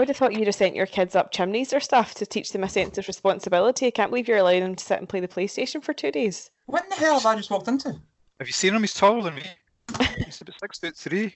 would 0.00 0.08
have 0.08 0.16
thought 0.16 0.32
you'd 0.32 0.46
have 0.46 0.54
sent 0.54 0.74
your 0.74 0.86
kids 0.86 1.14
up 1.14 1.30
chimneys 1.30 1.72
or 1.74 1.78
stuff 1.78 2.14
to 2.14 2.26
teach 2.26 2.52
them 2.52 2.64
a 2.64 2.68
sense 2.68 2.96
of 2.96 3.06
responsibility. 3.06 3.86
I 3.86 3.90
can't 3.90 4.10
believe 4.10 4.26
you're 4.28 4.38
allowing 4.38 4.62
them 4.62 4.74
to 4.74 4.84
sit 4.84 4.98
and 4.98 5.08
play 5.08 5.20
the 5.20 5.28
PlayStation 5.28 5.82
for 5.82 5.92
two 5.92 6.10
days. 6.10 6.50
What 6.66 6.84
in 6.84 6.88
the 6.88 6.96
hell 6.96 7.14
have 7.14 7.26
I 7.26 7.36
just 7.36 7.50
walked 7.50 7.68
into? 7.68 7.90
Have 8.38 8.48
you 8.48 8.52
seen 8.52 8.74
him? 8.74 8.80
He's 8.80 8.94
taller 8.94 9.22
than 9.22 9.34
me. 9.34 9.42
He's 10.24 10.40
about 10.40 10.58
six 10.58 10.78
foot 10.78 10.96
three. 10.96 11.34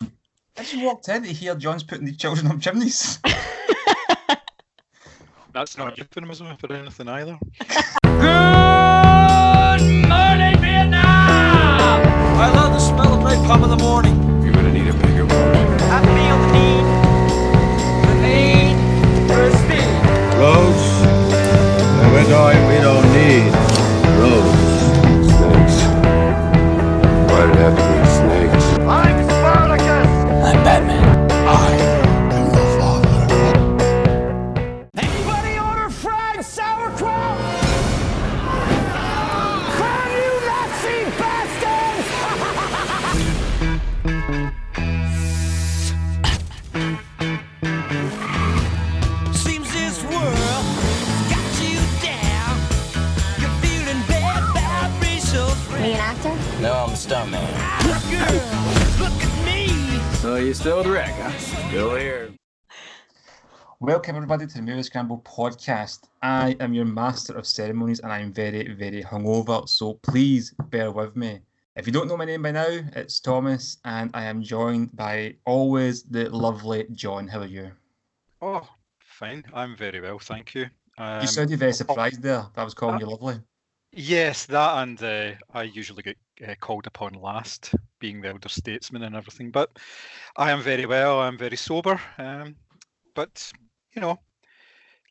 I 0.56 0.62
just 0.62 0.82
walked 0.82 1.08
in 1.11 1.24
to 1.24 1.29
hear 1.29 1.54
John's 1.54 1.82
putting 1.82 2.06
the 2.06 2.14
children 2.14 2.46
up 2.46 2.58
chimneys. 2.61 3.19
That's 5.53 5.77
not 5.77 5.99
euphemism 5.99 6.57
for 6.57 6.73
anything 6.73 7.09
either. 7.09 7.39
Good 7.61 8.23
morning, 10.09 10.59
Vietnam! 10.59 11.05
I 12.41 12.51
love 12.55 12.73
the 12.73 12.79
smell 12.81 13.12
of 13.12 13.21
napalm 13.21 13.62
in 13.65 13.71
the 13.71 13.77
morning. 13.77 14.23
Welcome 63.84 64.16
everybody 64.16 64.46
to 64.46 64.54
the 64.54 64.62
Movie 64.62 64.82
Scramble 64.82 65.20
podcast. 65.27 66.04
I 66.22 66.56
am 66.58 66.72
your 66.72 66.86
master 66.86 67.36
of 67.36 67.46
ceremonies 67.46 68.00
and 68.00 68.10
I'm 68.10 68.32
very, 68.32 68.72
very 68.72 69.02
hungover, 69.02 69.68
so 69.68 70.00
please 70.02 70.54
bear 70.70 70.91
with 70.91 71.14
me. 71.16 71.41
If 71.76 71.86
you 71.86 71.92
don't 71.92 72.08
know 72.08 72.16
my 72.16 72.24
name 72.24 72.41
by 72.41 72.52
now, 72.52 72.66
it's 72.66 73.20
Thomas 73.20 73.76
and 73.84 74.10
I 74.14 74.24
am 74.24 74.42
joined 74.42 74.96
by 74.96 75.34
always 75.44 76.02
the 76.04 76.30
lovely 76.30 76.86
John. 76.92 77.28
How 77.28 77.41
are 77.41 77.46
you? 77.46 77.72
Oh, 78.41 78.66
fine. 79.00 79.44
I'm 79.52 79.76
very 79.76 80.00
well, 80.00 80.19
thank 80.19 80.54
you. 80.54 80.64
Um, 80.96 81.20
you 81.20 81.26
sounded 81.26 81.58
very 81.58 81.74
surprised 81.74 82.22
there. 82.22 82.46
that 82.54 82.62
I 82.62 82.64
was 82.64 82.72
calling 82.72 83.00
you 83.00 83.06
lovely. 83.06 83.38
Yes, 83.92 84.46
that 84.46 84.78
and 84.78 85.02
uh, 85.02 85.32
I 85.52 85.64
usually 85.64 86.02
get 86.02 86.16
uh, 86.48 86.54
called 86.58 86.86
upon 86.86 87.12
last, 87.12 87.74
being 87.98 88.22
the 88.22 88.28
elder 88.28 88.48
statesman 88.48 89.02
and 89.02 89.14
everything. 89.14 89.50
But 89.50 89.78
I 90.38 90.52
am 90.52 90.62
very 90.62 90.86
well. 90.86 91.20
I'm 91.20 91.36
very 91.36 91.58
sober. 91.58 92.00
Um, 92.16 92.56
but 93.14 93.52
you 93.95 94.03
know, 94.03 94.19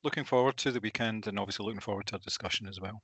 looking 0.03 0.25
forward 0.25 0.57
to 0.57 0.71
the 0.71 0.79
weekend 0.81 1.27
and 1.27 1.39
obviously 1.39 1.65
looking 1.65 1.79
forward 1.79 2.05
to 2.07 2.15
our 2.15 2.19
discussion 2.19 2.67
as 2.67 2.79
well. 2.79 3.01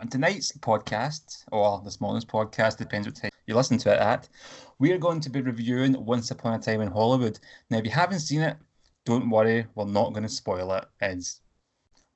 On 0.00 0.08
tonight's 0.08 0.52
podcast, 0.52 1.44
or 1.52 1.82
this 1.84 2.00
morning's 2.00 2.24
podcast, 2.24 2.78
depends 2.78 3.06
what 3.06 3.16
time 3.16 3.30
you 3.46 3.54
listen 3.54 3.78
to 3.78 3.92
it 3.92 4.00
at, 4.00 4.28
we 4.78 4.90
are 4.92 4.98
going 4.98 5.20
to 5.20 5.30
be 5.30 5.42
reviewing 5.42 6.02
Once 6.04 6.30
Upon 6.30 6.54
a 6.54 6.58
Time 6.58 6.80
in 6.80 6.90
Hollywood. 6.90 7.38
Now, 7.70 7.78
if 7.78 7.84
you 7.84 7.90
haven't 7.90 8.20
seen 8.20 8.40
it, 8.40 8.56
don't 9.04 9.28
worry, 9.28 9.66
we're 9.74 9.84
not 9.84 10.12
going 10.12 10.22
to 10.22 10.28
spoil 10.28 10.72
it. 10.72 10.86
It's, 11.00 11.40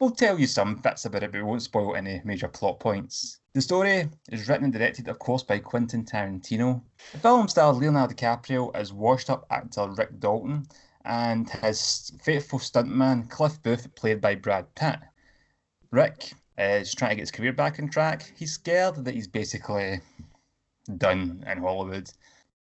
we'll 0.01 0.11
tell 0.11 0.39
you 0.39 0.47
some 0.47 0.77
bits 0.77 1.05
about 1.05 1.23
it, 1.23 1.33
but 1.33 1.39
we 1.39 1.45
won't 1.45 1.63
spoil 1.63 1.97
any 1.97 2.23
major 2.25 2.49
plot 2.49 2.81
points. 2.81 3.41
The 3.53 3.61
story 3.61 4.09
is 4.33 4.49
written 4.49 4.65
and 4.65 4.73
directed, 4.73 5.09
of 5.09 5.19
course, 5.19 5.43
by 5.43 5.59
Quentin 5.59 6.05
Tarantino. 6.05 6.83
The 7.13 7.19
film 7.19 7.49
stars 7.49 7.77
Leonardo 7.77 8.15
DiCaprio 8.15 8.71
as 8.75 8.93
washed 8.93 9.31
up 9.31 9.47
actor 9.51 9.89
Rick 9.91 10.19
Dalton 10.19 10.67
and 11.07 11.49
his 11.49 12.13
faithful 12.23 12.59
stuntman 12.59 13.31
Cliff 13.31 13.63
Booth, 13.63 13.95
played 13.95 14.21
by 14.21 14.35
Brad 14.35 14.75
Pitt. 14.75 14.99
Rick 15.91 16.33
is 16.59 16.95
trying 16.95 17.11
to 17.11 17.17
get 17.17 17.23
his 17.23 17.31
career 17.31 17.53
back 17.53 17.79
on 17.79 17.89
track. 17.89 18.33
He's 18.37 18.53
scared 18.53 19.05
that 19.05 19.15
he's 19.15 19.29
basically 19.29 20.01
done 20.99 21.45
in 21.51 21.59
Hollywood, 21.59 22.11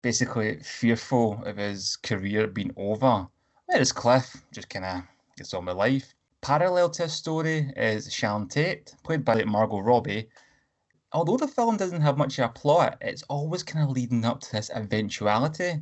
basically 0.01 0.59
fearful 0.63 1.43
of 1.45 1.57
his 1.57 1.97
career 1.97 2.47
being 2.47 2.73
over. 2.75 3.27
Whereas 3.67 3.91
Cliff 3.91 4.35
just 4.51 4.69
kind 4.69 4.85
of 4.85 5.03
gets 5.37 5.53
on 5.53 5.65
with 5.65 5.77
life. 5.77 6.13
Parallel 6.41 6.89
to 6.91 7.03
his 7.03 7.13
story 7.13 7.71
is 7.77 8.11
Sharon 8.11 8.47
Tate, 8.47 8.95
played 9.03 9.23
by 9.23 9.43
Margot 9.43 9.79
Robbie. 9.79 10.27
Although 11.13 11.37
the 11.37 11.47
film 11.47 11.77
doesn't 11.77 12.01
have 12.01 12.17
much 12.17 12.39
of 12.39 12.45
a 12.45 12.49
plot, 12.49 12.97
it's 13.01 13.23
always 13.23 13.63
kind 13.63 13.83
of 13.83 13.91
leading 13.91 14.25
up 14.25 14.39
to 14.41 14.51
this 14.51 14.71
eventuality. 14.73 15.81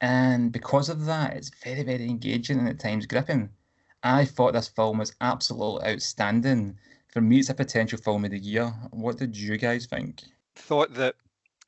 And 0.00 0.52
because 0.52 0.88
of 0.88 1.04
that, 1.06 1.34
it's 1.36 1.50
very, 1.64 1.82
very 1.82 2.04
engaging 2.04 2.58
and 2.58 2.68
at 2.68 2.78
times 2.78 3.06
gripping. 3.06 3.50
I 4.02 4.24
thought 4.24 4.52
this 4.52 4.68
film 4.68 4.98
was 4.98 5.14
absolutely 5.20 5.88
outstanding. 5.88 6.78
For 7.08 7.20
me, 7.20 7.38
it's 7.40 7.48
a 7.50 7.54
potential 7.54 7.98
film 7.98 8.24
of 8.24 8.30
the 8.30 8.38
year. 8.38 8.72
What 8.90 9.18
did 9.18 9.36
you 9.36 9.56
guys 9.58 9.86
think? 9.86 10.22
Thought 10.54 10.94
that 10.94 11.16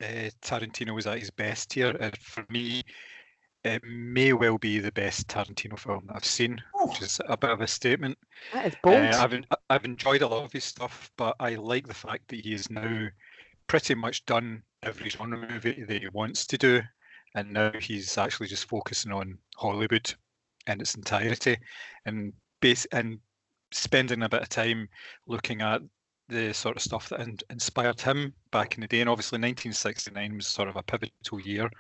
uh, 0.01 0.31
Tarantino 0.43 0.95
was 0.95 1.07
at 1.07 1.19
his 1.19 1.31
best 1.31 1.73
here. 1.73 1.97
Uh, 1.99 2.11
for 2.21 2.47
me, 2.49 2.83
it 3.65 3.83
may 3.85 4.33
well 4.33 4.59
be 4.59 4.79
the 4.79 4.93
best 4.93 5.27
Tarantino 5.29 5.79
film 5.79 6.05
that 6.07 6.17
I've 6.17 6.25
seen, 6.25 6.63
which 6.75 7.03
is 7.03 7.21
a 7.29 7.37
bit 7.37 7.51
of 7.51 7.61
a 7.61 7.67
statement. 7.67 8.17
That 8.53 8.67
is 8.67 8.75
Uh, 8.75 8.79
bold. 8.83 8.97
I've 8.97 9.45
I've 9.69 9.85
enjoyed 9.85 10.23
a 10.23 10.29
lot 10.29 10.45
of 10.45 10.53
his 10.53 10.65
stuff, 10.65 11.11
but 11.17 11.35
I 11.41 11.57
like 11.57 11.89
the 11.89 11.95
fact 11.95 12.29
that 12.29 12.41
he 12.45 12.55
is 12.55 12.71
now 12.71 13.09
pretty 13.67 13.95
much 13.95 14.25
done 14.25 14.63
every 14.83 15.11
genre 15.11 15.37
movie 15.51 15.85
that 15.85 16.01
he 16.01 16.09
wants 16.09 16.47
to 16.47 16.59
do, 16.59 16.83
and 17.35 17.53
now 17.53 17.73
he's 17.81 18.19
actually 18.19 18.49
just 18.49 18.69
focusing 18.69 19.13
on 19.13 19.39
Hollywood 19.57 20.13
in 20.67 20.81
its 20.81 20.95
entirety, 20.95 21.57
and 22.07 22.33
base 22.61 22.87
and 22.93 23.19
spending 23.73 24.23
a 24.23 24.29
bit 24.29 24.43
of 24.43 24.49
time 24.49 24.89
looking 25.27 25.63
at 25.63 25.81
the 26.29 26.53
sort 26.53 26.77
of 26.77 26.83
stuff 26.83 27.09
that 27.09 27.21
in- 27.21 27.39
inspired 27.51 28.01
him 28.01 28.33
back 28.51 28.75
in 28.75 28.81
the 28.83 28.89
day. 28.89 29.01
And 29.01 29.11
obviously, 29.11 29.37
1969 29.37 30.37
was 30.37 30.47
sort 30.47 30.69
of 30.69 30.77
a 30.77 30.83
pivotal 30.83 31.41
year 31.41 31.71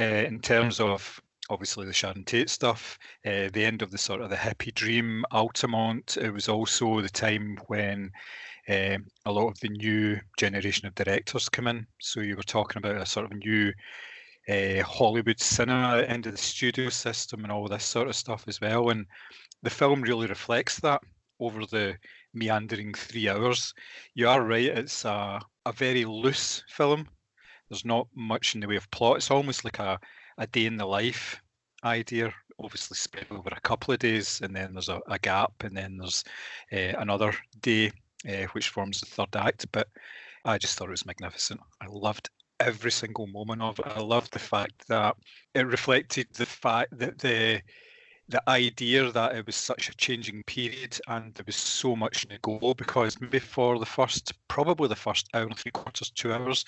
uh, 0.00 0.04
in 0.04 0.40
terms 0.40 0.80
of 0.80 1.20
obviously 1.50 1.86
the 1.86 1.92
Sharon 1.92 2.24
Tate 2.24 2.48
stuff, 2.48 2.98
uh, 3.26 3.48
the 3.52 3.64
end 3.64 3.82
of 3.82 3.90
the 3.90 3.98
sort 3.98 4.20
of 4.20 4.30
the 4.30 4.36
hippie 4.36 4.74
dream, 4.74 5.24
Altamont. 5.32 6.16
It 6.16 6.30
was 6.30 6.48
also 6.48 7.00
the 7.00 7.08
time 7.08 7.58
when 7.66 8.10
um, 8.68 9.06
a 9.26 9.32
lot 9.32 9.48
of 9.48 9.60
the 9.60 9.68
new 9.68 10.18
generation 10.38 10.86
of 10.86 10.94
directors 10.94 11.48
come 11.48 11.66
in. 11.66 11.86
So 12.00 12.20
you 12.20 12.36
were 12.36 12.42
talking 12.42 12.78
about 12.78 13.00
a 13.00 13.06
sort 13.06 13.26
of 13.26 13.36
new 13.36 13.72
uh, 14.48 14.82
Hollywood 14.82 15.40
cinema, 15.40 15.98
of 16.02 16.22
the 16.22 16.36
studio 16.36 16.88
system, 16.90 17.44
and 17.44 17.52
all 17.52 17.68
this 17.68 17.84
sort 17.84 18.08
of 18.08 18.16
stuff 18.16 18.44
as 18.46 18.60
well. 18.60 18.90
And 18.90 19.06
the 19.62 19.70
film 19.70 20.02
really 20.02 20.26
reflects 20.26 20.80
that 20.80 21.00
over 21.40 21.66
the 21.66 21.96
meandering 22.34 22.94
three 22.94 23.28
hours. 23.28 23.74
You 24.14 24.28
are 24.28 24.42
right; 24.44 24.66
it's 24.66 25.04
a, 25.04 25.40
a 25.66 25.72
very 25.72 26.04
loose 26.04 26.62
film. 26.68 27.08
There's 27.68 27.84
not 27.84 28.08
much 28.14 28.54
in 28.54 28.60
the 28.60 28.68
way 28.68 28.76
of 28.76 28.90
plot. 28.90 29.16
It's 29.16 29.30
almost 29.30 29.64
like 29.64 29.78
a, 29.78 29.98
a 30.38 30.46
day 30.46 30.66
in 30.66 30.76
the 30.76 30.86
life 30.86 31.40
idea, 31.84 32.32
obviously 32.58 32.96
spread 32.96 33.26
over 33.30 33.50
a 33.50 33.60
couple 33.60 33.92
of 33.92 34.00
days, 34.00 34.40
and 34.42 34.54
then 34.54 34.72
there's 34.72 34.88
a, 34.88 35.00
a 35.08 35.18
gap, 35.18 35.52
and 35.62 35.76
then 35.76 35.96
there's 35.96 36.24
uh, 36.72 36.98
another 36.98 37.32
day, 37.60 37.90
uh, 38.28 38.46
which 38.52 38.68
forms 38.68 39.00
the 39.00 39.06
third 39.06 39.34
act. 39.36 39.66
But 39.72 39.88
I 40.44 40.58
just 40.58 40.76
thought 40.76 40.88
it 40.88 40.90
was 40.90 41.06
magnificent. 41.06 41.60
I 41.80 41.86
loved 41.88 42.28
every 42.60 42.90
single 42.90 43.26
moment 43.26 43.62
of 43.62 43.78
it. 43.78 43.86
I 43.86 44.00
loved 44.00 44.32
the 44.32 44.38
fact 44.38 44.86
that 44.88 45.16
it 45.54 45.66
reflected 45.66 46.28
the 46.34 46.46
fact 46.46 46.98
that 46.98 47.18
the 47.18 47.60
the 48.28 48.42
idea 48.48 49.12
that 49.12 49.36
it 49.36 49.46
was 49.46 49.56
such 49.56 49.90
a 49.90 49.96
changing 49.96 50.42
period 50.44 50.98
and 51.08 51.34
there 51.34 51.44
was 51.46 51.56
so 51.56 51.94
much 51.94 52.26
to 52.26 52.38
go 52.40 52.72
because 52.74 53.16
before 53.16 53.78
the 53.78 53.86
first 53.86 54.32
probably 54.48 54.88
the 54.88 54.96
first 54.96 55.28
hour 55.34 55.42
and 55.42 55.58
three 55.58 55.72
quarters, 55.72 56.10
two 56.10 56.32
hours, 56.32 56.64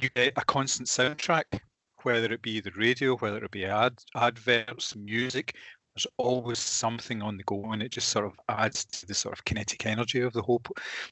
you 0.00 0.08
get 0.10 0.32
a 0.36 0.44
constant 0.44 0.88
soundtrack, 0.88 1.60
whether 2.02 2.32
it 2.32 2.42
be 2.42 2.60
the 2.60 2.70
radio, 2.76 3.16
whether 3.16 3.44
it 3.44 3.50
be 3.50 3.64
ad 3.64 3.98
adverts, 4.14 4.94
music. 4.94 5.56
There's 5.94 6.06
always 6.18 6.60
something 6.60 7.22
on 7.22 7.36
the 7.36 7.42
go, 7.42 7.72
and 7.72 7.82
it 7.82 7.90
just 7.90 8.08
sort 8.08 8.26
of 8.26 8.38
adds 8.48 8.84
to 8.84 9.06
the 9.06 9.14
sort 9.14 9.36
of 9.36 9.44
kinetic 9.44 9.84
energy 9.86 10.20
of 10.20 10.32
the 10.32 10.42
whole 10.42 10.62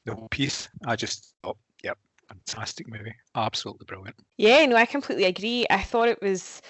the 0.05 0.15
whole 0.15 0.29
piece. 0.29 0.69
I 0.85 0.95
just 0.95 1.33
thought, 1.43 1.57
fantastic 2.29 2.87
movie, 2.89 3.15
absolutely 3.35 3.85
brilliant. 3.85 4.15
Yeah, 4.37 4.65
no, 4.65 4.75
I 4.75 4.85
completely 4.85 5.25
agree. 5.25 5.65
I 5.69 5.81
thought 5.81 6.09
it 6.09 6.21
was 6.21 6.61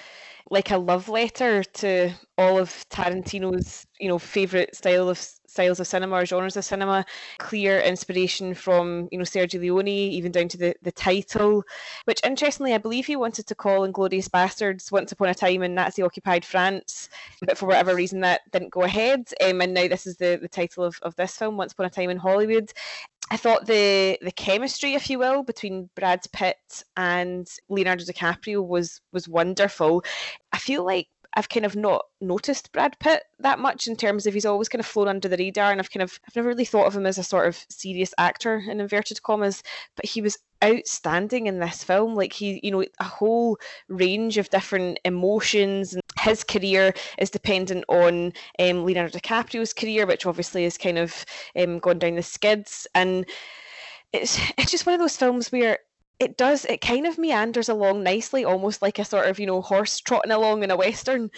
like 0.50 0.72
a 0.72 0.78
love 0.78 1.10
letter 1.10 1.64
to 1.64 2.14
all 2.38 2.58
of 2.58 2.86
Tarantino's, 2.90 3.86
you 4.00 4.08
know, 4.08 4.20
favorite 4.20 4.76
style 4.76 5.10
of 5.10 5.18
styles 5.58 5.80
of 5.80 5.88
cinema 5.88 6.18
or 6.18 6.26
genres 6.26 6.56
of 6.56 6.64
cinema. 6.64 7.04
Clear 7.40 7.80
inspiration 7.80 8.54
from 8.54 9.08
you 9.12 9.18
know 9.18 9.24
Sergio 9.24 9.60
Leone, 9.60 9.88
even 9.88 10.32
down 10.32 10.48
to 10.50 10.58
the 10.58 10.76
the 10.84 10.92
title, 10.92 11.64
which 12.06 12.22
interestingly 12.24 12.74
I 12.74 12.78
believe 12.78 13.08
he 13.08 13.16
wanted 13.16 13.48
to 13.48 13.56
call 13.56 13.88
*Inglourious 13.88 14.30
Basterds 14.30 14.92
once 14.92 15.12
upon 15.12 15.30
a 15.30 15.34
time 15.34 15.64
in 15.64 15.74
Nazi 15.74 16.04
occupied 16.04 16.46
France, 16.46 17.10
but 17.42 17.58
for 17.58 17.66
whatever 17.66 17.96
reason 17.96 18.20
that 18.22 18.42
didn't 18.52 18.72
go 18.72 18.84
ahead. 18.84 19.22
Um, 19.44 19.62
and 19.62 19.74
now 19.74 19.88
this 19.88 20.06
is 20.06 20.18
the 20.18 20.38
the 20.40 20.48
title 20.48 20.84
of, 20.84 21.00
of 21.02 21.16
this 21.16 21.36
film, 21.36 21.58
*Once 21.58 21.74
Upon 21.74 21.88
a 21.88 21.90
Time 21.90 22.12
in 22.12 22.18
Hollywood*. 22.18 22.72
I 23.30 23.38
thought 23.38 23.66
the 23.66 24.18
the 24.22 24.32
chemistry, 24.32 24.94
if 24.94 25.10
you 25.10 25.20
will, 25.20 25.44
between 25.44 25.90
Brad 25.96 26.22
Pitt 26.32 26.84
and 26.96 27.46
Leonardo 27.68 28.04
DiCaprio 28.06 28.66
was 28.66 29.02
was 29.12 29.28
wonderful. 29.28 30.04
I 30.54 30.60
feel 30.60 30.86
like 30.86 31.08
I've 31.38 31.50
kind 31.50 31.68
of 31.68 31.76
not 31.76 32.04
noticed 32.20 32.72
Brad 32.72 32.98
Pitt 33.00 33.22
that 33.40 33.60
much 33.60 33.88
in 33.88 33.96
terms 33.96 34.26
of 34.26 34.34
he's 34.34 34.46
always 34.46 34.68
kind 34.70 34.80
of 34.80 34.88
flown 34.88 35.08
under 35.08 35.28
the 35.30 35.38
radar, 35.38 35.72
and 35.72 35.80
I've 35.80 35.92
kind 35.92 36.02
of 36.02 36.20
I've 36.28 36.36
never 36.36 36.48
really 36.48 36.66
thought 36.66 36.88
of 36.88 36.96
him 36.96 37.06
as 37.06 37.20
a 37.20 37.24
sort 37.24 37.48
of 37.48 37.64
serious 37.70 38.12
actor 38.18 38.58
in 38.68 38.82
inverted 38.82 39.22
commas, 39.22 39.62
but 39.96 40.08
he 40.08 40.20
was 40.20 40.40
outstanding 40.64 41.46
in 41.46 41.60
this 41.60 41.84
film. 41.84 42.16
Like 42.16 42.34
he, 42.34 42.60
you 42.64 42.72
know, 42.72 42.84
a 43.00 43.04
whole 43.04 43.60
range 43.88 44.40
of 44.40 44.50
different 44.50 45.00
emotions. 45.06 45.94
And 45.94 46.02
his 46.20 46.44
career 46.44 46.92
is 47.20 47.30
dependent 47.30 47.86
on 47.88 48.34
um, 48.58 48.84
Leonardo 48.84 49.20
DiCaprio's 49.20 49.74
career, 49.74 50.08
which 50.08 50.26
obviously 50.26 50.64
has 50.64 50.76
kind 50.76 50.98
of 50.98 51.24
um, 51.56 51.78
gone 51.78 52.00
down 52.00 52.16
the 52.16 52.24
skids, 52.24 52.88
and 52.96 53.28
it's 54.12 54.40
it's 54.58 54.72
just 54.72 54.88
one 54.88 54.96
of 54.96 55.00
those 55.00 55.18
films 55.18 55.52
where 55.52 55.78
it 56.20 56.38
does 56.38 56.66
it 56.66 56.82
kind 56.82 57.06
of 57.06 57.18
meanders 57.18 57.70
along 57.70 58.04
nicely 58.04 58.44
almost 58.44 58.82
like 58.82 58.98
a 59.00 59.06
sort 59.06 59.28
of 59.28 59.40
you 59.40 59.46
know 59.46 59.62
horse 59.62 60.00
trotting 60.00 60.32
along 60.32 60.64
in 60.64 60.72
a 60.72 60.78
western. 60.78 61.30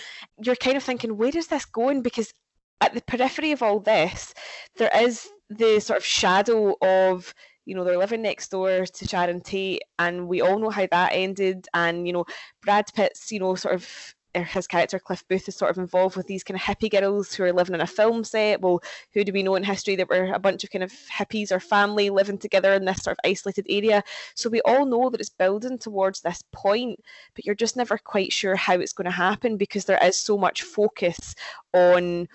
You're 0.42 0.56
kind 0.56 0.78
of 0.78 0.84
thinking 0.84 1.18
where 1.18 1.36
is 1.36 1.48
this 1.48 1.66
going? 1.66 2.02
Because 2.02 2.34
at 2.82 2.94
the 2.94 3.02
periphery 3.02 3.52
of 3.52 3.62
all 3.62 3.80
this 3.80 4.34
there 4.78 4.92
is 4.96 5.30
the 5.50 5.80
sort 5.82 5.98
of 5.98 6.06
shadow 6.06 6.76
of 6.82 7.34
you 7.66 7.76
know 7.76 7.84
they're 7.84 7.98
living 7.98 8.22
next 8.22 8.50
door 8.50 8.86
to 8.86 9.08
Sharon 9.08 9.42
Tate 9.42 9.82
and 9.98 10.28
we 10.28 10.42
all 10.42 10.60
know 10.60 10.70
how 10.70 10.88
that 10.92 11.12
ended. 11.14 11.68
And 11.74 12.08
you 12.08 12.14
know 12.14 12.26
Brad 12.64 12.86
Pitt's 12.96 13.32
you 13.32 13.40
know 13.40 13.56
sort 13.56 13.76
of 13.76 14.16
Uh, 14.36 14.44
his 14.44 14.68
character 14.68 15.00
Cliff 15.00 15.28
Booth 15.28 15.48
is 15.48 15.56
sort 15.56 15.72
of 15.72 15.78
involved 15.78 16.16
with 16.16 16.28
these 16.28 16.44
kind 16.44 16.56
of 16.56 16.62
hippie 16.62 16.92
girls 16.92 17.34
who 17.34 17.44
are 17.44 17.54
living 17.54 17.74
in 17.74 17.82
a 17.82 17.88
film 17.88 18.24
set. 18.24 18.62
Well, 18.62 18.82
who 19.14 19.24
do 19.24 19.34
we 19.34 19.44
know 19.44 19.56
in 19.56 19.64
history 19.64 19.96
that 19.96 20.10
were 20.10 20.32
a 20.34 20.40
bunch 20.40 20.64
of 20.64 20.70
kind 20.70 20.84
of 20.84 20.92
hippies 20.92 21.52
or 21.52 21.60
family 21.60 22.10
living 22.10 22.38
together 22.38 22.74
in 22.74 22.86
this 22.86 23.02
sort 23.02 23.18
of 23.18 23.30
isolated 23.30 23.66
area? 23.70 24.04
So 24.36 24.50
we 24.50 24.62
all 24.62 24.86
know 24.86 25.10
that 25.10 25.20
it's 25.20 25.30
building 25.30 25.80
towards 25.80 26.22
this 26.22 26.44
point, 26.52 27.00
but 27.34 27.46
you're 27.46 27.56
just 27.56 27.76
never 27.76 27.98
quite 27.98 28.32
sure 28.32 28.56
how 28.56 28.76
it's 28.76 28.94
going 28.94 29.06
to 29.06 29.12
happen 29.12 29.58
because 29.58 29.86
there 29.86 30.04
is 30.04 30.18
so 30.18 30.38
much 30.38 30.62
focus 30.62 31.34
on 31.74 32.28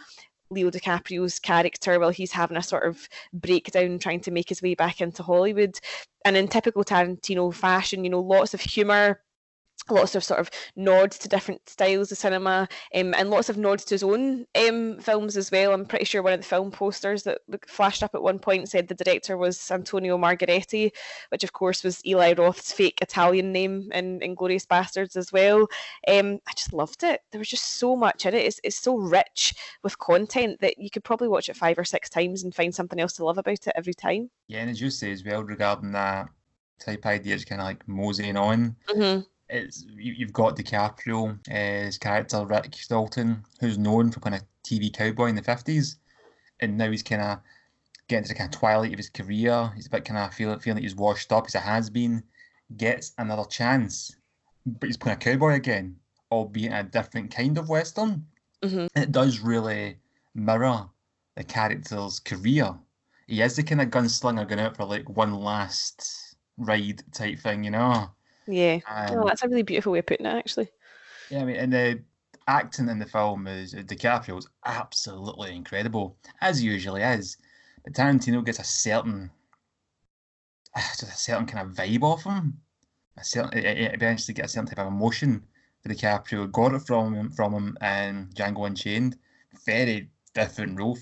Leo 0.50 0.70
DiCaprio's 0.70 1.38
character 1.38 1.98
while 1.98 2.10
he's 2.10 2.32
having 2.32 2.56
a 2.56 2.62
sort 2.62 2.86
of 2.86 3.08
breakdown 3.32 3.98
trying 3.98 4.20
to 4.20 4.30
make 4.30 4.48
his 4.48 4.62
way 4.62 4.74
back 4.74 5.00
into 5.00 5.22
Hollywood. 5.22 5.78
And 6.24 6.36
in 6.36 6.48
typical 6.48 6.84
Tarantino 6.84 7.52
fashion, 7.52 8.04
you 8.04 8.10
know, 8.10 8.20
lots 8.20 8.54
of 8.54 8.60
humour, 8.60 9.20
lots 9.90 10.14
of 10.14 10.24
sort 10.24 10.40
of 10.40 10.50
nods 10.76 11.18
to 11.18 11.28
different 11.28 11.68
styles 11.68 12.10
of 12.10 12.18
cinema 12.18 12.68
um, 12.94 13.14
and 13.14 13.30
lots 13.30 13.48
of 13.48 13.56
nods 13.56 13.84
to 13.84 13.94
his 13.94 14.02
own 14.02 14.46
um, 14.54 14.98
films 14.98 15.36
as 15.36 15.50
well. 15.50 15.72
I'm 15.72 15.84
pretty 15.84 16.04
sure 16.04 16.22
one 16.22 16.32
of 16.32 16.40
the 16.40 16.46
film 16.46 16.70
posters 16.70 17.22
that 17.24 17.38
flashed 17.66 18.02
up 18.02 18.14
at 18.14 18.22
one 18.22 18.38
point 18.38 18.68
said 18.68 18.88
the 18.88 18.94
director 18.94 19.36
was 19.36 19.70
Antonio 19.70 20.16
Margheriti, 20.16 20.90
which 21.30 21.44
of 21.44 21.52
course 21.52 21.84
was 21.84 22.04
Eli 22.06 22.34
Roth's 22.36 22.72
fake 22.72 23.00
Italian 23.02 23.52
name 23.52 23.90
in 23.92 24.20
Inglourious 24.20 24.66
Basterds 24.66 25.16
as 25.16 25.32
well. 25.32 25.66
Um, 26.08 26.38
I 26.48 26.52
just 26.56 26.72
loved 26.72 27.02
it. 27.02 27.20
There 27.30 27.38
was 27.38 27.48
just 27.48 27.78
so 27.78 27.96
much 27.96 28.26
in 28.26 28.34
it. 28.34 28.46
It's, 28.46 28.60
it's 28.64 28.80
so 28.80 28.96
rich 28.96 29.54
with 29.82 29.98
content 29.98 30.60
that 30.60 30.78
you 30.78 30.90
could 30.90 31.04
probably 31.04 31.28
watch 31.28 31.48
it 31.48 31.56
five 31.56 31.78
or 31.78 31.84
six 31.84 32.08
times 32.08 32.42
and 32.42 32.54
find 32.54 32.74
something 32.74 32.98
else 32.98 33.14
to 33.14 33.24
love 33.24 33.38
about 33.38 33.66
it 33.66 33.72
every 33.74 33.94
time. 33.94 34.30
Yeah, 34.48 34.60
and 34.60 34.70
as 34.70 34.80
you 34.80 34.90
say 34.90 35.12
as 35.12 35.24
well 35.24 35.42
regarding 35.42 35.92
that 35.92 36.28
type 36.80 37.04
idea, 37.06 37.34
it's 37.34 37.44
kind 37.44 37.60
of 37.60 37.66
like 37.66 37.86
moseying 37.86 38.36
on. 38.36 38.76
Mm-hmm 38.88 39.20
it's 39.48 39.84
you, 39.96 40.26
have 40.26 40.32
got 40.32 40.56
DiCaprio, 40.56 41.38
uh, 41.48 41.84
his 41.84 41.98
character 41.98 42.44
Rick 42.44 42.76
Dalton, 42.88 43.44
who's 43.60 43.78
known 43.78 44.10
for 44.10 44.20
kind 44.20 44.34
of 44.34 44.42
TV 44.64 44.92
cowboy 44.92 45.26
in 45.26 45.34
the 45.34 45.42
fifties, 45.42 45.96
and 46.60 46.78
now 46.78 46.90
he's 46.90 47.02
kind 47.02 47.22
of 47.22 47.38
getting 48.08 48.24
to 48.24 48.28
the 48.28 48.34
kind 48.34 48.52
of 48.52 48.58
twilight 48.58 48.92
of 48.92 48.98
his 48.98 49.10
career. 49.10 49.72
He's 49.74 49.86
a 49.86 49.90
bit 49.90 50.04
kind 50.04 50.18
of 50.18 50.34
feeling 50.34 50.58
feeling 50.58 50.76
that 50.76 50.82
he's 50.82 50.96
washed 50.96 51.32
up. 51.32 51.46
He's 51.46 51.54
a 51.54 51.60
has 51.60 51.90
been, 51.90 52.22
gets 52.76 53.12
another 53.18 53.44
chance, 53.44 54.16
but 54.66 54.86
he's 54.86 54.96
playing 54.96 55.18
a 55.18 55.20
cowboy 55.20 55.54
again, 55.54 55.96
albeit 56.30 56.72
a 56.72 56.82
different 56.82 57.34
kind 57.34 57.58
of 57.58 57.68
western. 57.68 58.26
Mm-hmm. 58.62 58.98
It 58.98 59.12
does 59.12 59.40
really 59.40 59.96
mirror 60.34 60.88
the 61.36 61.44
character's 61.44 62.20
career. 62.20 62.74
He 63.26 63.40
is 63.40 63.56
the 63.56 63.62
kind 63.62 63.80
of 63.80 63.88
gunslinger 63.88 64.48
going 64.48 64.60
out 64.60 64.76
for 64.76 64.84
like 64.84 65.08
one 65.08 65.34
last 65.34 66.36
ride 66.56 67.02
type 67.12 67.38
thing, 67.40 67.64
you 67.64 67.70
know. 67.70 68.10
Yeah. 68.46 68.80
Oh, 69.10 69.26
that's 69.26 69.42
a 69.42 69.48
really 69.48 69.62
beautiful 69.62 69.92
way 69.92 70.00
of 70.00 70.06
putting 70.06 70.26
it, 70.26 70.30
actually. 70.30 70.68
Yeah, 71.30 71.42
I 71.42 71.44
mean, 71.44 71.56
and 71.56 71.72
the 71.72 72.02
acting 72.46 72.88
in 72.88 72.98
the 72.98 73.06
film 73.06 73.46
is 73.46 73.74
uh, 73.74 73.78
DiCaprio 73.78 74.38
is 74.38 74.48
absolutely 74.64 75.54
incredible, 75.54 76.16
as 76.40 76.58
he 76.58 76.66
usually 76.66 77.02
is. 77.02 77.36
But 77.84 77.94
Tarantino 77.94 78.44
gets 78.44 78.58
a 78.58 78.64
certain, 78.64 79.30
just 80.76 81.02
a 81.02 81.06
certain 81.06 81.46
kind 81.46 81.68
of 81.68 81.74
vibe 81.74 82.02
off 82.02 82.24
him. 82.24 82.58
A 83.16 83.24
certain, 83.24 83.56
it, 83.58 83.64
it 83.64 83.94
eventually 83.94 84.34
gets 84.34 84.52
a 84.52 84.54
certain 84.54 84.68
type 84.68 84.78
of 84.78 84.92
emotion 84.92 85.42
for 85.82 85.88
DiCaprio. 85.88 86.50
Got 86.50 86.74
it 86.74 86.82
from 86.82 87.14
him 87.14 87.30
from 87.30 87.54
him 87.54 87.78
in 87.80 88.28
Django 88.34 88.66
Unchained. 88.66 89.16
Very 89.64 90.10
different 90.34 90.78
role. 90.78 90.98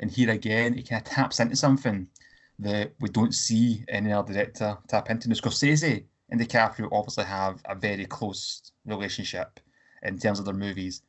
And 0.00 0.10
here 0.10 0.30
again, 0.30 0.74
he 0.74 0.82
kind 0.82 1.06
of 1.06 1.10
taps 1.10 1.38
into 1.38 1.54
something 1.54 2.08
that 2.58 2.92
we 3.00 3.08
don't 3.08 3.34
see 3.34 3.84
any 3.88 4.12
other 4.12 4.32
director 4.32 4.76
tap 4.88 5.10
into. 5.10 5.28
And 5.28 5.36
Scorsese 5.36 6.04
and 6.32 6.40
DiCaprio 6.40 6.88
obviously 6.90 7.24
have 7.24 7.60
a 7.66 7.74
very 7.74 8.06
close 8.06 8.72
relationship 8.86 9.60
in 10.02 10.18
terms 10.18 10.38
of 10.38 10.46
their 10.46 10.54
movies. 10.54 11.02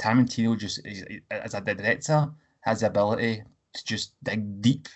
Tarantino 0.00 0.58
just, 0.58 0.80
as 1.30 1.52
a 1.52 1.60
director, 1.60 2.30
has 2.62 2.80
the 2.80 2.86
ability 2.86 3.42
to 3.74 3.84
just 3.84 4.14
dig 4.24 4.62
deep 4.62 4.88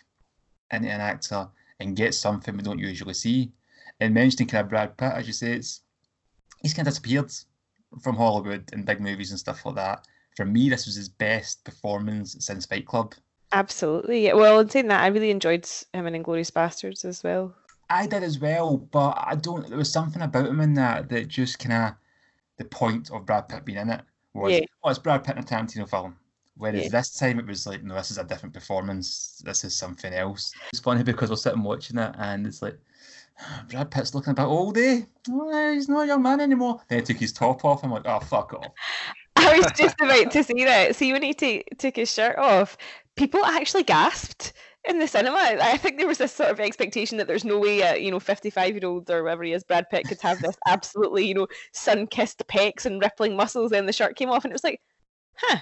into 0.72 0.88
an 0.90 1.02
actor 1.02 1.46
and 1.80 1.94
get 1.94 2.14
something 2.14 2.56
we 2.56 2.62
don't 2.62 2.78
usually 2.78 3.12
see. 3.12 3.52
And 4.00 4.14
mentioning 4.14 4.48
kind 4.48 4.64
of 4.64 4.70
Brad 4.70 4.96
Pitt, 4.96 5.12
as 5.12 5.26
you 5.26 5.34
say, 5.34 5.52
it's 5.52 5.82
he's 6.62 6.72
kind 6.72 6.88
of 6.88 6.92
disappeared 6.94 7.30
from 8.02 8.16
Hollywood 8.16 8.70
and 8.72 8.86
big 8.86 9.02
movies 9.02 9.32
and 9.32 9.38
stuff 9.38 9.66
like 9.66 9.74
that. 9.74 10.08
For 10.34 10.46
me, 10.46 10.70
this 10.70 10.86
was 10.86 10.94
his 10.94 11.10
best 11.10 11.62
performance 11.64 12.36
since 12.40 12.64
Fight 12.64 12.86
Club. 12.86 13.14
Absolutely. 13.52 14.32
Well, 14.32 14.60
in 14.60 14.70
saying 14.70 14.88
that, 14.88 15.02
I 15.02 15.08
really 15.08 15.30
enjoyed 15.30 15.68
him 15.92 16.06
in 16.06 16.22
Inglourious 16.22 16.50
Basterds 16.50 17.04
as 17.04 17.22
well. 17.22 17.54
I 17.90 18.06
did 18.06 18.22
as 18.22 18.38
well, 18.38 18.76
but 18.76 19.14
I 19.18 19.34
don't. 19.34 19.68
There 19.68 19.78
was 19.78 19.92
something 19.92 20.22
about 20.22 20.46
him 20.46 20.60
in 20.60 20.74
that 20.74 21.08
that 21.08 21.28
just 21.28 21.58
kind 21.58 21.72
of 21.88 21.94
the 22.58 22.64
point 22.64 23.10
of 23.10 23.24
Brad 23.26 23.48
Pitt 23.48 23.64
being 23.64 23.78
in 23.78 23.90
it 23.90 24.00
was, 24.34 24.52
Yeah. 24.52 24.60
oh, 24.84 24.90
it's 24.90 24.98
Brad 24.98 25.24
Pitt 25.24 25.36
in 25.36 25.42
a 25.42 25.46
Tarantino 25.46 25.88
film. 25.88 26.16
Whereas 26.56 26.84
Yeah. 26.84 26.88
this 26.90 27.14
time 27.14 27.38
it 27.38 27.46
was 27.46 27.66
like, 27.66 27.84
no, 27.84 27.94
this 27.94 28.10
is 28.10 28.18
a 28.18 28.24
different 28.24 28.52
performance. 28.54 29.40
This 29.44 29.62
is 29.64 29.76
something 29.76 30.12
else. 30.12 30.52
It's 30.72 30.80
funny 30.80 31.04
because 31.04 31.30
we're 31.30 31.36
sitting 31.36 31.62
watching 31.62 31.98
it 31.98 32.14
and 32.18 32.46
it's 32.46 32.60
like, 32.62 32.76
Brad 33.68 33.90
Pitt's 33.92 34.14
looking 34.14 34.32
about 34.32 34.48
all 34.48 34.72
day. 34.72 34.98
Eh? 34.98 35.02
Oh, 35.30 35.72
he's 35.72 35.88
not 35.88 36.04
a 36.04 36.06
young 36.08 36.22
man 36.22 36.40
anymore. 36.40 36.80
Then 36.88 36.98
he 36.98 37.04
took 37.04 37.16
his 37.18 37.32
top 37.32 37.64
off. 37.64 37.84
I'm 37.84 37.92
like, 37.92 38.02
oh, 38.06 38.18
fuck 38.18 38.52
off. 38.54 38.72
I 39.36 39.56
was 39.58 39.70
just 39.76 39.94
about 40.00 40.32
to 40.32 40.42
say 40.42 40.64
that. 40.64 40.96
See, 40.96 41.12
when 41.12 41.22
he 41.22 41.32
ta- 41.32 41.62
took 41.78 41.94
his 41.94 42.12
shirt 42.12 42.36
off, 42.36 42.76
people 43.14 43.44
actually 43.44 43.84
gasped 43.84 44.52
in 44.86 44.98
the 44.98 45.06
cinema. 45.08 45.38
I 45.38 45.76
think 45.76 45.98
there 45.98 46.06
was 46.06 46.18
this 46.18 46.32
sort 46.32 46.50
of 46.50 46.60
expectation 46.60 47.18
that 47.18 47.26
there's 47.26 47.44
no 47.44 47.58
way 47.58 47.80
a 47.80 47.96
you 47.96 48.10
know 48.10 48.20
55 48.20 48.74
year 48.74 48.88
old 48.88 49.10
or 49.10 49.22
whatever 49.22 49.44
he 49.44 49.52
is, 49.52 49.64
Brad 49.64 49.88
Pitt, 49.90 50.08
could 50.08 50.20
have 50.20 50.40
this 50.40 50.56
absolutely 50.66 51.26
you 51.26 51.34
know 51.34 51.46
sun 51.72 52.06
kissed 52.06 52.42
pecs 52.48 52.86
and 52.86 53.00
rippling 53.00 53.36
muscles. 53.36 53.70
Then 53.70 53.86
the 53.86 53.92
shirt 53.92 54.16
came 54.16 54.30
off, 54.30 54.44
and 54.44 54.52
it 54.52 54.54
was 54.54 54.64
like, 54.64 54.80
huh. 55.36 55.58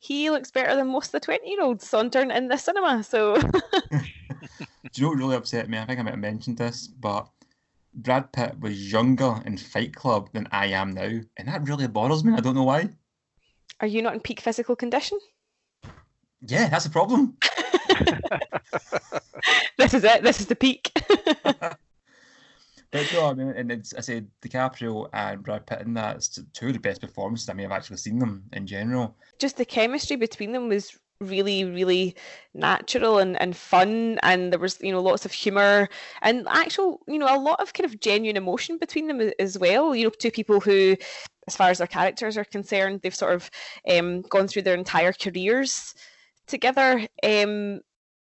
He 0.00 0.28
looks 0.28 0.50
better 0.50 0.76
than 0.76 0.88
most 0.88 1.06
of 1.06 1.12
the 1.12 1.20
20 1.20 1.48
year 1.48 1.62
olds 1.62 1.88
sauntering 1.88 2.30
in 2.30 2.48
the 2.48 2.58
cinema. 2.58 3.02
So, 3.02 3.36
Do 4.94 5.00
you 5.00 5.02
know 5.02 5.08
what 5.08 5.18
really 5.18 5.36
upset 5.36 5.70
me? 5.70 5.78
I 5.78 5.86
think 5.86 5.98
I 5.98 6.02
might 6.02 6.10
have 6.10 6.20
mentioned 6.20 6.58
this, 6.58 6.86
but 6.88 7.26
Brad 7.94 8.30
Pitt 8.30 8.60
was 8.60 8.92
younger 8.92 9.40
in 9.46 9.56
Fight 9.56 9.94
Club 9.94 10.28
than 10.34 10.46
I 10.52 10.66
am 10.66 10.92
now. 10.92 11.08
And 11.38 11.48
that 11.48 11.66
really 11.66 11.88
bothers 11.88 12.22
me. 12.22 12.34
I 12.34 12.40
don't 12.40 12.54
know 12.54 12.64
why. 12.64 12.90
are 13.80 13.86
you 13.86 14.02
not 14.02 14.12
in 14.12 14.20
peak 14.20 14.40
physical 14.40 14.76
condition? 14.76 15.18
Yeah, 16.42 16.68
that's 16.68 16.84
a 16.84 16.90
problem. 16.90 17.38
This 19.78 19.92
is 19.94 20.04
it. 20.04 20.22
This 20.22 20.40
is 20.40 20.46
the 20.46 20.56
peak. 20.56 20.90
But 22.92 23.12
no, 23.12 23.26
I 23.26 23.34
mean, 23.34 23.48
and 23.48 23.72
it's, 23.72 23.92
I 23.92 24.00
said 24.00 24.28
DiCaprio 24.40 25.08
and 25.12 25.42
Brad 25.42 25.66
Pitt 25.66 25.80
in 25.80 25.94
that, 25.94 26.16
it's 26.16 26.38
two 26.52 26.68
of 26.68 26.74
the 26.74 26.78
best 26.78 27.00
performances 27.00 27.48
I 27.48 27.52
may 27.52 27.64
have 27.64 27.72
actually 27.72 27.96
seen 27.96 28.20
them 28.20 28.44
in 28.52 28.66
general. 28.68 29.16
just 29.40 29.56
the 29.56 29.64
chemistry 29.64 30.16
between 30.16 30.52
them 30.52 30.68
was 30.68 30.96
really 31.20 31.64
really 31.64 32.14
natural 32.54 33.18
and, 33.18 33.40
and 33.40 33.56
fun 33.56 34.18
and 34.22 34.52
there 34.52 34.58
was 34.58 34.78
you 34.80 34.92
know 34.92 35.00
lots 35.00 35.24
of 35.24 35.32
humor 35.32 35.88
and 36.22 36.46
actual 36.48 37.00
you 37.06 37.18
know 37.18 37.34
a 37.34 37.38
lot 37.38 37.60
of 37.60 37.72
kind 37.72 37.84
of 37.84 37.98
genuine 38.00 38.36
emotion 38.36 38.78
between 38.78 39.06
them 39.06 39.30
as 39.38 39.58
well 39.58 39.94
you 39.94 40.04
know 40.04 40.10
two 40.10 40.30
people 40.30 40.60
who 40.60 40.96
as 41.46 41.56
far 41.56 41.70
as 41.70 41.78
their 41.78 41.86
characters 41.86 42.36
are 42.36 42.44
concerned 42.44 43.00
they've 43.02 43.14
sort 43.14 43.32
of 43.32 43.50
um, 43.88 44.22
gone 44.22 44.48
through 44.48 44.62
their 44.62 44.74
entire 44.76 45.12
careers 45.12 45.94
together. 46.46 47.06
Um, 47.22 47.80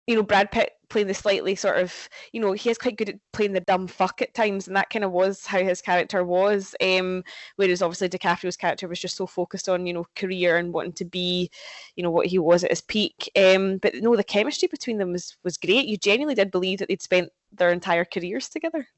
you 0.06 0.16
know, 0.16 0.22
Brad 0.22 0.50
Pitt 0.50 0.72
playing 0.88 1.06
the 1.06 1.12
slightly 1.12 1.54
sort 1.54 1.76
of, 1.76 2.08
you 2.32 2.40
know, 2.40 2.52
he 2.52 2.70
is 2.70 2.78
quite 2.78 2.96
good 2.96 3.10
at 3.10 3.16
playing 3.34 3.52
the 3.52 3.60
dumb 3.60 3.86
fuck 3.86 4.22
at 4.22 4.32
times, 4.32 4.66
and 4.66 4.74
that 4.74 4.88
kind 4.88 5.04
of 5.04 5.12
was 5.12 5.44
how 5.44 5.58
his 5.58 5.82
character 5.82 6.24
was. 6.24 6.74
Um, 6.80 7.22
whereas 7.56 7.82
obviously 7.82 8.08
DiCaprio's 8.08 8.56
character 8.56 8.88
was 8.88 8.98
just 8.98 9.16
so 9.16 9.26
focused 9.26 9.68
on, 9.68 9.86
you 9.86 9.92
know, 9.92 10.06
career 10.16 10.56
and 10.56 10.72
wanting 10.72 10.94
to 10.94 11.04
be, 11.04 11.50
you 11.94 12.02
know, 12.02 12.10
what 12.10 12.26
he 12.26 12.38
was 12.38 12.64
at 12.64 12.70
his 12.70 12.80
peak. 12.80 13.30
Um, 13.36 13.76
but 13.78 13.96
no, 13.96 14.16
the 14.16 14.24
chemistry 14.24 14.68
between 14.68 14.96
them 14.96 15.12
was 15.12 15.36
was 15.44 15.58
great. 15.58 15.86
You 15.86 15.98
genuinely 15.98 16.34
did 16.34 16.50
believe 16.50 16.78
that 16.78 16.88
they'd 16.88 17.02
spent 17.02 17.28
their 17.52 17.70
entire 17.70 18.06
careers 18.06 18.48
together. 18.48 18.88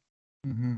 Mm-hmm. 0.46 0.76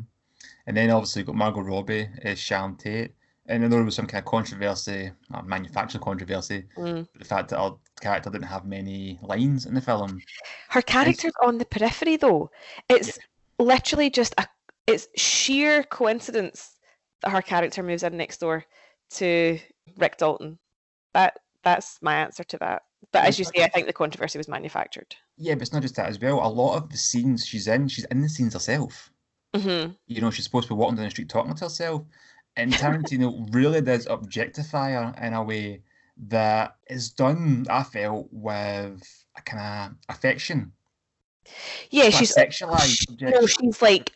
And 0.66 0.76
then 0.76 0.90
obviously 0.90 1.25
got 1.25 1.34
Margot 1.34 1.61
Robbie 1.61 2.08
as 2.22 2.38
Sharon 2.38 2.76
Tate. 2.76 3.12
And 3.52 3.62
then 3.62 3.71
there 3.71 3.85
was 3.85 3.94
some 3.94 4.06
kind 4.06 4.25
of 4.25 4.30
controversy, 4.30 5.12
uh, 5.35 5.42
manufactured 5.42 6.00
controversy, 6.00 6.64
Mm. 6.78 7.06
the 7.18 7.25
fact 7.25 7.50
that 7.50 7.59
our 7.59 7.78
character 8.00 8.30
didn't 8.30 8.47
have 8.49 8.64
many 8.64 9.18
lines 9.21 9.66
in 9.66 9.75
the 9.75 9.80
film. 9.82 10.23
Her 10.71 10.80
character's 10.80 11.35
on 11.42 11.59
the 11.59 11.66
periphery 11.66 12.16
though. 12.16 12.50
It's 12.88 13.18
literally 13.59 14.09
just 14.09 14.35
a 14.38 14.47
it's 14.87 15.06
sheer 15.16 15.82
coincidence 15.85 16.78
that 17.21 17.30
her 17.30 17.42
character 17.42 17.82
moves 17.82 18.02
in 18.02 18.16
next 18.16 18.38
door 18.38 18.64
to 19.11 19.59
Rick 19.99 20.16
Dalton. 20.16 20.59
That 21.12 21.38
that's 21.62 22.00
my 22.00 22.16
answer 22.16 22.44
to 22.44 22.59
that. 22.59 22.82
But 23.12 23.25
as 23.26 23.38
you 23.38 23.44
say, 23.44 23.62
I 23.62 23.68
think 23.68 23.87
the 23.87 23.92
controversy 23.92 24.38
was 24.38 24.49
manufactured. 24.49 25.14
Yeah, 25.37 25.54
but 25.54 25.62
it's 25.62 25.75
not 25.75 25.82
just 25.82 25.97
that 25.97 26.09
as 26.09 26.18
well. 26.18 26.40
A 26.44 26.49
lot 26.49 26.76
of 26.78 26.88
the 26.88 26.97
scenes 26.97 27.44
she's 27.44 27.68
in, 27.68 27.87
she's 27.87 28.06
in 28.06 28.23
the 28.23 28.30
scenes 28.30 28.54
herself. 28.54 29.12
hmm 29.54 29.88
You 30.06 30.23
know, 30.23 30.30
she's 30.30 30.47
supposed 30.47 30.68
to 30.68 30.75
be 30.75 30.78
walking 30.78 30.97
down 30.97 31.04
the 31.04 31.11
street 31.11 31.28
talking 31.28 31.54
to 31.54 31.64
herself. 31.66 32.02
And 32.56 32.73
Tarantino 32.73 33.52
really 33.54 33.80
does 33.80 34.06
objectify 34.06 34.90
her 34.92 35.14
in 35.25 35.32
a 35.32 35.42
way 35.42 35.82
that 36.28 36.76
is 36.88 37.11
done, 37.11 37.66
I 37.71 37.82
felt, 37.82 38.28
with 38.30 39.25
a 39.37 39.42
kind 39.42 39.92
of 39.92 40.14
affection. 40.14 40.73
Yeah, 41.90 42.11
she's 42.11 42.35
sexualized 42.35 43.21
no, 43.21 43.47
she's 43.47 43.82
like 43.82 44.12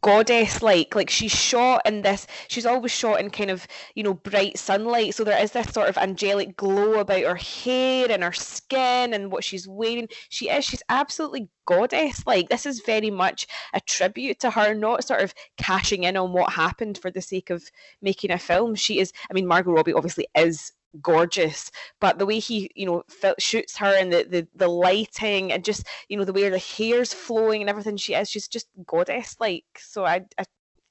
goddess 0.00 0.62
like 0.62 0.94
like 0.94 1.10
she's 1.10 1.32
shot 1.32 1.82
in 1.84 2.00
this 2.00 2.26
she's 2.48 2.64
always 2.64 2.90
shot 2.90 3.20
in 3.20 3.28
kind 3.28 3.50
of 3.50 3.66
you 3.94 4.02
know 4.02 4.14
bright 4.14 4.56
sunlight 4.56 5.14
so 5.14 5.22
there 5.22 5.42
is 5.42 5.52
this 5.52 5.70
sort 5.72 5.88
of 5.88 5.98
angelic 5.98 6.56
glow 6.56 6.94
about 6.94 7.22
her 7.22 7.34
hair 7.34 8.06
and 8.10 8.24
her 8.24 8.32
skin 8.32 9.12
and 9.12 9.30
what 9.30 9.44
she's 9.44 9.68
wearing. 9.68 10.08
She 10.30 10.48
is 10.48 10.64
she's 10.64 10.82
absolutely 10.88 11.48
goddess 11.66 12.26
like 12.26 12.48
this 12.48 12.64
is 12.64 12.82
very 12.86 13.10
much 13.10 13.46
a 13.74 13.80
tribute 13.80 14.38
to 14.40 14.50
her 14.50 14.72
not 14.74 15.04
sort 15.04 15.20
of 15.20 15.34
cashing 15.58 16.04
in 16.04 16.16
on 16.16 16.32
what 16.32 16.52
happened 16.52 16.96
for 16.96 17.10
the 17.10 17.20
sake 17.20 17.50
of 17.50 17.62
making 18.00 18.30
a 18.30 18.38
film. 18.38 18.74
She 18.76 18.98
is 19.00 19.12
i 19.30 19.34
mean 19.34 19.46
margot 19.46 19.72
robbie 19.72 19.92
obviously 19.92 20.26
is 20.34 20.72
gorgeous 21.02 21.70
but 22.00 22.18
the 22.18 22.26
way 22.26 22.38
he 22.38 22.70
you 22.74 22.86
know 22.86 23.02
fil- 23.08 23.34
shoots 23.38 23.76
her 23.76 23.94
and 23.96 24.12
the, 24.12 24.26
the 24.28 24.46
the 24.54 24.68
lighting 24.68 25.52
and 25.52 25.64
just 25.64 25.86
you 26.08 26.16
know 26.16 26.24
the 26.24 26.32
way 26.32 26.48
the 26.48 26.58
hair's 26.58 27.12
flowing 27.12 27.60
and 27.60 27.70
everything 27.70 27.96
she 27.96 28.14
is 28.14 28.30
she's 28.30 28.48
just 28.48 28.68
goddess 28.86 29.36
like 29.40 29.64
so 29.78 30.04
I, 30.04 30.24
I 30.38 30.44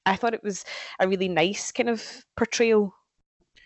i 0.06 0.16
thought 0.16 0.34
it 0.34 0.42
was 0.44 0.64
a 1.00 1.08
really 1.08 1.28
nice 1.28 1.72
kind 1.72 1.88
of 1.88 2.02
portrayal 2.36 2.94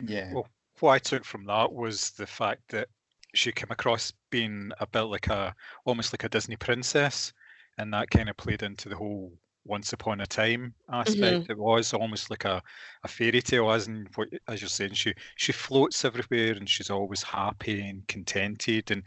Yeah. 0.01 0.33
Well, 0.33 0.47
what 0.81 0.93
I 0.93 0.99
took 0.99 1.25
from 1.25 1.45
that 1.47 1.73
was 1.73 2.11
the 2.13 2.27
fact 2.27 2.63
that 2.71 2.89
she 3.35 3.53
came 3.53 3.71
across 3.71 4.13
being 4.31 4.73
a 4.81 4.87
bit 4.87 5.03
like 5.03 5.29
a 5.29 5.55
almost 5.85 6.13
like 6.13 6.25
a 6.25 6.29
Disney 6.29 6.57
princess, 6.57 7.33
and 7.79 7.93
that 7.93 8.11
kind 8.11 8.29
of 8.29 8.37
played 8.37 8.63
into 8.63 8.89
the 8.89 8.97
whole 8.97 9.33
once 9.65 9.93
upon 9.93 10.21
a 10.21 10.27
time 10.27 10.75
aspect. 10.91 11.21
Mm-hmm. 11.21 11.53
It 11.53 11.59
was 11.59 11.93
almost 11.93 12.31
like 12.31 12.45
a, 12.45 12.63
a 13.05 13.09
fairy 13.09 13.43
tale, 13.43 13.71
as 13.71 13.89
in 13.89 14.09
what 14.15 14.29
as 14.49 14.61
you're 14.61 14.69
saying, 14.69 14.95
she 14.95 15.15
she 15.37 15.53
floats 15.53 16.05
everywhere 16.05 16.55
and 16.55 16.69
she's 16.69 16.91
always 16.91 17.23
happy 17.23 17.81
and 17.81 18.07
contented, 18.09 18.91
and 18.91 19.03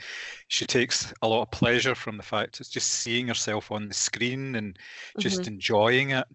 she 0.48 0.66
takes 0.66 1.14
a 1.22 1.28
lot 1.28 1.44
of 1.44 1.52
pleasure 1.52 1.96
from 1.96 2.18
the 2.18 2.24
fact 2.24 2.60
it's 2.60 2.70
just 2.70 2.92
seeing 2.92 3.28
herself 3.28 3.72
on 3.72 3.88
the 3.88 3.94
screen 3.94 4.56
and 4.56 4.78
just 5.20 5.42
mm-hmm. 5.42 5.54
enjoying 5.54 6.12
it, 6.12 6.26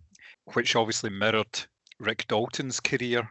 which 0.54 0.76
obviously 0.76 1.10
mirrored 1.10 1.60
Rick 1.98 2.26
Dalton's 2.28 2.80
career, 2.80 3.28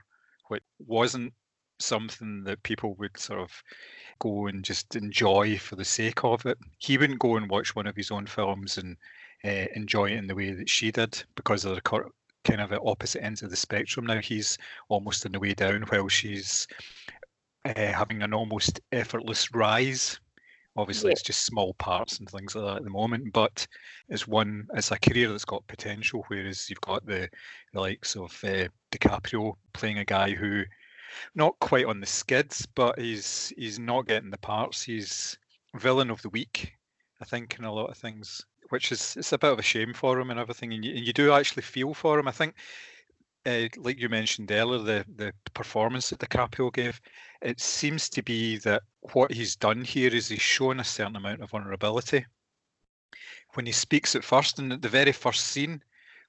which 0.47 0.63
wasn't 0.79 1.33
something 1.79 2.43
that 2.43 2.63
people 2.63 2.95
would 2.95 3.17
sort 3.19 3.39
of 3.39 3.51
go 4.19 4.47
and 4.47 4.63
just 4.65 4.95
enjoy 4.95 5.57
for 5.57 5.75
the 5.75 5.85
sake 5.85 6.23
of 6.23 6.45
it. 6.45 6.57
He 6.79 6.97
wouldn't 6.97 7.19
go 7.19 7.37
and 7.37 7.49
watch 7.49 7.75
one 7.75 7.87
of 7.87 7.95
his 7.95 8.09
own 8.09 8.25
films 8.25 8.77
and 8.77 8.97
uh, 9.45 9.65
enjoy 9.75 10.07
it 10.11 10.17
in 10.17 10.27
the 10.27 10.35
way 10.35 10.51
that 10.53 10.69
she 10.69 10.91
did 10.91 11.23
because 11.35 11.65
of 11.65 11.75
the 11.75 11.81
cor- 11.81 12.11
kind 12.43 12.61
of 12.61 12.71
at 12.71 12.81
opposite 12.85 13.23
ends 13.23 13.41
of 13.41 13.49
the 13.49 13.55
spectrum. 13.55 14.05
Now 14.05 14.19
he's 14.19 14.57
almost 14.89 15.25
on 15.25 15.31
the 15.33 15.39
way 15.39 15.53
down 15.53 15.81
while 15.83 16.07
she's 16.07 16.67
uh, 17.65 17.73
having 17.75 18.23
an 18.23 18.33
almost 18.33 18.79
effortless 18.91 19.53
rise. 19.53 20.19
Obviously, 20.77 21.09
Yeah. 21.09 21.13
it's 21.13 21.23
just 21.23 21.43
small 21.43 21.73
parts 21.75 22.19
and 22.19 22.29
things 22.29 22.55
like 22.55 22.63
that 22.65 22.77
at 22.77 22.83
the 22.83 22.89
moment, 22.91 23.33
but 23.33 23.65
it's 24.09 24.27
one. 24.27 24.67
It's 24.75 24.91
a 24.91 24.99
career 24.99 25.27
that's 25.29 25.43
got 25.43 25.65
potential. 25.67 26.23
Whereas 26.27 26.69
you've 26.69 26.81
got 26.81 27.03
the, 27.05 27.27
the 27.73 27.81
likes 27.81 28.15
of 28.15 28.31
uh, 28.43 28.67
DiCaprio 28.91 29.55
playing 29.73 29.97
a 29.97 30.05
guy 30.05 30.31
who 30.31 30.63
not 31.33 31.57
quite 31.59 31.85
on 31.85 31.99
the 31.99 32.05
skids, 32.05 32.67
but 32.75 32.99
he's 32.99 33.51
he's 33.57 33.79
not 33.79 34.07
getting 34.07 34.29
the 34.29 34.37
parts. 34.37 34.83
He's 34.83 35.37
villain 35.75 36.11
of 36.11 36.21
the 36.21 36.29
week, 36.29 36.73
I 37.21 37.25
think, 37.25 37.57
in 37.57 37.65
a 37.65 37.73
lot 37.73 37.89
of 37.89 37.97
things, 37.97 38.45
which 38.69 38.91
is 38.91 39.15
it's 39.17 39.33
a 39.33 39.37
bit 39.37 39.51
of 39.51 39.59
a 39.59 39.63
shame 39.63 39.93
for 39.93 40.19
him 40.19 40.29
and 40.29 40.39
everything. 40.39 40.73
And 40.73 40.83
you, 40.83 40.95
and 40.95 41.05
you 41.05 41.13
do 41.13 41.31
actually 41.31 41.63
feel 41.63 41.93
for 41.93 42.19
him. 42.19 42.27
I 42.27 42.31
think, 42.31 42.55
uh, 43.45 43.67
like 43.77 43.99
you 43.99 44.09
mentioned 44.09 44.51
earlier, 44.51 44.79
the 44.79 45.05
the 45.15 45.33
performance 45.53 46.09
that 46.09 46.19
DiCaprio 46.19 46.73
gave, 46.73 46.99
it 47.41 47.59
seems 47.59 48.09
to 48.09 48.21
be 48.21 48.57
that 48.57 48.83
what 49.13 49.31
he's 49.31 49.55
done 49.55 49.83
here 49.83 50.13
is 50.13 50.29
he's 50.29 50.41
shown 50.41 50.79
a 50.79 50.83
certain 50.83 51.15
amount 51.15 51.41
of 51.41 51.51
vulnerability. 51.51 52.25
When 53.53 53.65
he 53.65 53.71
speaks 53.71 54.15
at 54.15 54.23
first, 54.23 54.59
in 54.59 54.69
the 54.69 54.89
very 54.89 55.11
first 55.11 55.47
scene, 55.47 55.81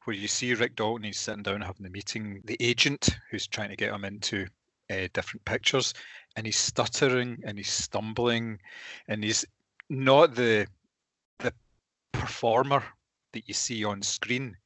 where 0.04 0.16
you 0.16 0.28
see 0.28 0.54
Rick 0.54 0.76
Dalton, 0.76 1.04
he's 1.04 1.18
sitting 1.18 1.42
down 1.42 1.60
having 1.60 1.82
the 1.82 1.90
meeting, 1.90 2.40
the 2.44 2.56
agent 2.60 3.18
who's 3.30 3.46
trying 3.46 3.70
to 3.70 3.76
get 3.76 3.92
him 3.92 4.04
into 4.04 4.46
uh, 4.90 5.08
different 5.12 5.44
pictures, 5.44 5.92
and 6.36 6.46
he's 6.46 6.56
stuttering 6.56 7.38
and 7.44 7.58
he's 7.58 7.70
stumbling, 7.70 8.58
and 9.08 9.22
he's 9.24 9.44
not 9.90 10.34
the 10.34 10.66
performer 12.12 12.82
that 13.32 13.46
you 13.48 13.54
see 13.54 13.84
on 13.84 14.02
screen. 14.02 14.56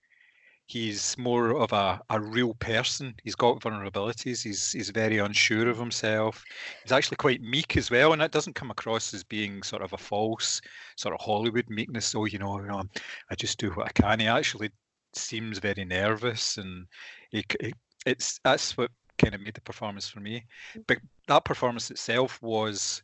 He's 0.67 1.19
more 1.19 1.51
of 1.61 1.73
a, 1.73 2.01
a 2.09 2.21
real 2.21 2.55
person. 2.55 3.15
He's 3.25 3.35
got 3.35 3.61
vulnerabilities. 3.61 4.43
He's 4.43 4.73
he's 4.73 4.89
very 4.91 5.19
unsure 5.19 5.69
of 5.69 5.77
himself. 5.79 6.43
He's 6.83 6.93
actually 6.93 7.17
quite 7.17 7.43
meek 7.43 7.77
as 7.77 7.91
well, 7.91 8.13
and 8.13 8.23
that 8.23 8.31
doesn't 8.31 8.55
come 8.55 8.71
across 8.71 9.13
as 9.13 9.23
being 9.25 9.63
sort 9.63 9.83
of 9.83 9.93
a 9.93 9.99
false 9.99 10.61
sort 10.97 11.15
of 11.15 11.21
Hollywood 11.21 11.69
meekness. 11.69 12.15
Oh, 12.15 12.25
you 12.25 12.39
know, 12.39 12.59
you 12.61 12.69
know, 12.69 12.85
I 13.31 13.35
just 13.35 13.59
do 13.59 13.71
what 13.71 13.89
I 13.89 13.93
can. 13.93 14.21
He 14.21 14.27
actually 14.29 14.71
seems 15.15 15.59
very 15.59 15.85
nervous, 15.85 16.57
and 16.57 16.87
he, 17.31 17.45
he- 17.61 17.75
it's 18.07 18.41
that's 18.43 18.77
what 18.77 18.91
kind 19.19 19.35
of 19.35 19.41
made 19.43 19.55
the 19.55 19.61
performance 19.61 20.09
for 20.09 20.21
me. 20.21 20.45
But 20.87 20.99
that 21.29 21.45
performance 21.45 21.91
itself 21.91 22.41
was 22.41 23.03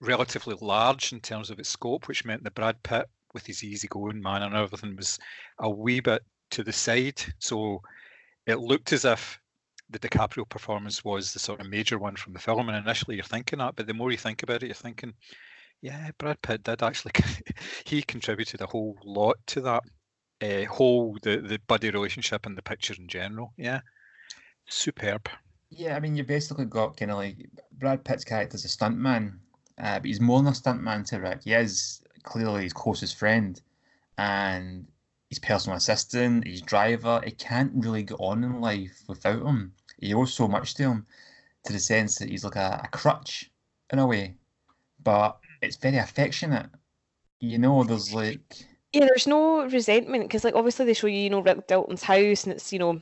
relatively 0.00 0.56
large 0.60 1.12
in 1.12 1.20
terms 1.20 1.50
of 1.50 1.58
its 1.58 1.68
scope, 1.70 2.06
which 2.06 2.24
meant 2.24 2.44
that 2.44 2.54
Brad 2.54 2.80
Pitt, 2.84 3.06
with 3.38 3.46
his 3.46 3.62
easygoing 3.62 4.20
manner 4.20 4.46
and 4.46 4.56
everything, 4.56 4.96
was 4.96 5.18
a 5.60 5.70
wee 5.70 6.00
bit 6.00 6.22
to 6.50 6.64
the 6.64 6.72
side. 6.72 7.22
So 7.38 7.80
it 8.46 8.58
looked 8.58 8.92
as 8.92 9.04
if 9.04 9.40
the 9.90 9.98
DiCaprio 9.98 10.48
performance 10.48 11.04
was 11.04 11.32
the 11.32 11.38
sort 11.38 11.60
of 11.60 11.68
major 11.68 11.98
one 11.98 12.16
from 12.16 12.32
the 12.32 12.38
film, 12.40 12.68
and 12.68 12.76
initially 12.76 13.16
you're 13.16 13.24
thinking 13.24 13.60
that, 13.60 13.76
but 13.76 13.86
the 13.86 13.94
more 13.94 14.10
you 14.10 14.18
think 14.18 14.42
about 14.42 14.62
it, 14.62 14.66
you're 14.66 14.74
thinking, 14.74 15.14
yeah, 15.80 16.10
Brad 16.18 16.42
Pitt 16.42 16.64
did 16.64 16.82
actually. 16.82 17.12
he 17.84 18.02
contributed 18.02 18.60
a 18.60 18.66
whole 18.66 18.98
lot 19.04 19.36
to 19.46 19.60
that 19.60 19.82
uh, 20.42 20.64
whole 20.64 21.16
the 21.22 21.36
the 21.38 21.60
buddy 21.68 21.90
relationship 21.90 22.46
and 22.46 22.58
the 22.58 22.62
picture 22.62 22.94
in 22.98 23.08
general. 23.08 23.52
Yeah, 23.56 23.80
superb. 24.68 25.28
Yeah, 25.70 25.96
I 25.96 26.00
mean, 26.00 26.16
you 26.16 26.24
basically 26.24 26.64
got 26.64 26.96
kind 26.96 27.10
of 27.10 27.18
like 27.18 27.36
Brad 27.72 28.04
Pitt's 28.04 28.24
character 28.24 28.58
character's 28.58 28.64
a 28.64 28.68
stuntman, 28.68 29.38
uh, 29.78 29.98
but 30.00 30.06
he's 30.06 30.20
more 30.20 30.42
than 30.42 30.52
a 30.52 30.56
stuntman 30.56 31.04
to 31.06 31.18
Rick. 31.18 31.42
He 31.44 31.52
is 31.52 32.02
clearly 32.22 32.64
his 32.64 32.72
closest 32.72 33.16
friend 33.16 33.60
and 34.16 34.86
his 35.28 35.38
personal 35.38 35.76
assistant, 35.76 36.46
his 36.46 36.62
driver. 36.62 37.20
He 37.24 37.32
can't 37.32 37.72
really 37.74 38.02
get 38.02 38.18
on 38.20 38.44
in 38.44 38.60
life 38.60 39.02
without 39.08 39.44
him. 39.44 39.72
He 39.98 40.14
owes 40.14 40.32
so 40.32 40.48
much 40.48 40.74
to 40.74 40.84
him, 40.84 41.06
to 41.64 41.72
the 41.72 41.78
sense 41.78 42.18
that 42.18 42.30
he's 42.30 42.44
like 42.44 42.56
a, 42.56 42.82
a 42.84 42.88
crutch 42.88 43.50
in 43.92 43.98
a 43.98 44.06
way, 44.06 44.36
but 45.02 45.38
it's 45.60 45.76
very 45.76 45.98
affectionate. 45.98 46.70
You 47.40 47.58
know, 47.58 47.84
there's 47.84 48.12
like 48.14 48.40
yeah 48.92 49.04
there's 49.06 49.26
no 49.26 49.64
resentment 49.66 50.24
because 50.24 50.44
like 50.44 50.54
obviously 50.54 50.86
they 50.86 50.94
show 50.94 51.06
you 51.06 51.18
you 51.18 51.30
know 51.30 51.40
rick 51.40 51.66
dalton's 51.66 52.02
house 52.02 52.44
and 52.44 52.52
it's 52.52 52.72
you 52.72 52.78
know 52.78 53.00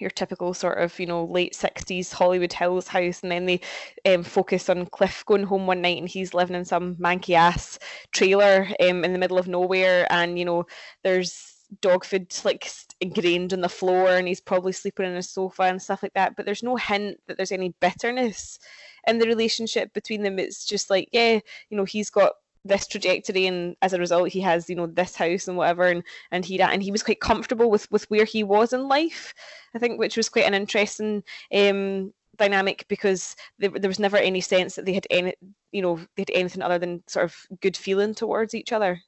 your 0.00 0.10
typical 0.10 0.52
sort 0.52 0.78
of 0.78 0.98
you 0.98 1.06
know 1.06 1.24
late 1.24 1.52
60s 1.52 2.12
hollywood 2.12 2.52
hills 2.52 2.88
house 2.88 3.22
and 3.22 3.30
then 3.30 3.46
they 3.46 3.60
um, 4.06 4.22
focus 4.22 4.68
on 4.68 4.86
cliff 4.86 5.24
going 5.26 5.44
home 5.44 5.66
one 5.66 5.80
night 5.80 5.98
and 5.98 6.08
he's 6.08 6.34
living 6.34 6.56
in 6.56 6.64
some 6.64 6.96
manky 6.96 7.34
ass 7.34 7.78
trailer 8.12 8.68
um, 8.80 9.04
in 9.04 9.12
the 9.12 9.18
middle 9.18 9.38
of 9.38 9.46
nowhere 9.46 10.06
and 10.10 10.38
you 10.38 10.44
know 10.44 10.64
there's 11.04 11.50
dog 11.80 12.04
food 12.04 12.32
like 12.44 12.70
ingrained 13.00 13.52
on 13.52 13.60
the 13.60 13.68
floor 13.68 14.08
and 14.08 14.28
he's 14.28 14.40
probably 14.40 14.72
sleeping 14.72 15.06
on 15.06 15.12
a 15.12 15.22
sofa 15.22 15.62
and 15.62 15.80
stuff 15.80 16.02
like 16.02 16.12
that 16.14 16.36
but 16.36 16.44
there's 16.44 16.62
no 16.62 16.76
hint 16.76 17.18
that 17.26 17.36
there's 17.36 17.52
any 17.52 17.74
bitterness 17.80 18.58
in 19.06 19.18
the 19.18 19.26
relationship 19.26 19.92
between 19.92 20.22
them. 20.22 20.38
It's 20.38 20.64
just 20.64 20.90
like, 20.90 21.08
yeah, 21.12 21.40
you 21.68 21.76
know, 21.76 21.84
he's 21.84 22.10
got 22.10 22.32
this 22.64 22.86
trajectory 22.86 23.46
and 23.46 23.76
as 23.82 23.92
a 23.92 23.98
result 23.98 24.28
he 24.28 24.40
has 24.40 24.70
you 24.70 24.76
know 24.76 24.86
this 24.86 25.14
house 25.14 25.48
and 25.48 25.56
whatever 25.56 25.84
and 25.84 26.02
and 26.30 26.44
he 26.44 26.56
that, 26.58 26.72
and 26.72 26.82
he 26.82 26.90
was 26.90 27.02
quite 27.02 27.20
comfortable 27.20 27.70
with 27.70 27.90
with 27.90 28.08
where 28.10 28.24
he 28.24 28.42
was 28.42 28.72
in 28.72 28.88
life 28.88 29.34
i 29.74 29.78
think 29.78 29.98
which 29.98 30.16
was 30.16 30.28
quite 30.28 30.46
an 30.46 30.54
interesting 30.54 31.22
um 31.54 32.12
dynamic 32.36 32.84
because 32.88 33.36
there, 33.58 33.70
there 33.70 33.88
was 33.88 34.00
never 34.00 34.16
any 34.16 34.40
sense 34.40 34.74
that 34.74 34.84
they 34.86 34.92
had 34.92 35.06
any 35.10 35.34
you 35.72 35.82
know 35.82 35.96
they 36.16 36.22
had 36.22 36.30
anything 36.32 36.62
other 36.62 36.78
than 36.78 37.02
sort 37.06 37.24
of 37.24 37.36
good 37.60 37.76
feeling 37.76 38.14
towards 38.14 38.54
each 38.54 38.72
other 38.72 39.00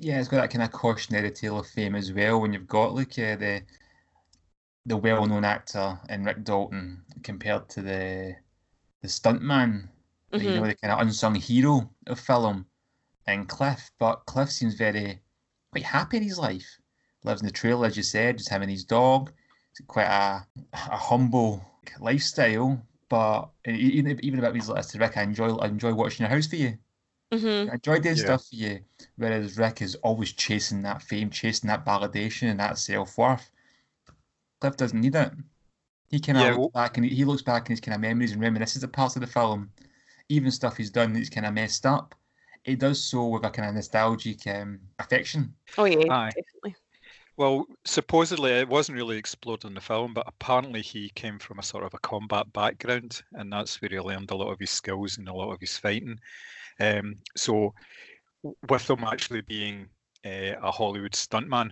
Yeah, 0.00 0.20
it's 0.20 0.28
got 0.28 0.40
that 0.40 0.50
kind 0.50 0.62
of 0.62 0.70
cautionary 0.70 1.30
tale 1.32 1.58
of 1.58 1.66
fame 1.66 1.96
as 1.96 2.12
well. 2.12 2.40
When 2.40 2.52
you've 2.52 2.68
got 2.68 2.94
like 2.94 3.18
uh, 3.18 3.36
the 3.36 3.62
the 4.86 4.96
well-known 4.96 5.44
actor 5.44 5.98
in 6.08 6.24
Rick 6.24 6.44
Dalton 6.44 7.02
compared 7.22 7.68
to 7.70 7.82
the 7.82 8.36
the 9.02 9.08
stuntman, 9.08 9.88
the, 10.30 10.38
you 10.38 10.54
know, 10.54 10.66
the 10.66 10.74
kind 10.76 10.92
of 10.92 11.00
unsung 11.00 11.34
hero 11.34 11.90
of 12.06 12.20
film, 12.20 12.66
and 13.28 13.48
Cliff. 13.48 13.90
But 13.98 14.26
Cliff 14.26 14.50
seems 14.50 14.74
very 14.74 15.20
quite 15.70 15.84
happy 15.84 16.16
in 16.16 16.22
his 16.24 16.38
life. 16.38 16.80
Lives 17.24 17.40
in 17.42 17.46
the 17.46 17.52
trailer, 17.52 17.86
as 17.86 17.96
you 17.96 18.02
said, 18.02 18.38
just 18.38 18.48
having 18.50 18.68
his 18.68 18.84
dog. 18.84 19.32
It's 19.70 19.80
quite 19.86 20.06
a 20.06 20.46
a 20.72 20.96
humble 20.96 21.64
lifestyle. 22.00 22.82
But 23.08 23.50
even 23.66 24.18
even 24.24 24.38
about 24.38 24.54
these 24.54 24.68
letters 24.68 24.88
to 24.88 24.98
Rick, 24.98 25.16
I 25.16 25.22
enjoy 25.22 25.54
I 25.56 25.66
enjoy 25.68 25.94
watching 25.94 26.24
your 26.24 26.30
house 26.34 26.46
for 26.46 26.56
you. 26.56 26.78
hmm 27.32 27.68
I 27.70 27.74
enjoy 27.74 27.98
doing 28.00 28.16
Yeah. 28.16 28.24
stuff 28.24 28.46
for 28.48 28.56
you. 28.56 28.80
Whereas 29.16 29.56
Rick 29.58 29.82
is 29.82 29.94
always 29.96 30.32
chasing 30.32 30.82
that 30.82 31.02
fame, 31.02 31.30
chasing 31.30 31.68
that 31.68 31.84
validation 31.84 32.50
and 32.50 32.60
that 32.60 32.78
self 32.78 33.16
worth. 33.18 33.50
Cliff 34.60 34.76
doesn't 34.76 35.00
need 35.00 35.14
it. 35.14 35.32
He 36.10 36.20
kind 36.20 36.38
of 36.38 36.42
Yeah, 36.44 36.48
looks 36.50 36.58
well- 36.58 36.68
back 36.82 36.96
and 36.96 37.04
he, 37.06 37.14
he 37.14 37.24
looks 37.24 37.42
back 37.42 37.66
in 37.66 37.72
his 37.72 37.80
kind 37.80 37.94
of 37.94 38.00
memories 38.00 38.32
and 38.32 38.40
reminisces 38.42 38.82
of 38.82 38.92
parts 38.92 39.16
of 39.16 39.20
the 39.20 39.26
film, 39.26 39.70
even 40.28 40.50
stuff 40.50 40.76
he's 40.76 40.90
done 40.90 41.12
that's 41.12 41.28
kind 41.30 41.46
of 41.46 41.52
messed 41.54 41.84
up. 41.86 42.14
It 42.68 42.78
does 42.80 43.02
so 43.02 43.26
with 43.28 43.44
a 43.44 43.50
kind 43.50 43.68
of 43.70 43.74
nostalgic 43.76 44.46
um, 44.46 44.80
affection. 44.98 45.54
oh 45.78 45.84
yeah 45.86 46.10
Aye. 46.10 46.32
definitely 46.34 46.76
Well, 47.38 47.66
supposedly 47.86 48.50
it 48.52 48.68
wasn't 48.68 48.96
really 48.98 49.16
explored 49.16 49.64
in 49.64 49.72
the 49.74 49.80
film, 49.80 50.12
but 50.12 50.26
apparently 50.26 50.82
he 50.82 51.08
came 51.10 51.38
from 51.38 51.58
a 51.58 51.62
sort 51.62 51.84
of 51.84 51.94
a 51.94 51.98
combat 52.00 52.52
background, 52.52 53.22
and 53.32 53.50
that's 53.52 53.80
where 53.80 53.88
he 53.88 53.98
learned 54.00 54.30
a 54.30 54.36
lot 54.36 54.52
of 54.52 54.58
his 54.60 54.70
skills 54.70 55.16
and 55.16 55.28
a 55.28 55.32
lot 55.32 55.52
of 55.52 55.60
his 55.60 55.78
fighting. 55.78 56.18
Um, 56.80 57.16
so, 57.36 57.74
with 58.68 58.90
him 58.90 59.04
actually 59.04 59.42
being 59.42 59.88
uh, 60.26 60.56
a 60.62 60.70
Hollywood 60.70 61.12
stuntman, 61.12 61.70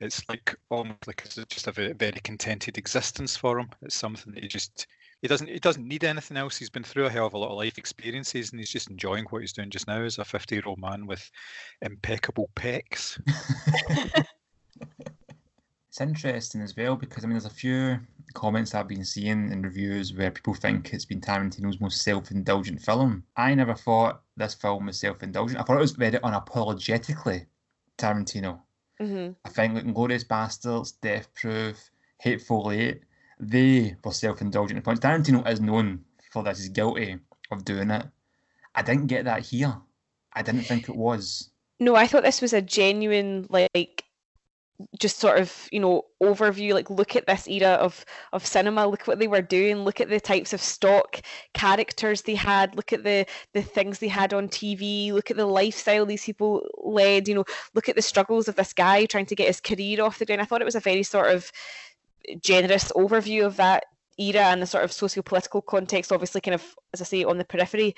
it's 0.00 0.28
like 0.28 0.54
almost 0.70 1.06
like 1.06 1.22
it's 1.24 1.36
just 1.36 1.66
a 1.68 1.72
ve- 1.72 1.92
very 1.92 2.20
contented 2.22 2.78
existence 2.78 3.36
for 3.36 3.58
him. 3.60 3.70
It's 3.82 3.96
something 3.96 4.34
that 4.34 4.42
he 4.42 4.48
just 4.48 4.86
he 5.24 5.28
doesn't 5.28 5.48
he 5.48 5.58
doesn't 5.58 5.88
need 5.88 6.04
anything 6.04 6.36
else. 6.36 6.58
He's 6.58 6.68
been 6.68 6.82
through 6.82 7.06
a 7.06 7.10
hell 7.10 7.24
of 7.24 7.32
a 7.32 7.38
lot 7.38 7.48
of 7.48 7.56
life 7.56 7.78
experiences, 7.78 8.50
and 8.50 8.60
he's 8.60 8.68
just 8.68 8.90
enjoying 8.90 9.24
what 9.30 9.40
he's 9.40 9.54
doing 9.54 9.70
just 9.70 9.88
now 9.88 10.02
as 10.02 10.18
a 10.18 10.24
fifty 10.24 10.54
year 10.54 10.64
old 10.66 10.78
man 10.78 11.06
with 11.06 11.30
impeccable 11.80 12.50
pecs. 12.54 13.18
It's 15.88 16.00
interesting 16.00 16.60
as 16.60 16.76
well 16.76 16.96
because 16.96 17.22
I 17.22 17.28
mean, 17.28 17.34
there's 17.34 17.44
a 17.44 17.50
few 17.50 18.00
comments 18.34 18.74
I've 18.74 18.88
been 18.88 19.04
seeing 19.04 19.52
in 19.52 19.62
reviews 19.62 20.12
where 20.12 20.32
people 20.32 20.52
think 20.52 20.92
it's 20.92 21.04
been 21.04 21.20
Tarantino's 21.20 21.80
most 21.80 22.02
self-indulgent 22.02 22.82
film. 22.82 23.22
I 23.36 23.54
never 23.54 23.76
thought 23.76 24.22
this 24.36 24.54
film 24.54 24.86
was 24.86 24.98
self-indulgent. 24.98 25.60
I 25.60 25.62
thought 25.62 25.76
it 25.76 25.80
was 25.80 25.92
very 25.92 26.18
unapologetically 26.18 27.46
Tarantino. 27.96 28.58
hmm 28.98 29.28
I 29.44 29.48
think 29.48 29.74
like 29.74 29.94
Glorious 29.94 30.24
Bastards, 30.24 30.92
Death 31.00 31.32
Proof, 31.34 31.78
Hateful 32.20 32.72
Eight, 32.72 33.04
they 33.48 33.96
were 34.04 34.12
self-indulgent 34.12 34.78
at 34.78 34.84
points. 34.84 35.00
Tarantino 35.00 35.46
is 35.48 35.60
known 35.60 36.04
for 36.32 36.42
this. 36.42 36.58
He's 36.58 36.68
guilty 36.70 37.18
of 37.50 37.64
doing 37.64 37.90
it. 37.90 38.06
I 38.74 38.82
didn't 38.82 39.06
get 39.06 39.24
that 39.26 39.42
here. 39.42 39.76
I 40.32 40.42
didn't 40.42 40.62
think 40.62 40.88
it 40.88 40.96
was. 40.96 41.50
no 41.80 41.94
i 41.96 42.06
thought 42.06 42.22
this 42.24 42.40
was 42.40 42.52
a 42.52 42.62
genuine 42.62 43.46
like 43.50 44.04
just 44.98 45.18
sort 45.18 45.38
of 45.38 45.68
you 45.70 45.78
know 45.78 46.02
overview 46.22 46.72
like 46.74 46.90
look 46.90 47.14
at 47.14 47.26
this 47.26 47.46
era 47.46 47.72
of 47.86 48.04
of 48.32 48.44
cinema 48.44 48.86
look 48.86 49.06
what 49.06 49.18
they 49.20 49.28
were 49.28 49.42
doing 49.42 49.78
look 49.84 50.00
at 50.00 50.08
the 50.08 50.20
types 50.20 50.52
of 50.52 50.60
stock 50.60 51.20
characters 51.52 52.22
they 52.22 52.34
had 52.34 52.74
look 52.74 52.92
at 52.92 53.04
the 53.04 53.24
the 53.52 53.62
things 53.62 53.98
they 54.00 54.08
had 54.08 54.34
on 54.34 54.48
tv 54.48 55.12
look 55.12 55.30
at 55.30 55.36
the 55.36 55.46
lifestyle 55.46 56.04
these 56.06 56.24
people 56.24 56.66
led 56.82 57.28
you 57.28 57.34
know 57.34 57.44
look 57.74 57.88
at 57.88 57.96
the 57.96 58.02
struggles 58.02 58.48
of 58.48 58.56
this 58.56 58.72
guy 58.72 59.04
trying 59.06 59.26
to 59.26 59.36
get 59.36 59.46
his 59.46 59.60
career 59.60 60.02
off 60.02 60.18
the 60.18 60.26
ground 60.26 60.40
i 60.42 60.44
thought 60.44 60.60
it 60.60 60.64
was 60.72 60.74
a 60.74 60.80
very 60.80 61.02
sort 61.04 61.30
of 61.30 61.50
generous 62.40 62.92
overview 62.92 63.44
of 63.44 63.56
that 63.56 63.84
era 64.18 64.42
and 64.42 64.62
the 64.62 64.66
sort 64.66 64.84
of 64.84 64.92
socio-political 64.92 65.60
context 65.62 66.12
obviously 66.12 66.40
kind 66.40 66.54
of 66.54 66.76
as 66.92 67.00
i 67.00 67.04
say 67.04 67.24
on 67.24 67.38
the 67.38 67.44
periphery. 67.44 67.94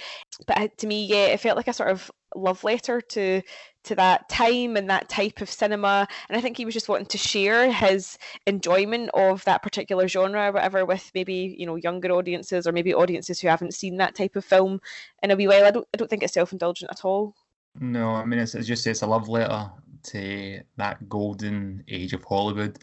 But 0.47 0.59
uh, 0.59 0.69
to 0.79 0.87
me 0.87 1.05
yeah 1.07 1.27
it 1.27 1.41
felt 1.41 1.57
like 1.57 1.69
a 1.69 1.73
sort 1.73 1.91
of 1.91 2.11
love 2.35 2.65
letter 2.65 3.01
to 3.01 3.43
to 3.85 3.95
that 3.95 4.29
time 4.29 4.77
and 4.77 4.91
that 4.91 5.09
type 5.09 5.41
of 5.41 5.51
cinema. 5.51 6.09
And 6.29 6.37
i 6.37 6.41
think 6.41 6.57
he 6.57 6.65
was 6.65 6.75
just 6.75 6.89
wanting 6.89 7.07
to 7.07 7.19
share 7.19 7.71
his 7.71 8.19
enjoyment 8.47 9.11
of 9.15 9.45
that 9.45 9.63
particular 9.63 10.09
genre 10.09 10.49
or 10.49 10.53
whatever 10.53 10.85
with 10.85 11.11
maybe 11.15 11.55
you 11.59 11.67
know 11.67 11.77
younger 11.77 12.11
audiences 12.13 12.67
or 12.67 12.73
maybe 12.73 12.95
audiences 12.95 13.41
who 13.41 13.49
haven't 13.49 13.75
seen 13.75 13.97
that 13.99 14.15
type 14.15 14.37
of 14.37 14.45
film 14.45 14.81
in 15.23 15.31
a 15.31 15.37
wee 15.37 15.49
while. 15.49 15.65
I 15.65 15.71
don't, 15.71 15.87
I 15.93 15.97
don't 15.99 16.09
think 16.09 16.23
it's 16.23 16.35
self-indulgent 16.35 16.91
at 16.91 17.05
all. 17.05 17.35
No, 17.79 18.11
I 18.13 18.25
mean 18.25 18.39
it's, 18.39 18.55
it's 18.55 18.67
just 18.67 18.87
it's 18.87 19.03
a 19.03 19.07
love 19.07 19.29
letter 19.29 19.71
to 20.05 20.61
that 20.77 21.09
golden 21.09 21.85
age 21.89 22.13
of 22.13 22.25
Hollywood. 22.25 22.79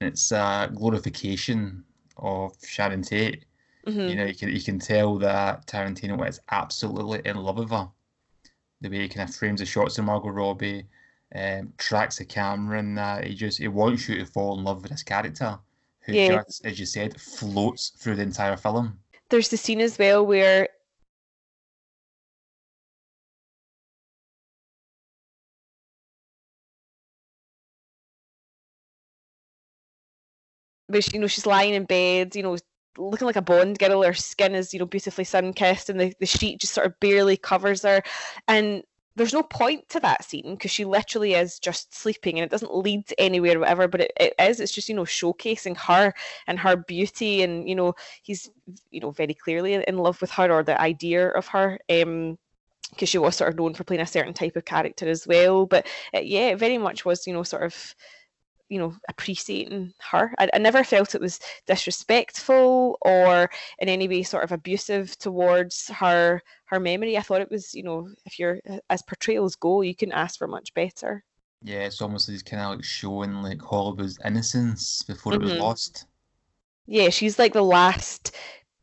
It's 0.00 0.30
a 0.32 0.70
glorification 0.74 1.84
of 2.16 2.52
Sharon 2.64 3.02
Tate. 3.02 3.44
Mhm. 3.86 4.08
You 4.08 4.16
know, 4.16 4.24
you 4.26 4.34
can 4.34 4.48
you 4.50 4.62
can 4.62 4.78
tell 4.78 5.18
that 5.18 5.66
Tarantino 5.66 6.26
is 6.28 6.40
absolutely 6.50 7.20
in 7.24 7.36
love 7.36 7.58
with 7.58 7.70
her. 7.70 7.88
The 8.80 8.90
way 8.90 9.00
he 9.00 9.08
kind 9.08 9.28
of 9.28 9.34
frames 9.34 9.60
the 9.60 9.66
shots 9.66 9.98
of 9.98 10.04
Margot 10.04 10.28
Robbie, 10.28 10.86
um, 11.34 11.72
tracks 11.78 12.18
the 12.18 12.24
camera, 12.24 12.78
and 12.78 12.96
that 12.96 13.24
he 13.24 13.34
just 13.34 13.58
he 13.58 13.66
wants 13.68 14.08
you 14.08 14.16
to 14.18 14.24
fall 14.26 14.56
in 14.56 14.64
love 14.64 14.82
with 14.82 14.92
this 14.92 15.02
character, 15.02 15.58
who 16.02 16.12
Yeah. 16.14 16.42
just, 16.44 16.64
as 16.64 16.78
you 16.78 16.86
said, 16.86 17.20
floats 17.20 17.90
through 17.90 18.16
the 18.16 18.22
entire 18.22 18.56
film. 18.56 19.00
there's 19.30 19.50
the 19.50 19.58
scene 19.58 19.80
as 19.82 19.98
well 19.98 20.24
where 20.24 20.66
she, 31.00 31.10
you 31.14 31.20
know 31.20 31.26
she's 31.26 31.46
lying 31.46 31.74
in 31.74 31.84
bed 31.84 32.34
you 32.34 32.42
know 32.42 32.56
looking 32.98 33.26
like 33.26 33.36
a 33.36 33.42
bond 33.42 33.78
girl. 33.78 34.02
Her 34.02 34.14
skin 34.14 34.54
is 34.54 34.72
you 34.72 34.80
know 34.80 34.86
beautifully 34.86 35.24
sun 35.24 35.52
kissed 35.52 35.88
and 35.88 36.00
the, 36.00 36.14
the 36.20 36.26
sheet 36.26 36.60
just 36.60 36.74
sort 36.74 36.86
of 36.86 37.00
barely 37.00 37.36
covers 37.36 37.82
her. 37.82 38.02
And 38.46 38.82
there's 39.16 39.32
no 39.32 39.42
point 39.42 39.88
to 39.88 40.00
that 40.00 40.24
scene 40.24 40.54
because 40.54 40.70
she 40.70 40.84
literally 40.84 41.34
is 41.34 41.58
just 41.58 41.92
sleeping 41.92 42.38
and 42.38 42.44
it 42.44 42.50
doesn't 42.50 42.74
lead 42.74 43.04
to 43.08 43.20
anywhere 43.20 43.56
or 43.56 43.60
whatever 43.60 43.88
but 43.88 44.02
it, 44.02 44.12
it 44.18 44.34
is. 44.38 44.60
It's 44.60 44.72
just 44.72 44.88
you 44.88 44.94
know 44.94 45.04
showcasing 45.04 45.76
her 45.76 46.12
and 46.46 46.58
her 46.58 46.76
beauty 46.76 47.42
and 47.42 47.68
you 47.68 47.74
know 47.74 47.94
he's 48.22 48.50
you 48.90 49.00
know 49.00 49.10
very 49.10 49.34
clearly 49.34 49.74
in- 49.74 49.98
love 49.98 50.20
with 50.20 50.30
her 50.32 50.50
or 50.52 50.62
the 50.62 50.80
idea 50.80 51.28
of 51.28 51.46
her 51.48 51.78
um 51.90 52.38
because 52.90 53.10
she 53.10 53.18
was 53.18 53.36
sort 53.36 53.50
of 53.50 53.58
known 53.58 53.74
for 53.74 53.84
playing 53.84 54.00
a 54.00 54.06
certain 54.06 54.32
type 54.32 54.56
of 54.56 54.64
character 54.64 55.06
as 55.08 55.26
well. 55.26 55.66
But 55.66 55.86
yeah 56.14 56.50
it 56.50 56.58
very 56.58 56.78
much 56.78 57.04
was 57.04 57.26
you 57.26 57.32
know 57.32 57.42
sort 57.42 57.64
of 57.64 57.94
you 58.68 58.78
know 58.78 58.94
appreciating 59.08 59.92
her 60.10 60.34
I, 60.38 60.48
I 60.54 60.58
never 60.58 60.84
felt 60.84 61.14
it 61.14 61.20
was 61.20 61.40
disrespectful 61.66 62.98
or 63.02 63.50
in 63.78 63.88
any 63.88 64.08
way 64.08 64.22
sort 64.22 64.44
of 64.44 64.52
abusive 64.52 65.16
towards 65.18 65.88
her 65.88 66.42
her 66.66 66.80
memory 66.80 67.16
i 67.16 67.22
thought 67.22 67.40
it 67.40 67.50
was 67.50 67.74
you 67.74 67.82
know 67.82 68.08
if 68.26 68.38
you're 68.38 68.60
as 68.90 69.02
portrayals 69.02 69.56
go 69.56 69.82
you 69.82 69.94
can 69.94 70.12
ask 70.12 70.38
for 70.38 70.46
much 70.48 70.74
better 70.74 71.24
Yeah, 71.62 71.84
it's 71.86 72.00
almost 72.02 72.28
like 72.28 72.34
he's 72.34 72.42
kind 72.42 72.62
of 72.62 72.70
like 72.76 72.84
showing 72.84 73.32
like 73.42 73.60
Hollywood's 73.62 74.18
innocence 74.24 75.02
before 75.02 75.34
it 75.34 75.42
was 75.42 75.52
Mhm. 75.52 75.60
lost. 75.60 76.06
yeah 76.86 77.08
she's 77.10 77.38
like 77.38 77.52
the 77.52 77.62
last 77.62 78.34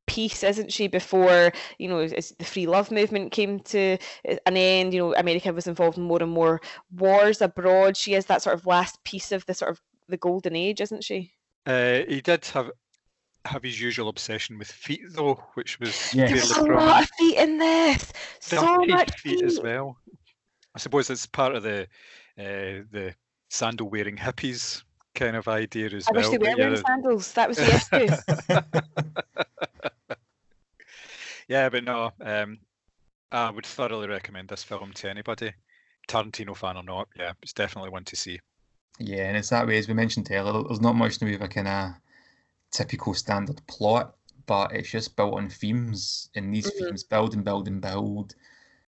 piece 0.07 0.43
isn't 0.43 0.71
she 0.71 0.87
before 0.87 1.51
you 1.79 1.87
know 1.87 1.99
as 1.99 2.33
the 2.37 2.45
free 2.45 2.67
love 2.67 2.91
movement 2.91 3.31
came 3.31 3.59
to 3.59 3.97
uh, 4.29 4.35
an 4.45 4.55
end 4.57 4.93
you 4.93 4.99
know 4.99 5.15
america 5.15 5.51
was 5.51 5.67
involved 5.67 5.97
in 5.97 6.03
more 6.03 6.21
and 6.21 6.31
more 6.31 6.61
wars 6.95 7.41
abroad 7.41 7.97
she 7.97 8.13
is 8.13 8.25
that 8.27 8.41
sort 8.41 8.55
of 8.55 8.65
last 8.65 9.03
piece 9.03 9.31
of 9.31 9.45
the 9.45 9.53
sort 9.53 9.71
of 9.71 9.81
the 10.07 10.17
golden 10.17 10.55
age 10.55 10.81
isn't 10.81 11.03
she 11.03 11.31
Uh, 11.65 12.01
he 12.07 12.21
did 12.21 12.45
have 12.45 12.71
have 13.45 13.63
his 13.63 13.79
usual 13.79 14.09
obsession 14.09 14.57
with 14.57 14.71
feet, 14.71 15.01
though, 15.11 15.35
which 15.53 15.79
was 15.79 16.13
Yes. 16.13 16.31
there's 16.31 16.51
a 16.51 16.55
fairly 16.55 16.85
lot 16.85 17.03
of 17.03 17.09
feet 17.11 17.37
in 17.37 17.57
this 17.57 18.11
so 18.39 18.85
much 18.85 19.11
feet 19.19 19.41
as 19.41 19.55
feet. 19.55 19.63
well. 19.63 19.97
I 20.75 20.79
suppose 20.79 21.09
it's 21.09 21.25
part 21.25 21.55
of 21.55 21.63
the 21.63 21.83
uh, 22.37 22.83
the 22.91 23.15
sandal 23.49 23.89
wearing 23.89 24.17
hippies 24.17 24.83
kind 25.13 25.35
of 25.35 25.47
idea 25.47 25.89
as 25.91 26.07
i 26.07 26.11
well. 26.11 26.19
wish 26.19 26.29
they 26.29 26.37
but 26.37 26.49
were 26.51 26.57
wearing 26.57 26.75
yeah, 26.75 26.81
sandals 26.85 27.31
that 27.33 27.47
was 27.47 27.57
the 27.57 27.73
issue 27.73 28.11
yeah, 31.47 31.69
but 31.69 31.83
no, 31.83 32.11
um, 32.21 32.59
I 33.31 33.49
would 33.49 33.65
thoroughly 33.65 34.07
recommend 34.07 34.49
this 34.49 34.63
film 34.63 34.93
to 34.93 35.09
anybody, 35.09 35.53
Tarantino 36.07 36.55
fan 36.55 36.77
or 36.77 36.83
not. 36.83 37.07
Yeah, 37.17 37.33
it's 37.41 37.53
definitely 37.53 37.89
one 37.89 38.05
to 38.05 38.15
see. 38.15 38.39
Yeah, 38.99 39.27
and 39.27 39.37
it's 39.37 39.49
that 39.49 39.67
way 39.67 39.77
as 39.77 39.87
we 39.87 39.93
mentioned 39.93 40.29
earlier. 40.31 40.63
There's 40.63 40.81
not 40.81 40.95
much 40.95 41.21
in 41.21 41.27
the 41.27 41.31
way 41.31 41.35
of 41.35 41.41
a 41.41 41.47
kind 41.47 41.67
of 41.67 41.91
typical 42.71 43.13
standard 43.13 43.61
plot, 43.67 44.15
but 44.45 44.71
it's 44.73 44.89
just 44.89 45.15
built 45.15 45.33
on 45.35 45.49
themes, 45.49 46.29
and 46.35 46.53
these 46.53 46.71
Mhm. 46.71 46.79
themes 46.79 47.03
build 47.03 47.33
and 47.33 47.43
build 47.43 47.67
and 47.67 47.81
build. 47.81 48.35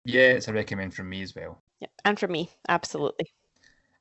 Yeah, 0.05 0.31
it's 0.31 0.47
a 0.49 0.53
recommend 0.53 0.93
from 0.93 1.09
me 1.09 1.21
as 1.21 1.33
well. 1.35 1.63
Yeah, 1.79 1.87
and 2.03 2.19
for 2.19 2.27
me, 2.27 2.49
absolutely. 2.67 3.33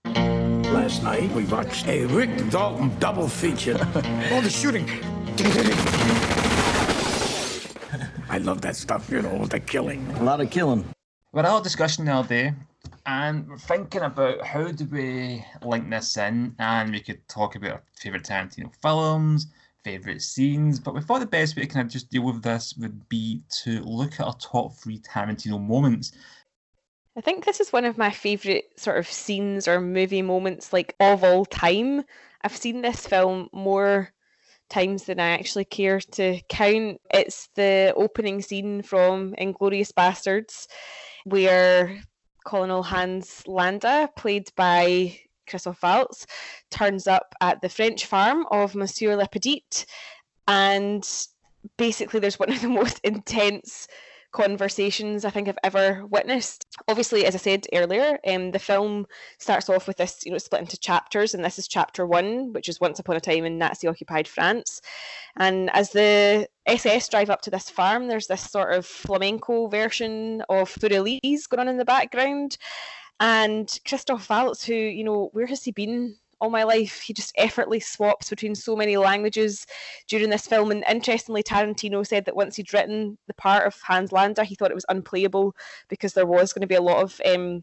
Last 0.05 1.03
night 1.03 1.31
we 1.33 1.45
watched 1.45 1.87
a 1.87 2.07
Rick 2.07 2.51
Dalton 2.51 2.99
double 2.99 3.29
feature. 3.29 3.79
All 4.33 4.41
the 4.43 4.51
shooting. 4.51 4.89
I 8.33 8.39
love 8.39 8.63
that 8.63 8.77
stuff, 8.77 9.11
you 9.11 9.21
know, 9.21 9.45
the 9.45 9.61
killing. 9.61 10.11
A 10.13 10.23
lot 10.23 10.41
of 10.41 10.49
killing. 10.49 10.87
We 11.33 11.39
had 11.39 11.45
a 11.45 11.49
little 11.49 11.61
discussion 11.61 12.07
the 12.07 12.15
other 12.15 12.29
day, 12.29 12.55
and 13.05 13.47
we're 13.47 13.59
thinking 13.59 14.01
about 14.01 14.43
how 14.43 14.73
do 14.73 14.87
we 14.87 15.45
link 15.63 15.91
this 15.91 16.17
in, 16.17 16.55
and 16.59 16.93
we 16.93 17.01
could 17.01 17.29
talk 17.29 17.57
about 17.57 17.73
our 17.73 17.83
favourite 17.95 18.25
Tarantino 18.25 18.73
films, 18.81 19.49
favourite 19.85 20.23
scenes, 20.23 20.81
but 20.81 20.95
we 20.95 21.03
thought 21.03 21.21
the 21.21 21.27
best 21.27 21.57
way 21.57 21.65
to 21.65 21.69
kind 21.69 21.85
of 21.85 21.93
just 21.93 22.09
deal 22.09 22.23
with 22.23 22.43
this 22.43 22.75
would 22.79 23.07
be 23.11 23.43
to 23.65 23.83
look 23.83 24.15
at 24.15 24.25
our 24.25 24.37
top 24.37 24.73
three 24.77 24.99
Tarantino 25.01 25.61
moments. 25.61 26.13
I 27.15 27.21
think 27.21 27.45
this 27.45 27.61
is 27.61 27.71
one 27.71 27.85
of 27.85 27.99
my 27.99 28.11
favourite 28.11 28.65
sort 28.81 28.97
of 28.97 29.07
scenes 29.07 29.69
or 29.69 29.79
movie 29.79 30.23
moments, 30.23 30.73
like 30.73 30.97
of 31.01 31.23
all 31.23 31.45
time. 31.45 32.03
I've 32.41 32.57
seen 32.57 32.81
this 32.81 33.07
film 33.07 33.51
more 33.53 34.11
times 34.73 35.05
than 35.05 35.21
I 35.21 35.29
actually 35.29 35.67
care 35.67 36.01
to 36.13 36.41
count. 36.49 37.01
It's 37.13 37.49
the 37.55 37.93
opening 37.95 38.41
scene 38.41 38.83
from 38.83 39.35
Inglourious 39.39 39.93
Basterds, 39.93 40.67
where 41.25 42.01
Colonel 42.47 42.83
Hans 42.83 43.47
Landa, 43.47 44.09
played 44.17 44.49
by 44.57 45.19
Christoph 45.47 45.83
Waltz, 45.83 46.27
turns 46.71 47.07
up 47.07 47.35
at 47.41 47.61
the 47.61 47.69
French 47.69 48.07
farm 48.07 48.47
of 48.51 48.75
Monsieur 48.75 49.15
LaPadite, 49.17 49.85
and 50.49 51.07
basically 51.77 52.19
there's 52.19 52.39
one 52.39 52.51
of 52.51 52.61
the 52.63 52.69
most 52.81 52.99
intense 53.05 53.87
conversations 54.33 55.25
I 55.25 55.31
think 55.31 55.49
I've 55.49 55.59
ever 55.63 56.05
witnessed. 56.07 56.67
Obviously, 56.89 57.25
as 57.27 57.35
I 57.35 57.39
said 57.39 57.67
earlier, 57.73 58.19
um, 58.27 58.51
the 58.51 58.59
film 58.59 59.07
starts 59.39 59.69
off 59.69 59.87
with 59.87 59.99
this, 59.99 60.25
you 60.25 60.33
know, 60.33 60.39
split 60.39 60.63
into 60.63 60.79
chapters, 60.79 61.35
and 61.35 61.45
this 61.45 61.59
is 61.59 61.69
chapter 61.69 62.07
one, 62.07 62.53
which 62.53 62.69
is 62.69 62.81
Once 62.81 62.99
Upon 62.99 63.17
a 63.17 63.21
Time 63.21 63.45
in 63.45 63.59
Nazi-occupied 63.59 64.27
France. 64.27 64.81
And 65.37 65.71
as 65.75 65.91
the 65.91 66.49
SS 66.67 67.09
drive 67.09 67.31
up 67.31 67.43
to 67.43 67.51
this 67.51 67.71
farm, 67.71 68.09
there's 68.09 68.27
this 68.27 68.51
sort 68.51 68.73
of 68.73 68.87
flamenco 68.87 69.69
version 69.69 70.43
of 70.49 70.71
Für 70.71 70.91
Elise 70.91 71.47
going 71.47 71.61
on 71.61 71.69
in 71.69 71.77
the 71.77 71.85
background. 71.85 72.57
And 73.21 73.79
Christoph 73.87 74.29
Waltz, 74.29 74.65
who, 74.65 74.75
you 74.75 75.05
know, 75.05 75.29
where 75.33 75.47
has 75.47 75.63
he 75.63 75.71
been 75.71 76.17
all 76.43 76.51
my 76.51 76.65
life? 76.65 77.01
He 77.01 77.15
just 77.15 77.33
effortlessly 77.39 77.81
swaps 77.81 78.29
between 78.29 78.55
so 78.55 78.75
many 78.75 78.97
languages 78.97 79.65
during 80.09 80.29
this 80.29 80.47
film. 80.47 80.73
And 80.73 80.85
interestingly, 80.91 81.43
Tarantino 81.43 82.07
said 82.07 82.25
that 82.25 82.37
once 82.37 82.57
he'd 82.57 82.75
written 82.75 83.17
the 83.29 83.35
part 83.35 83.67
of 83.67 83.81
Hans 83.81 84.13
Landa, 84.13 84.45
he 84.45 84.57
thought 84.57 84.73
it 84.73 84.75
was 84.75 84.85
unplayable 84.89 85.55
because 85.89 86.13
there 86.13 86.27
was 86.27 86.53
going 86.53 86.63
to 86.63 86.67
be 86.67 86.75
a 86.75 86.83
lot 86.83 87.03
of 87.03 87.21
um, 87.25 87.63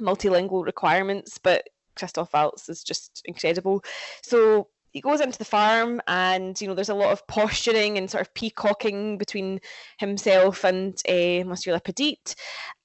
multilingual 0.00 0.64
requirements. 0.64 1.38
But 1.38 1.68
Christoph 1.96 2.32
Waltz 2.32 2.68
is 2.70 2.82
just 2.82 3.22
incredible. 3.26 3.84
So 4.22 4.68
he 4.92 5.02
goes 5.02 5.20
into 5.20 5.38
the 5.38 5.44
farm 5.44 6.00
and 6.08 6.58
you 6.60 6.66
know 6.66 6.74
there's 6.74 6.88
a 6.88 6.94
lot 6.94 7.12
of 7.12 7.26
posturing 7.26 7.98
and 7.98 8.10
sort 8.10 8.22
of 8.22 8.32
peacocking 8.32 9.18
between 9.18 9.60
himself 9.98 10.64
and 10.64 10.94
uh, 11.06 11.44
monsieur 11.44 11.74
LaPadite 11.74 12.34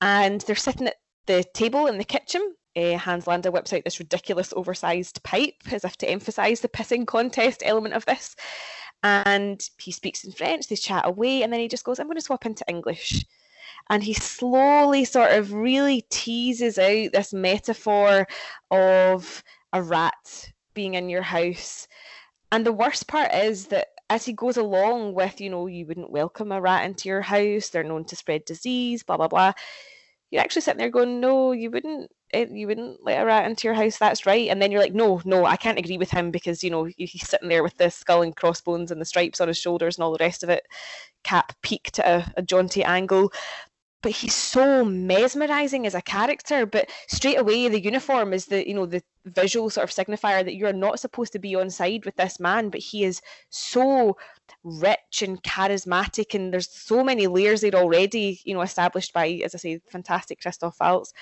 and 0.01 0.41
they're 0.41 0.55
sitting 0.55 0.87
at 0.87 0.97
the 1.27 1.45
table 1.53 1.87
in 1.87 1.97
the 1.97 2.03
kitchen 2.03 2.55
uh, 2.75 2.97
hans 2.97 3.27
landa 3.27 3.51
whips 3.51 3.73
out 3.73 3.83
this 3.83 3.99
ridiculous 3.99 4.53
oversized 4.55 5.21
pipe 5.23 5.55
as 5.71 5.83
if 5.83 5.97
to 5.97 6.09
emphasize 6.09 6.61
the 6.61 6.69
pissing 6.69 7.05
contest 7.05 7.61
element 7.65 7.93
of 7.93 8.05
this 8.05 8.35
and 9.03 9.69
he 9.77 9.91
speaks 9.91 10.23
in 10.23 10.31
french 10.31 10.67
they 10.67 10.75
chat 10.75 11.07
away 11.07 11.43
and 11.43 11.51
then 11.51 11.59
he 11.59 11.67
just 11.67 11.83
goes 11.83 11.99
i'm 11.99 12.07
going 12.07 12.15
to 12.15 12.21
swap 12.21 12.45
into 12.45 12.65
english 12.67 13.25
and 13.89 14.03
he 14.03 14.13
slowly 14.13 15.03
sort 15.03 15.31
of 15.31 15.53
really 15.53 16.05
teases 16.09 16.79
out 16.79 17.11
this 17.11 17.33
metaphor 17.33 18.27
of 18.71 19.43
a 19.73 19.81
rat 19.81 20.51
being 20.73 20.93
in 20.93 21.09
your 21.09 21.21
house 21.21 21.87
and 22.51 22.65
the 22.65 22.71
worst 22.71 23.07
part 23.07 23.33
is 23.33 23.67
that 23.67 23.87
as 24.13 24.25
he 24.25 24.33
goes 24.33 24.57
along 24.57 25.15
with, 25.15 25.41
you 25.41 25.49
know, 25.49 25.65
you 25.65 25.87
wouldn't 25.87 26.11
welcome 26.11 26.51
a 26.51 26.61
rat 26.61 26.85
into 26.85 27.09
your 27.09 27.21
house, 27.21 27.69
they're 27.69 27.83
known 27.83 28.05
to 28.05 28.15
spread 28.15 28.45
disease, 28.45 29.01
blah 29.01 29.17
blah 29.17 29.27
blah. 29.27 29.53
You're 30.29 30.43
actually 30.43 30.61
sitting 30.61 30.77
there 30.77 30.91
going, 30.91 31.19
no, 31.19 31.51
you 31.51 31.71
wouldn't, 31.71 32.11
you 32.33 32.67
wouldn't 32.67 33.03
let 33.03 33.21
a 33.21 33.25
rat 33.25 33.49
into 33.49 33.67
your 33.67 33.75
house. 33.75 33.97
That's 33.97 34.25
right. 34.25 34.49
And 34.49 34.61
then 34.61 34.71
you're 34.71 34.81
like, 34.81 34.93
no, 34.93 35.21
no, 35.25 35.45
I 35.45 35.55
can't 35.55 35.79
agree 35.79 35.97
with 35.97 36.11
him 36.11 36.31
because 36.31 36.63
you 36.63 36.69
know 36.69 36.87
he's 36.97 37.27
sitting 37.27 37.49
there 37.49 37.63
with 37.63 37.77
the 37.77 37.89
skull 37.89 38.21
and 38.21 38.35
crossbones 38.35 38.91
and 38.91 38.99
the 38.99 39.05
stripes 39.05 39.41
on 39.41 39.47
his 39.47 39.57
shoulders 39.57 39.97
and 39.97 40.03
all 40.03 40.11
the 40.11 40.23
rest 40.23 40.43
of 40.43 40.49
it, 40.49 40.65
cap 41.23 41.53
peaked 41.61 41.99
at 41.99 42.05
a, 42.05 42.33
a 42.37 42.41
jaunty 42.41 42.83
angle 42.83 43.31
but 44.03 44.11
he's 44.11 44.35
so 44.35 44.85
mesmerizing 44.85 45.87
as 45.87 45.95
a 45.95 46.01
character 46.01 46.65
but 46.65 46.89
straight 47.07 47.39
away 47.39 47.67
the 47.67 47.81
uniform 47.81 48.33
is 48.33 48.45
the 48.45 48.67
you 48.67 48.73
know 48.75 48.85
the 48.85 49.01
visual 49.25 49.69
sort 49.69 49.89
of 49.89 49.95
signifier 49.95 50.43
that 50.43 50.55
you're 50.55 50.73
not 50.73 50.99
supposed 50.99 51.31
to 51.31 51.39
be 51.39 51.55
on 51.55 51.69
side 51.69 52.05
with 52.05 52.15
this 52.17 52.39
man 52.39 52.69
but 52.69 52.81
he 52.81 53.05
is 53.05 53.21
so 53.49 54.15
rich 54.63 55.21
and 55.21 55.43
charismatic 55.43 56.33
and 56.33 56.53
there's 56.53 56.69
so 56.71 57.03
many 57.03 57.27
layers 57.27 57.61
there 57.61 57.75
already 57.75 58.39
you 58.45 58.53
know 58.53 58.61
established 58.61 59.13
by 59.13 59.27
as 59.43 59.53
i 59.53 59.57
say 59.57 59.79
fantastic 59.89 60.39
christoph 60.41 60.77
waltz 60.79 61.13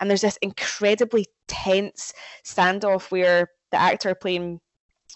and 0.00 0.10
there's 0.10 0.22
this 0.22 0.38
incredibly 0.42 1.26
tense 1.46 2.12
standoff 2.44 3.10
where 3.10 3.48
the 3.70 3.80
actor 3.80 4.14
playing 4.14 4.60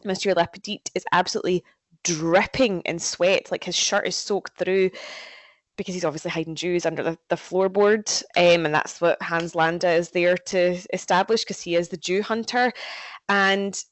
monsieur 0.04 0.32
LaPadite 0.34 0.90
is 0.94 1.04
absolutely 1.10 1.64
dripping 2.04 2.82
in 2.82 2.98
sweat 2.98 3.50
like 3.50 3.64
his 3.64 3.76
shirt 3.76 4.06
is 4.06 4.14
soaked 4.14 4.56
through 4.56 4.90
because 5.76 5.94
he's 5.94 6.04
obviously 6.04 6.30
hiding 6.30 6.54
Jews 6.54 6.84
under 6.84 7.02
the, 7.02 7.18
the 7.28 7.36
floorboard, 7.36 8.22
um, 8.36 8.66
and 8.66 8.74
that's 8.74 9.00
what 9.00 9.20
Hans 9.22 9.54
Landa 9.54 9.90
is 9.90 10.10
there 10.10 10.36
to 10.36 10.78
establish 10.92 11.42
because 11.42 11.62
he 11.62 11.76
is 11.76 11.88
the 11.88 11.96
Jew 11.96 12.22
hunter. 12.22 12.72
And 13.28 13.82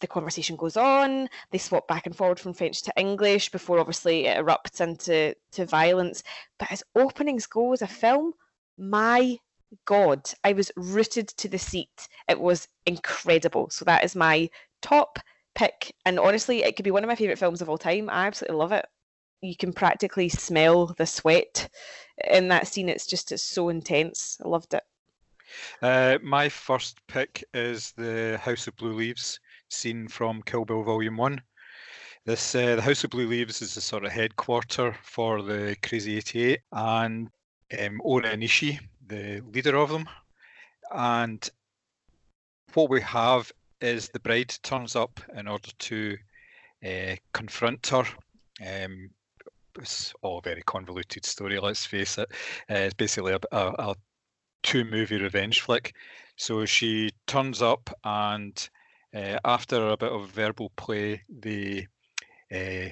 the 0.00 0.06
conversation 0.06 0.56
goes 0.56 0.76
on. 0.76 1.28
They 1.50 1.58
swap 1.58 1.88
back 1.88 2.06
and 2.06 2.16
forward 2.16 2.40
from 2.40 2.54
French 2.54 2.82
to 2.82 2.92
English 2.96 3.50
before 3.50 3.78
obviously 3.78 4.26
it 4.26 4.38
erupts 4.38 4.80
into 4.80 5.34
to 5.52 5.66
violence. 5.66 6.22
But 6.58 6.72
as 6.72 6.82
openings 6.94 7.46
go 7.46 7.72
as 7.72 7.82
a 7.82 7.86
film, 7.86 8.32
my 8.78 9.38
God, 9.84 10.30
I 10.44 10.52
was 10.52 10.70
rooted 10.76 11.28
to 11.28 11.48
the 11.48 11.58
seat. 11.58 12.08
It 12.28 12.40
was 12.40 12.68
incredible. 12.86 13.70
So 13.70 13.84
that 13.84 14.04
is 14.04 14.14
my 14.14 14.50
top 14.82 15.18
pick. 15.54 15.94
And 16.04 16.18
honestly, 16.18 16.62
it 16.62 16.76
could 16.76 16.84
be 16.84 16.90
one 16.90 17.02
of 17.02 17.08
my 17.08 17.16
favourite 17.16 17.38
films 17.38 17.62
of 17.62 17.68
all 17.68 17.78
time. 17.78 18.10
I 18.10 18.26
absolutely 18.26 18.58
love 18.58 18.72
it 18.72 18.86
you 19.40 19.56
can 19.56 19.72
practically 19.72 20.28
smell 20.28 20.86
the 20.98 21.06
sweat 21.06 21.68
in 22.30 22.48
that 22.48 22.66
scene. 22.66 22.88
It's 22.88 23.06
just 23.06 23.32
it's 23.32 23.42
so 23.42 23.68
intense. 23.68 24.38
I 24.44 24.48
loved 24.48 24.74
it. 24.74 24.82
Uh, 25.80 26.18
my 26.22 26.48
first 26.48 26.98
pick 27.06 27.44
is 27.54 27.92
the 27.92 28.38
House 28.42 28.66
of 28.66 28.76
Blue 28.76 28.92
Leaves 28.92 29.38
scene 29.68 30.08
from 30.08 30.42
Kill 30.42 30.64
Bill 30.64 30.82
Volume 30.82 31.16
One. 31.16 31.40
This 32.24 32.54
uh, 32.54 32.76
the 32.76 32.82
House 32.82 33.04
of 33.04 33.10
Blue 33.10 33.28
Leaves 33.28 33.62
is 33.62 33.74
the 33.74 33.80
sort 33.80 34.04
of 34.04 34.12
headquarter 34.12 34.96
for 35.02 35.42
the 35.42 35.76
Crazy 35.82 36.16
Eighty 36.16 36.44
Eight 36.44 36.60
and 36.72 37.28
um, 37.78 38.00
O-Ren 38.04 38.40
Ishii, 38.40 38.80
the 39.06 39.42
leader 39.52 39.76
of 39.76 39.90
them. 39.90 40.08
And 40.92 41.48
what 42.74 42.90
we 42.90 43.00
have 43.02 43.52
is 43.80 44.08
the 44.08 44.20
bride 44.20 44.54
turns 44.62 44.96
up 44.96 45.20
in 45.36 45.46
order 45.46 45.70
to 45.78 46.16
uh, 46.84 47.16
confront 47.32 47.86
her. 47.88 48.04
Um, 48.66 49.10
it's 49.78 50.14
all 50.22 50.38
a 50.38 50.42
very 50.42 50.62
convoluted 50.62 51.24
story. 51.24 51.60
Let's 51.60 51.86
face 51.86 52.18
it. 52.18 52.28
Uh, 52.70 52.74
it's 52.74 52.94
basically 52.94 53.34
a, 53.34 53.40
a, 53.52 53.90
a 53.90 53.94
two-movie 54.62 55.20
revenge 55.20 55.60
flick. 55.60 55.94
So 56.36 56.64
she 56.64 57.10
turns 57.26 57.62
up, 57.62 57.90
and 58.04 58.68
uh, 59.14 59.38
after 59.44 59.88
a 59.88 59.96
bit 59.96 60.12
of 60.12 60.30
verbal 60.30 60.70
play, 60.76 61.22
they 61.28 61.86
uh, 62.52 62.90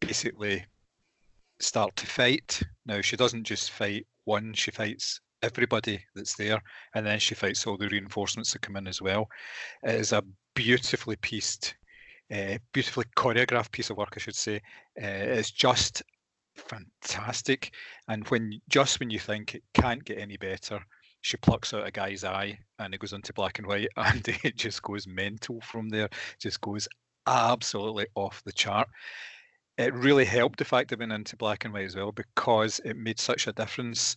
basically 0.00 0.64
start 1.60 1.94
to 1.96 2.06
fight. 2.06 2.60
Now 2.86 3.00
she 3.00 3.16
doesn't 3.16 3.44
just 3.44 3.70
fight 3.70 4.06
one; 4.24 4.54
she 4.54 4.70
fights 4.70 5.20
everybody 5.42 6.00
that's 6.14 6.36
there, 6.36 6.62
and 6.94 7.06
then 7.06 7.18
she 7.18 7.34
fights 7.34 7.66
all 7.66 7.76
the 7.76 7.88
reinforcements 7.88 8.52
that 8.52 8.62
come 8.62 8.76
in 8.76 8.86
as 8.86 9.02
well. 9.02 9.28
It 9.82 9.94
is 9.94 10.12
a 10.12 10.22
beautifully 10.54 11.16
pieced 11.16 11.74
uh, 12.32 12.58
beautifully 12.72 13.04
choreographed 13.16 13.70
piece 13.70 13.90
of 13.90 13.96
work, 13.96 14.14
I 14.16 14.18
should 14.18 14.34
say. 14.34 14.56
Uh, 15.00 15.36
it's 15.38 15.50
just 15.50 16.02
fantastic. 16.56 17.72
And 18.08 18.26
when 18.28 18.60
just 18.68 19.00
when 19.00 19.10
you 19.10 19.18
think 19.18 19.54
it 19.54 19.62
can't 19.74 20.04
get 20.04 20.18
any 20.18 20.36
better, 20.36 20.80
she 21.24 21.38
plucks 21.38 21.72
out 21.72 21.86
a 21.86 21.90
guy's 21.90 22.22
eye 22.22 22.58
and 22.78 22.92
it 22.92 23.00
goes 23.00 23.14
into 23.14 23.32
black 23.32 23.58
and 23.58 23.66
white, 23.66 23.88
and 23.96 24.28
it 24.44 24.56
just 24.56 24.82
goes 24.82 25.06
mental 25.06 25.58
from 25.62 25.88
there. 25.88 26.10
Just 26.38 26.60
goes 26.60 26.86
absolutely 27.26 28.06
off 28.14 28.42
the 28.44 28.52
chart. 28.52 28.88
It 29.78 29.94
really 29.94 30.26
helped 30.26 30.58
the 30.58 30.66
fact 30.66 30.92
it 30.92 30.98
went 30.98 31.12
into 31.12 31.36
black 31.36 31.64
and 31.64 31.72
white 31.72 31.86
as 31.86 31.96
well 31.96 32.12
because 32.12 32.78
it 32.84 32.98
made 32.98 33.18
such 33.18 33.46
a 33.46 33.54
difference 33.54 34.16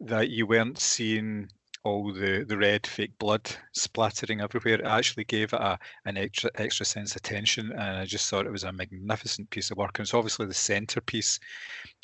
that 0.00 0.30
you 0.30 0.44
weren't 0.44 0.80
seeing 0.80 1.48
all 1.84 2.12
the, 2.12 2.44
the 2.46 2.58
red 2.58 2.84
fake 2.84 3.16
blood 3.20 3.48
splattering 3.72 4.40
everywhere. 4.40 4.80
It 4.80 4.84
actually 4.84 5.24
gave 5.24 5.52
it 5.52 5.60
a, 5.60 5.78
an 6.04 6.16
extra 6.16 6.50
extra 6.56 6.84
sense 6.84 7.14
of 7.14 7.22
tension, 7.22 7.70
and 7.70 7.80
I 7.98 8.04
just 8.06 8.28
thought 8.28 8.46
it 8.46 8.52
was 8.52 8.64
a 8.64 8.72
magnificent 8.72 9.50
piece 9.50 9.70
of 9.70 9.78
work. 9.78 10.00
And 10.00 10.04
it's 10.04 10.14
obviously 10.14 10.46
the 10.46 10.54
centerpiece 10.54 11.38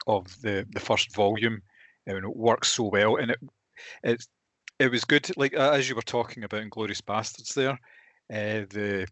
of 0.06 0.40
the 0.40 0.64
the 0.70 0.80
first 0.80 1.12
volume. 1.16 1.62
Know, 2.06 2.16
it 2.16 2.36
works 2.36 2.68
so 2.68 2.84
well, 2.84 3.16
and 3.16 3.32
it 3.32 3.40
it 4.04 4.24
it 4.78 4.90
was 4.90 5.04
good. 5.04 5.30
Like 5.36 5.54
as 5.54 5.88
you 5.88 5.94
were 5.94 6.02
talking 6.02 6.44
about 6.44 6.62
Inglourious 6.62 7.00
Basterds, 7.02 7.54
there, 7.54 7.78
uh, 8.30 8.66
the 8.70 9.06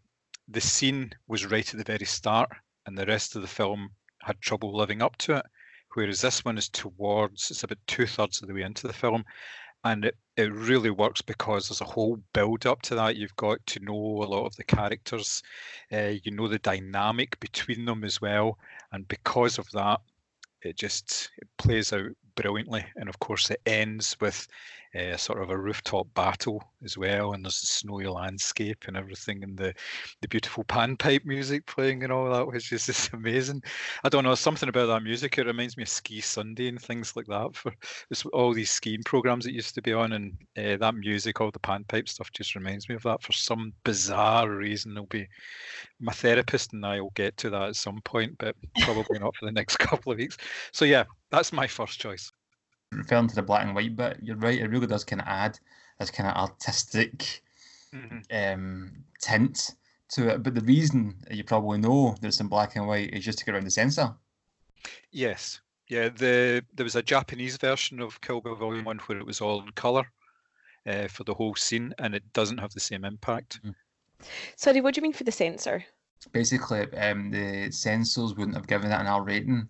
the 0.47 0.61
scene 0.61 1.11
was 1.27 1.45
right 1.45 1.67
at 1.67 1.77
the 1.77 1.91
very 1.91 2.05
start, 2.05 2.49
and 2.85 2.97
the 2.97 3.05
rest 3.05 3.35
of 3.35 3.41
the 3.41 3.47
film 3.47 3.89
had 4.21 4.39
trouble 4.41 4.75
living 4.75 5.01
up 5.01 5.17
to 5.17 5.37
it. 5.37 5.45
Whereas 5.93 6.21
this 6.21 6.43
one 6.43 6.57
is 6.57 6.69
towards, 6.69 7.49
it's 7.49 7.63
about 7.63 7.77
two 7.87 8.05
thirds 8.05 8.41
of 8.41 8.47
the 8.47 8.53
way 8.53 8.63
into 8.63 8.85
the 8.85 8.93
film, 8.93 9.23
and 9.85 10.05
it, 10.05 10.17
it 10.35 10.51
really 10.53 10.89
works 10.89 11.21
because 11.21 11.69
there's 11.69 11.81
a 11.81 11.85
whole 11.85 12.19
build 12.33 12.65
up 12.65 12.81
to 12.83 12.95
that. 12.95 13.15
You've 13.15 13.35
got 13.37 13.65
to 13.67 13.79
know 13.79 13.93
a 13.93 14.27
lot 14.27 14.45
of 14.45 14.55
the 14.57 14.65
characters, 14.65 15.41
uh, 15.93 16.13
you 16.23 16.31
know 16.31 16.47
the 16.47 16.59
dynamic 16.59 17.39
between 17.39 17.85
them 17.85 18.03
as 18.03 18.21
well, 18.21 18.59
and 18.91 19.07
because 19.07 19.57
of 19.57 19.69
that, 19.71 20.01
it 20.61 20.75
just 20.75 21.31
it 21.37 21.47
plays 21.57 21.93
out 21.93 22.11
brilliantly. 22.35 22.85
And 22.95 23.09
of 23.09 23.19
course, 23.19 23.49
it 23.49 23.61
ends 23.65 24.15
with 24.19 24.47
uh, 24.95 25.17
sort 25.17 25.41
of 25.41 25.49
a 25.49 25.57
rooftop 25.57 26.07
battle 26.13 26.63
as 26.83 26.97
well, 26.97 27.33
and 27.33 27.43
there's 27.43 27.59
the 27.59 27.67
snowy 27.67 28.07
landscape 28.07 28.85
and 28.87 28.95
everything, 28.95 29.43
and 29.43 29.57
the 29.57 29.73
the 30.21 30.27
beautiful 30.27 30.63
panpipe 30.63 31.25
music 31.25 31.65
playing 31.65 32.03
and 32.03 32.13
all 32.13 32.31
that, 32.31 32.47
which 32.47 32.71
is 32.71 32.85
just 32.85 33.11
amazing. 33.13 33.61
I 34.03 34.09
don't 34.09 34.23
know 34.23 34.35
something 34.35 34.69
about 34.69 34.87
that 34.87 35.03
music. 35.03 35.37
It 35.37 35.47
reminds 35.47 35.75
me 35.75 35.83
of 35.83 35.89
Ski 35.89 36.21
Sunday 36.21 36.69
and 36.69 36.81
things 36.81 37.15
like 37.15 37.25
that. 37.27 37.55
For 37.55 37.73
all 38.31 38.53
these 38.53 38.71
skiing 38.71 39.03
programs 39.03 39.45
that 39.45 39.53
used 39.53 39.75
to 39.75 39.81
be 39.81 39.93
on, 39.93 40.13
and 40.13 40.33
uh, 40.57 40.77
that 40.77 40.95
music, 40.95 41.41
all 41.41 41.51
the 41.51 41.59
panpipe 41.59 42.07
stuff, 42.07 42.31
just 42.31 42.55
reminds 42.55 42.87
me 42.87 42.95
of 42.95 43.03
that 43.03 43.21
for 43.21 43.33
some 43.33 43.73
bizarre 43.83 44.49
reason. 44.49 44.93
There'll 44.93 45.07
be 45.07 45.27
my 45.99 46.13
therapist 46.13 46.73
and 46.73 46.85
I 46.85 47.01
will 47.01 47.11
get 47.15 47.35
to 47.37 47.49
that 47.49 47.69
at 47.69 47.75
some 47.75 48.01
point, 48.01 48.37
but 48.37 48.55
probably 48.81 49.19
not 49.19 49.35
for 49.35 49.45
the 49.45 49.51
next 49.51 49.77
couple 49.79 50.11
of 50.11 50.17
weeks. 50.17 50.37
So 50.71 50.85
yeah, 50.85 51.05
that's 51.35 51.53
my 51.53 51.67
first 51.67 51.99
choice 51.99 52.31
referring 52.91 53.27
to 53.27 53.35
the 53.35 53.41
black 53.41 53.65
and 53.65 53.75
white 53.75 53.95
bit, 53.95 54.17
you're 54.21 54.37
right. 54.37 54.59
It 54.59 54.69
really 54.69 54.87
does 54.87 55.03
kind 55.03 55.21
of 55.21 55.27
add 55.27 55.59
this 55.99 56.11
kind 56.11 56.29
of 56.29 56.35
artistic 56.35 57.41
Mhm. 57.93 58.53
um, 58.53 59.03
tint 59.21 59.71
to 60.09 60.29
it. 60.29 60.43
But 60.43 60.55
the 60.55 60.61
reason 60.61 61.15
you 61.29 61.43
probably 61.43 61.77
know 61.79 62.15
there's 62.21 62.37
some 62.37 62.47
black 62.47 62.75
and 62.75 62.87
white 62.87 63.13
is 63.13 63.25
just 63.25 63.39
to 63.39 63.45
get 63.45 63.53
around 63.55 63.65
the 63.65 63.71
censor. 63.71 64.13
Yes. 65.11 65.59
Yeah, 65.87 66.09
the 66.09 66.63
there 66.73 66.83
was 66.83 66.95
a 66.95 67.03
Japanese 67.03 67.57
version 67.57 67.99
of 67.99 68.21
Kill 68.21 68.41
Bill 68.41 68.55
Volume 68.55 68.85
One 68.85 68.99
where 68.99 69.17
it 69.17 69.25
was 69.25 69.41
all 69.41 69.61
in 69.61 69.71
color 69.71 70.05
uh, 70.85 71.07
for 71.07 71.23
the 71.23 71.33
whole 71.33 71.55
scene, 71.55 71.93
and 71.99 72.15
it 72.15 72.23
doesn't 72.33 72.59
have 72.59 72.73
the 72.73 72.79
same 72.79 73.03
impact. 73.05 73.59
Sorry, 74.55 74.81
what 74.81 74.93
do 74.93 74.99
you 74.99 75.03
mean 75.03 75.13
for 75.13 75.23
the 75.25 75.31
censor? 75.31 75.83
Basically, 76.31 76.81
um, 76.93 77.29
the 77.29 77.71
censors 77.71 78.35
wouldn't 78.35 78.55
have 78.55 78.67
given 78.67 78.91
it 78.91 78.95
an 78.99 79.07
R 79.07 79.23
rating 79.23 79.67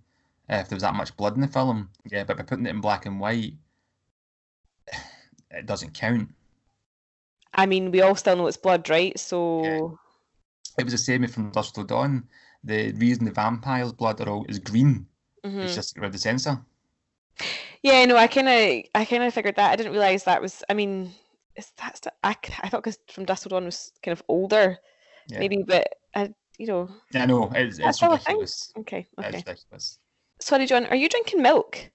if 0.50 0.70
there 0.70 0.76
was 0.76 0.84
that 0.84 0.96
much 0.96 1.16
blood 1.18 1.36
in 1.36 1.42
the 1.42 1.48
film. 1.48 1.90
Yeah, 2.10 2.24
but 2.24 2.38
by 2.38 2.44
putting 2.44 2.66
it 2.66 2.70
in 2.70 2.82
black 2.82 3.06
and 3.06 3.20
white, 3.20 3.54
it 5.52 5.66
doesn't 5.66 5.94
count. 5.94 6.30
I 7.54 7.66
mean, 7.66 7.92
we 7.92 8.02
all 8.02 8.16
still 8.16 8.36
know 8.36 8.48
it's 8.48 8.58
blood, 8.58 8.90
right? 8.90 9.18
So 9.18 9.98
It 10.78 10.84
was 10.84 10.94
the 10.94 10.98
same 10.98 11.26
from 11.28 11.52
Dusk 11.52 11.76
Till 11.76 11.86
Dawn. 11.86 12.28
The 12.64 12.92
reason 12.94 13.26
the 13.26 13.32
vampires' 13.32 13.94
blood 13.94 14.20
are 14.22 14.30
all 14.30 14.46
is 14.50 14.60
green 14.60 15.08
Mhm. 15.46 15.64
is 15.64 15.76
just 15.76 15.90
to 15.90 15.96
get 15.96 16.02
rid 16.02 16.08
of 16.08 16.14
the 16.14 16.20
censor. 16.20 16.66
yeah, 17.84 18.04
no, 18.06 18.18
I 18.18 18.28
kind 18.28 18.48
of, 18.50 18.84
I 18.96 19.06
kind 19.06 19.24
of 19.24 19.34
figured 19.34 19.56
that. 19.56 19.72
I 19.72 19.76
didn't 19.76 19.92
realize 19.94 20.24
that 20.24 20.42
was. 20.42 20.64
I 20.70 20.74
mean, 20.74 21.14
is 21.56 21.72
that 21.78 21.98
st- 21.98 22.14
I, 22.24 22.36
I 22.62 22.70
thought 22.70 22.84
because 22.84 22.98
from 23.12 23.26
Dusk 23.26 23.44
Till 23.44 23.52
Dawn 23.52 23.66
was 23.66 23.92
kind 24.04 24.14
of 24.18 24.24
older, 24.28 24.78
Yeah. 25.28 25.40
maybe, 25.40 25.64
but 25.64 25.88
I, 26.16 26.34
you 26.58 26.68
know, 26.68 26.90
Yeah, 27.14 27.26
no, 27.26 27.52
it's, 27.54 27.78
it's 27.80 28.02
ridiculous. 28.02 28.74
okay, 28.80 29.08
It's 29.18 29.28
okay. 29.28 29.38
ridiculous. 29.38 30.00
Sorry, 30.40 30.66
John, 30.66 30.86
are 30.88 30.96
you 30.96 31.10
drinking 31.10 31.42
milk? 31.42 31.90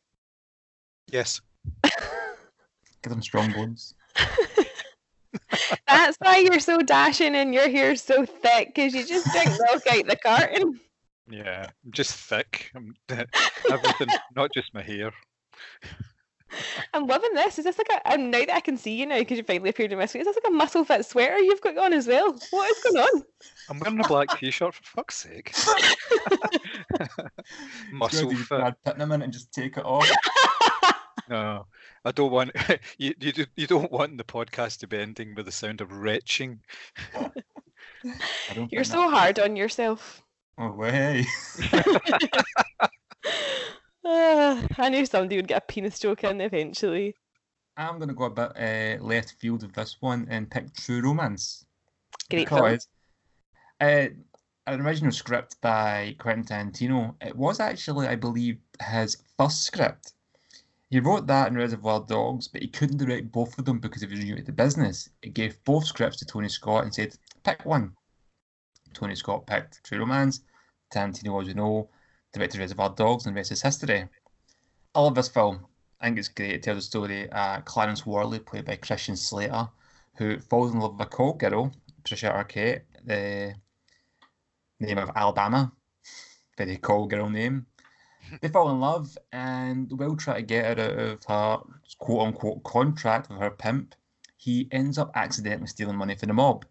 Yes. 1.10 1.40
Give 3.02 3.10
them 3.10 3.22
strong 3.22 3.52
bones. 3.52 3.94
That's 5.86 6.16
why 6.20 6.38
you're 6.38 6.60
so 6.60 6.78
dashing 6.78 7.34
and 7.34 7.54
your 7.54 7.68
hair's 7.68 8.02
so 8.02 8.24
thick 8.24 8.74
because 8.74 8.94
you 8.94 9.04
just 9.06 9.30
drink 9.32 9.48
milk 9.70 9.86
out 9.86 10.06
the 10.06 10.16
carton. 10.16 10.80
Yeah, 11.28 11.66
I'm 11.84 11.92
just 11.92 12.12
thick. 12.12 12.70
I'm, 12.74 12.94
everything, 13.70 14.08
not 14.34 14.52
just 14.52 14.74
my 14.74 14.82
hair. 14.82 15.12
I'm 16.94 17.06
loving 17.06 17.34
this. 17.34 17.58
Is 17.58 17.64
this 17.64 17.78
like 17.78 17.88
a? 17.90 18.08
And 18.08 18.30
now 18.30 18.40
that 18.40 18.54
I 18.54 18.60
can 18.60 18.76
see 18.76 18.96
you 18.96 19.06
now 19.06 19.18
because 19.18 19.38
you 19.38 19.44
finally 19.44 19.70
appeared 19.70 19.92
in 19.92 19.98
my 19.98 20.06
screen, 20.06 20.22
is 20.22 20.26
this 20.26 20.36
like 20.42 20.52
a 20.52 20.54
muscle 20.56 20.84
fit 20.84 21.04
sweater 21.06 21.38
you've 21.38 21.60
got 21.60 21.78
on 21.78 21.92
as 21.92 22.06
well? 22.06 22.32
What 22.50 22.70
is 22.70 22.82
going 22.82 22.96
on? 23.04 23.22
I'm 23.68 23.78
wearing 23.78 24.00
a 24.00 24.08
black 24.08 24.38
t-shirt 24.38 24.74
for 24.74 24.82
fuck's 24.82 25.16
sake. 25.16 25.54
Muscle 27.92 28.30
fit. 28.30 28.48
Brad 28.48 28.74
Pitt 28.84 28.96
in 28.96 29.00
a 29.02 29.06
minute 29.06 29.24
and 29.24 29.32
just 29.32 29.52
take 29.52 29.76
it 29.76 29.84
off. 29.84 30.10
No, 31.28 31.66
I 32.04 32.10
don't 32.10 32.32
want 32.32 32.50
you. 32.98 33.14
You 33.20 33.30
do- 33.32 33.46
you 33.54 33.68
don't 33.68 33.92
want 33.92 34.18
the 34.18 34.24
podcast 34.24 34.80
to 34.80 34.88
be 34.88 34.98
ending 34.98 35.36
with 35.36 35.46
the 35.46 35.52
sound 35.52 35.80
of 35.80 35.92
retching. 35.92 36.58
You're 38.68 38.82
so 38.82 39.08
hard 39.08 39.38
on 39.38 39.54
yourself. 39.54 40.22
Oh, 40.58 40.72
way. 40.72 41.24
Ah, 44.04 44.66
I 44.78 44.88
knew 44.88 45.06
somebody 45.06 45.36
would 45.36 45.48
get 45.48 45.62
a 45.62 45.66
penis 45.66 45.98
joke 45.98 46.24
in 46.24 46.40
eventually. 46.40 47.14
I'm 47.76 47.96
going 47.96 48.08
to 48.08 48.14
go 48.14 48.24
a 48.24 48.30
bit 48.30 48.52
uh, 48.56 49.02
left 49.02 49.34
field 49.38 49.62
with 49.62 49.74
this 49.74 49.96
one 50.00 50.26
and 50.30 50.50
pick 50.50 50.72
True 50.74 51.00
Romance. 51.00 51.64
Great 52.28 52.44
because 52.44 52.88
uh, 53.80 54.06
an 54.66 54.80
original 54.80 55.12
script 55.12 55.56
by 55.60 56.14
Quentin 56.18 56.44
Tarantino. 56.44 57.14
It 57.20 57.34
was 57.34 57.60
actually, 57.60 58.06
I 58.06 58.16
believe, 58.16 58.58
his 58.82 59.22
first 59.38 59.64
script. 59.64 60.12
He 60.90 61.00
wrote 61.00 61.26
that 61.28 61.48
in 61.48 61.56
Reservoir 61.56 62.04
Dogs, 62.06 62.48
but 62.48 62.62
he 62.62 62.68
couldn't 62.68 62.98
direct 62.98 63.30
both 63.30 63.58
of 63.58 63.64
them 63.64 63.78
because 63.78 64.02
he 64.02 64.08
was 64.08 64.18
new 64.18 64.36
to 64.36 64.42
the 64.42 64.52
business. 64.52 65.08
He 65.22 65.30
gave 65.30 65.62
both 65.64 65.86
scripts 65.86 66.18
to 66.18 66.24
Tony 66.24 66.48
Scott 66.48 66.84
and 66.84 66.92
said, 66.92 67.16
pick 67.44 67.64
one. 67.64 67.92
Tony 68.92 69.14
Scott 69.14 69.46
picked 69.46 69.84
True 69.84 70.00
Romance. 70.00 70.40
Tarantino, 70.92 71.40
as 71.40 71.48
you 71.48 71.54
know, 71.54 71.88
directed 72.32 72.60
Reservoir 72.60 72.90
Dogs, 72.90 73.26
and 73.26 73.34
the 73.34 73.38
rest 73.38 73.52
is 73.52 73.62
history. 73.62 74.08
I 74.94 75.00
love 75.00 75.14
this 75.14 75.28
film. 75.28 75.66
I 76.00 76.06
think 76.06 76.18
it's 76.18 76.28
great. 76.28 76.52
to 76.52 76.58
tell 76.58 76.74
the 76.74 76.82
story 76.82 77.30
uh, 77.30 77.60
Clarence 77.60 78.06
Worley, 78.06 78.38
played 78.38 78.64
by 78.64 78.76
Christian 78.76 79.16
Slater, 79.16 79.68
who 80.16 80.38
falls 80.38 80.72
in 80.72 80.80
love 80.80 80.94
with 80.98 81.06
a 81.06 81.10
call 81.10 81.34
girl, 81.34 81.72
Patricia 81.96 82.30
Arquette, 82.30 82.82
the 83.04 83.54
name 84.80 84.98
of 84.98 85.10
Alabama. 85.14 85.72
Very 86.56 86.76
call 86.76 87.06
girl 87.06 87.28
name. 87.28 87.66
They 88.40 88.48
fall 88.48 88.70
in 88.70 88.80
love 88.80 89.16
and 89.32 89.90
will 89.98 90.16
try 90.16 90.36
to 90.36 90.42
get 90.42 90.78
her 90.78 90.84
out 90.84 90.98
of 90.98 91.24
her 91.24 91.58
quote 91.98 92.26
unquote 92.26 92.62
contract 92.64 93.28
with 93.28 93.38
her 93.38 93.50
pimp. 93.50 93.94
He 94.36 94.68
ends 94.70 94.98
up 94.98 95.10
accidentally 95.14 95.66
stealing 95.66 95.96
money 95.96 96.16
from 96.16 96.28
the 96.28 96.34
mob. 96.34 96.64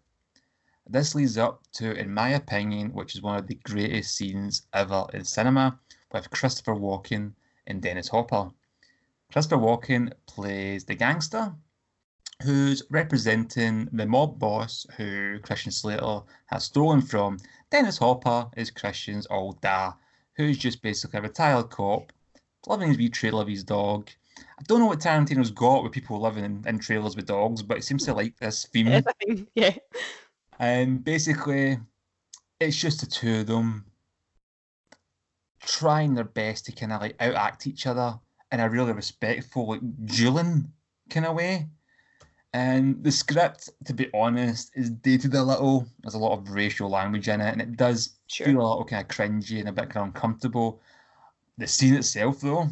This 0.86 1.14
leads 1.14 1.38
up 1.38 1.62
to, 1.74 1.92
in 1.92 2.12
my 2.12 2.30
opinion, 2.30 2.92
which 2.92 3.14
is 3.14 3.22
one 3.22 3.36
of 3.36 3.46
the 3.46 3.54
greatest 3.54 4.16
scenes 4.16 4.66
ever 4.72 5.06
in 5.12 5.24
cinema, 5.24 5.78
with 6.12 6.30
Christopher 6.30 6.74
Walken 6.74 7.34
and 7.66 7.80
Dennis 7.80 8.08
Hopper. 8.08 8.50
Christopher 9.32 9.60
Walken 9.62 10.12
plays 10.26 10.84
the 10.84 10.94
gangster 10.94 11.54
who's 12.42 12.82
representing 12.90 13.88
the 13.92 14.06
mob 14.06 14.38
boss 14.38 14.86
who 14.96 15.38
Christian 15.40 15.72
Slater 15.72 16.20
has 16.46 16.64
stolen 16.64 17.02
from. 17.02 17.38
Dennis 17.70 17.98
Hopper 17.98 18.48
is 18.56 18.70
Christian's 18.70 19.26
old 19.30 19.60
dad, 19.60 19.92
who's 20.36 20.58
just 20.58 20.82
basically 20.82 21.18
a 21.18 21.22
retired 21.22 21.70
cop, 21.70 22.12
living 22.66 22.88
his 22.88 22.98
wee 22.98 23.08
trailer 23.08 23.44
with 23.44 23.54
his 23.54 23.64
dog. 23.64 24.10
I 24.38 24.62
don't 24.66 24.80
know 24.80 24.86
what 24.86 25.00
Tarantino's 25.00 25.50
got 25.50 25.82
with 25.82 25.92
people 25.92 26.20
living 26.20 26.44
in, 26.44 26.64
in 26.66 26.78
trailers 26.78 27.14
with 27.14 27.26
dogs, 27.26 27.62
but 27.62 27.78
it 27.78 27.84
seems 27.84 28.04
to 28.06 28.14
like 28.14 28.36
this 28.38 28.66
theme. 28.66 29.04
Yeah. 29.54 29.76
And 30.60 31.02
basically, 31.02 31.78
it's 32.60 32.76
just 32.76 33.00
the 33.00 33.06
two 33.06 33.40
of 33.40 33.46
them 33.46 33.86
trying 35.62 36.14
their 36.14 36.24
best 36.24 36.66
to 36.66 36.72
kind 36.72 36.92
of 36.92 37.00
like 37.00 37.16
outact 37.16 37.66
each 37.66 37.86
other 37.86 38.20
in 38.52 38.60
a 38.60 38.68
really 38.68 38.92
respectful, 38.92 39.68
like 39.68 39.80
dueling 40.04 40.70
kind 41.08 41.24
of 41.24 41.34
way. 41.34 41.66
And 42.52 43.02
the 43.02 43.10
script, 43.10 43.70
to 43.86 43.94
be 43.94 44.10
honest, 44.12 44.72
is 44.74 44.90
dated 44.90 45.34
a 45.34 45.42
little. 45.42 45.86
There's 46.02 46.14
a 46.14 46.18
lot 46.18 46.36
of 46.38 46.50
racial 46.50 46.90
language 46.90 47.28
in 47.28 47.40
it, 47.40 47.52
and 47.52 47.62
it 47.62 47.76
does 47.78 48.18
Sure. 48.26 48.46
feel 48.46 48.60
a 48.60 48.68
little 48.68 48.84
kind 48.84 49.02
of 49.02 49.08
cringy 49.08 49.60
and 49.60 49.68
a 49.68 49.72
bit 49.72 49.88
kind 49.88 50.08
of 50.08 50.14
uncomfortable. 50.14 50.82
The 51.56 51.66
scene 51.66 51.94
itself, 51.94 52.40
though, 52.42 52.68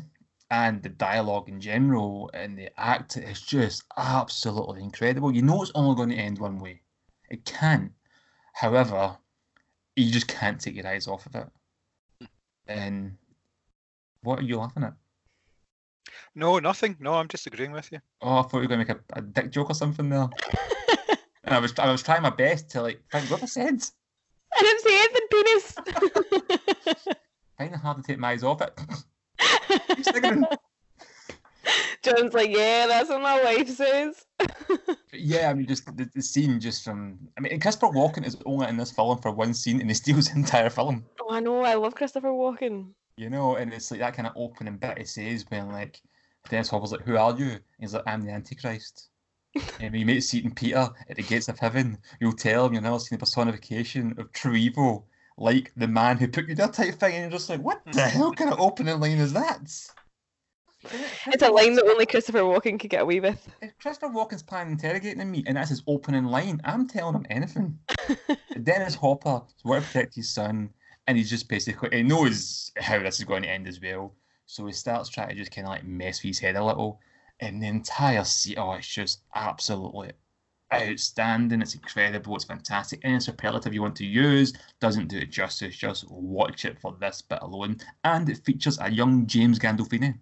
and 0.51 0.83
the 0.83 0.91
dialogue 0.91 1.49
in 1.49 1.59
general, 1.59 2.31
and 2.35 2.59
the 2.59 2.69
act 2.79 3.17
is 3.17 3.41
just 3.41 3.85
absolutely 3.97 4.83
incredible. 4.83 5.33
You 5.33 5.43
know 5.43 5.63
it's 5.63 5.73
only 5.75 5.97
going 5.97 6.11
to 6.11 6.17
end 6.17 6.39
one 6.39 6.59
way. 6.59 6.83
It 7.31 7.45
can. 7.45 7.93
However, 8.55 9.17
you 9.97 10.11
just 10.11 10.29
can't 10.29 10.61
take 10.61 10.77
your 10.77 10.87
eyes 10.87 11.07
off 11.07 11.27
of 11.27 11.35
it. 11.35 11.49
And 12.67 13.17
what 14.23 14.39
are 14.39 14.43
you 14.43 14.59
laughing 14.59 14.85
at? 14.85 14.95
No, 16.35 16.59
nothing. 16.59 16.97
No, 17.01 17.15
I'm 17.15 17.29
just 17.29 17.47
agreeing 17.47 17.73
with 17.73 17.91
you. 17.93 18.01
Oh, 18.21 18.39
I 18.39 18.43
thought 18.43 18.55
you 18.55 18.61
were 18.61 18.67
going 18.69 18.87
to 18.87 18.95
make 18.95 19.03
a, 19.15 19.19
a 19.19 19.23
dick 19.23 19.51
joke 19.51 19.71
or 19.71 19.75
something 19.75 20.09
there. 20.09 20.29
and 21.45 21.55
I 21.55 21.59
was 21.59 21.73
I 21.79 21.91
was 21.91 22.03
trying 22.03 22.23
my 22.23 22.31
best 22.31 22.71
to 22.71 22.83
like 22.83 23.03
think 23.11 23.31
what 23.31 23.43
I 23.43 23.47
said. 23.47 23.83
I 24.55 24.63
didn't 24.63 24.83
say 24.83 24.99
anything, 24.99 25.27
penis. 25.31 25.75
Kind 27.59 27.75
of 27.75 27.81
hard 27.81 27.97
to 27.99 28.03
take 28.03 28.19
my 28.19 28.31
eyes 28.31 28.45
off 28.45 28.63
it. 28.63 28.79
John's 32.17 32.35
like, 32.35 32.51
yeah, 32.51 32.87
that's 32.87 33.09
what 33.09 33.21
my 33.23 33.43
wife 33.43 33.69
says. 33.69 34.27
yeah, 35.13 35.51
I 35.51 35.55
mean, 35.55 35.67
just 35.67 35.85
the, 35.97 36.09
the 36.15 36.23
scene 36.23 36.61
just 36.61 36.85
from. 36.85 37.19
I 37.37 37.41
mean, 37.41 37.59
Christopher 37.61 37.93
Walken 37.93 38.27
is 38.27 38.37
only 38.47 38.69
in 38.69 38.77
this 38.77 38.93
film 38.93 39.19
for 39.19 39.31
one 39.31 39.55
scene, 39.55 39.81
and 39.81 39.91
he 39.91 39.95
steals 40.03 40.29
the 40.29 40.37
entire 40.37 40.71
film. 40.71 41.05
oh, 41.21 41.35
I 41.35 41.41
know. 41.41 41.63
I 41.63 41.75
love 41.75 41.95
Christopher 41.95 42.29
Walken. 42.29 42.91
You 43.17 43.31
know, 43.31 43.57
and 43.57 43.73
it's 43.73 43.91
like 43.91 44.01
that 44.01 44.15
kind 44.15 44.29
of 44.29 44.35
opening 44.37 44.77
bit 44.77 44.99
he 44.99 45.05
says 45.05 45.45
when 45.49 45.73
like 45.73 46.01
Dennis 46.49 46.69
Hopper's 46.69 46.93
like, 46.93 47.03
"Who 47.03 47.17
are 47.17 47.37
you?" 47.37 47.51
And 47.51 47.61
he's 47.81 47.95
like, 47.95 48.05
"I'm 48.07 48.25
the 48.25 48.33
Antichrist." 48.33 49.09
and 49.55 49.93
when 49.93 49.95
you 49.95 50.07
meet 50.07 50.21
Saint 50.21 50.55
Peter 50.55 50.89
at 51.09 51.17
the 51.17 51.23
gates 51.23 51.49
of 51.49 51.59
heaven, 51.59 51.99
you'll 52.21 52.33
tell 52.33 52.67
him 52.67 52.75
you've 52.75 52.83
never 52.83 52.99
seen 52.99 53.17
the 53.17 53.21
personification 53.21 54.15
of 54.19 54.31
true 54.33 54.55
evil, 54.55 55.07
like 55.37 55.73
the 55.77 55.89
man 55.89 56.17
who 56.19 56.29
put 56.29 56.49
you 56.49 56.55
there 56.55 56.69
type 56.69 56.95
thing, 56.95 57.15
and 57.15 57.23
you're 57.23 57.39
just 57.39 57.49
like, 57.49 57.61
"What 57.61 57.81
the 57.93 58.03
hell 58.03 58.33
kind 58.33 58.53
of 58.53 58.61
opening 58.61 59.01
line 59.01 59.19
is 59.19 59.33
that?" 59.33 59.69
It's 61.27 61.43
a 61.43 61.51
line 61.51 61.75
that 61.75 61.85
only 61.85 62.07
Christopher 62.07 62.41
Walken 62.41 62.79
could 62.79 62.91
get 62.91 63.03
away 63.03 63.21
with. 63.21 63.49
If 63.61 63.79
Christopher 63.79 64.13
Walken's 64.13 64.43
planning 64.43 64.73
interrogating 64.73 65.31
me, 65.31 65.45
and 65.47 65.57
that's 65.57 65.71
his 65.71 65.83
opening 65.87 66.25
line, 66.25 66.61
I'm 66.65 66.89
telling 66.89 67.15
him 67.15 67.27
anything. 67.31 67.79
Dennis 68.63 68.95
Hopper 68.95 69.43
is 69.57 69.65
want 69.65 69.85
to 69.85 69.91
protect 69.91 70.15
his 70.15 70.31
son, 70.31 70.71
and 71.07 71.17
he's 71.17 71.31
just 71.31 71.49
basically 71.49 71.91
he 71.93 72.03
knows 72.03 72.73
how 72.77 72.99
this 72.99 73.19
is 73.19 73.25
going 73.25 73.43
to 73.43 73.51
end 73.51 73.69
as 73.69 73.81
well. 73.81 74.15
So 74.47 74.67
he 74.67 74.73
starts 74.73 75.09
trying 75.09 75.29
to 75.29 75.35
just 75.35 75.55
kind 75.55 75.67
of 75.67 75.73
like 75.73 75.85
mess 75.85 76.23
with 76.23 76.29
his 76.29 76.39
head 76.39 76.57
a 76.57 76.65
little, 76.65 77.01
and 77.41 77.63
the 77.63 77.67
entire 77.67 78.25
scene, 78.25 78.59
oh, 78.59 78.73
it's 78.73 78.87
just 78.87 79.23
absolutely 79.35 80.13
outstanding. 80.73 81.63
It's 81.63 81.75
incredible. 81.75 82.37
It's 82.37 82.45
fantastic. 82.45 83.01
Any 83.03 83.21
superlative 83.21 83.75
you 83.75 83.83
want 83.83 83.97
to 83.97 84.07
use 84.07 84.53
doesn't 84.81 85.09
do 85.09 85.19
it 85.19 85.31
justice. 85.31 85.77
Just 85.77 86.11
watch 86.11 86.65
it 86.65 86.79
for 86.81 86.97
this 87.01 87.23
bit 87.23 87.39
alone, 87.43 87.79
and 88.05 88.29
it 88.29 88.45
features 88.45 88.79
a 88.81 88.91
young 88.91 89.27
James 89.27 89.59
Gandolfini. 89.59 90.19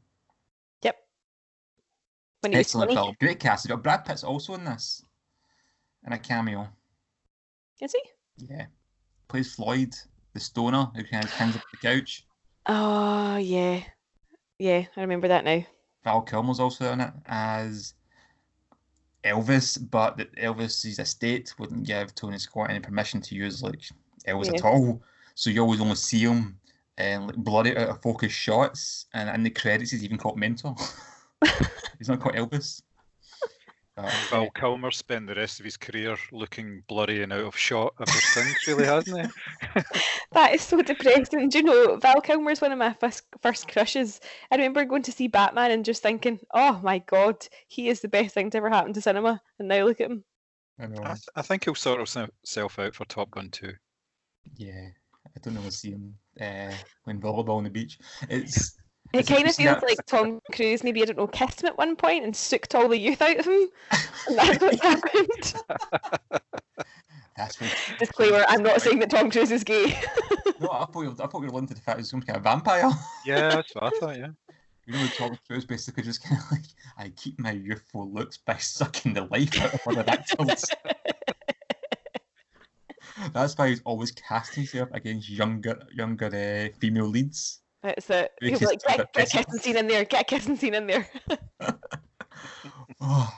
Yep. 2.46 2.50
When 2.50 2.52
he 2.52 2.58
was 2.58 2.66
Excellent 2.66 2.90
20. 2.92 3.06
film. 3.06 3.16
Great 3.20 3.40
cast. 3.40 3.64
You've 3.64 3.70
got 3.76 3.82
Brad 3.82 4.04
Pitt's 4.04 4.24
also 4.24 4.54
in 4.54 4.64
this, 4.64 5.02
in 6.06 6.12
a 6.12 6.18
cameo. 6.18 6.68
Is 7.80 7.92
he? 7.92 8.02
Yeah. 8.48 8.66
Plays 9.28 9.54
Floyd, 9.54 9.94
the 10.32 10.40
stoner 10.40 10.88
who 10.94 11.02
kind 11.04 11.24
of 11.24 11.30
hangs 11.32 11.56
up 11.56 11.62
the 11.70 11.76
couch. 11.78 12.24
Oh, 12.66 13.36
yeah. 13.36 13.80
Yeah, 14.58 14.84
I 14.96 15.00
remember 15.00 15.28
that 15.28 15.44
now. 15.44 15.64
Val 16.04 16.22
Kilmer's 16.22 16.60
also 16.60 16.92
in 16.92 17.00
it 17.00 17.12
as 17.26 17.94
Elvis, 19.24 19.78
but 19.90 20.16
that 20.18 20.34
Elvis's 20.36 20.98
estate 21.00 21.52
wouldn't 21.58 21.84
give 21.84 22.14
Tony 22.14 22.38
Scott 22.38 22.70
any 22.70 22.78
permission 22.80 23.20
to 23.22 23.34
use 23.34 23.62
like 23.62 23.82
Elvis 24.26 24.48
at 24.48 24.54
Yeah. 24.56 24.68
all. 24.70 25.02
So 25.34 25.50
you 25.50 25.60
always 25.62 25.80
only 25.80 25.96
see 25.96 26.20
him 26.20 26.58
and 26.96 27.26
like 27.26 27.36
blurry 27.36 27.76
out 27.76 27.88
of 27.88 28.00
focus 28.02 28.32
shots, 28.32 29.06
and 29.14 29.28
in 29.28 29.42
the 29.42 29.50
credits 29.50 29.90
he's 29.90 30.04
even 30.04 30.16
called 30.16 30.38
Mentor. 30.38 30.76
he's 31.98 32.08
not 32.08 32.20
quite 32.20 32.34
Elvis. 32.34 32.82
Uh, 33.98 34.10
Val 34.28 34.50
Kilmer 34.50 34.90
spent 34.90 35.26
the 35.26 35.34
rest 35.34 35.58
of 35.58 35.64
his 35.64 35.78
career 35.78 36.18
looking 36.30 36.82
blurry 36.86 37.22
and 37.22 37.32
out 37.32 37.44
of 37.44 37.56
shot 37.56 37.94
ever 37.98 38.10
since, 38.10 38.68
really, 38.68 38.84
hasn't 38.84 39.20
he? 39.22 39.82
That 40.32 40.54
is 40.54 40.60
so 40.60 40.82
depressing. 40.82 41.48
Do 41.48 41.58
you 41.58 41.64
know, 41.64 41.96
Val 41.96 42.20
Kilmer 42.20 42.50
is 42.50 42.60
one 42.60 42.72
of 42.72 42.78
my 42.78 42.92
first, 42.92 43.22
first 43.40 43.68
crushes. 43.68 44.20
I 44.50 44.56
remember 44.56 44.84
going 44.84 45.02
to 45.04 45.12
see 45.12 45.28
Batman 45.28 45.70
and 45.70 45.82
just 45.82 46.02
thinking, 46.02 46.38
oh 46.52 46.78
my 46.82 46.98
god, 46.98 47.46
he 47.68 47.88
is 47.88 48.00
the 48.00 48.08
best 48.08 48.34
thing 48.34 48.50
to 48.50 48.58
ever 48.58 48.68
happen 48.68 48.92
to 48.92 49.00
cinema. 49.00 49.40
And 49.58 49.68
now 49.68 49.84
look 49.84 50.02
at 50.02 50.10
him. 50.10 50.24
I 50.78 50.88
know. 50.88 51.02
I, 51.02 51.14
th- 51.14 51.28
I 51.34 51.40
think 51.40 51.64
he'll 51.64 51.74
sort 51.74 52.06
himself 52.06 52.78
out 52.78 52.94
for 52.94 53.06
Top 53.06 53.30
Gun 53.30 53.48
2. 53.48 53.72
Yeah, 54.56 54.88
I 55.24 55.40
don't 55.40 55.54
want 55.54 55.70
to 55.70 55.72
see 55.72 55.92
him 55.92 56.14
uh, 56.38 56.72
playing 57.02 57.20
volleyball 57.20 57.56
on 57.56 57.64
the 57.64 57.70
beach. 57.70 57.98
It's 58.28 58.74
It 59.12 59.26
kind 59.26 59.46
of 59.48 59.54
feels 59.54 59.76
that- 59.76 59.82
like 59.82 60.04
Tom 60.06 60.40
Cruise 60.52 60.82
maybe, 60.84 61.02
I 61.02 61.06
don't 61.06 61.16
know, 61.18 61.26
kissed 61.26 61.62
him 61.62 61.68
at 61.68 61.78
one 61.78 61.96
point 61.96 62.24
and 62.24 62.34
sucked 62.34 62.74
all 62.74 62.88
the 62.88 62.98
youth 62.98 63.22
out 63.22 63.38
of 63.38 63.46
him. 63.46 63.68
And 64.28 64.36
that's 64.38 64.60
what's 64.60 64.82
happened. 64.82 65.54
that's 67.36 67.60
what. 67.60 67.76
Disclaimer, 68.00 68.44
I'm 68.48 68.62
not 68.64 68.82
saying 68.82 68.98
that 68.98 69.10
Tom 69.10 69.30
Cruise 69.30 69.52
is 69.52 69.62
gay. 69.64 69.98
No, 70.58 70.70
I 70.70 70.86
thought 70.86 71.02
you 71.02 71.10
were, 71.10 71.22
I 71.22 71.26
thought 71.26 71.34
you 71.34 71.40
were 71.40 71.48
alluding 71.48 71.68
to 71.68 71.74
the 71.74 71.80
fact 71.82 71.98
he's 71.98 72.08
some 72.08 72.22
kind 72.22 72.38
of 72.38 72.42
vampire. 72.42 72.90
Yeah, 73.26 73.50
that's 73.50 73.74
what 73.74 73.84
I 73.84 73.90
thought, 74.00 74.18
yeah. 74.18 74.28
You 74.86 74.94
know, 74.94 75.06
Tom 75.18 75.38
Cruise 75.46 75.66
basically 75.66 76.02
just 76.02 76.22
kind 76.24 76.40
of 76.40 76.50
like, 76.50 76.62
I 76.96 77.10
keep 77.10 77.38
my 77.38 77.50
youthful 77.50 78.10
looks 78.10 78.38
by 78.38 78.56
sucking 78.56 79.12
the 79.12 79.24
life 79.24 79.60
out 79.60 79.74
of 79.74 79.80
other 79.86 80.04
actors. 80.08 80.64
That's 83.34 83.56
why 83.58 83.68
he's 83.68 83.82
always 83.84 84.12
casting 84.12 84.62
himself 84.62 84.88
against 84.92 85.28
younger, 85.28 85.78
younger 85.92 86.26
uh, 86.26 86.74
female 86.78 87.06
leads. 87.08 87.60
Uh, 87.86 87.92
that's 87.96 88.10
it. 88.10 88.32
He 88.40 88.50
was 88.50 88.62
like, 88.62 88.74
it's 88.74 88.84
a 88.84 88.96
get, 88.96 89.12
get 89.12 89.28
a 89.34 89.36
kissing 89.36 89.58
scene 89.60 89.76
in 89.76 89.86
there, 89.86 90.04
get 90.04 90.22
a 90.22 90.24
kissing 90.24 90.56
scene 90.56 90.74
in 90.74 90.86
there. 90.86 91.08
Oh, 93.00 93.30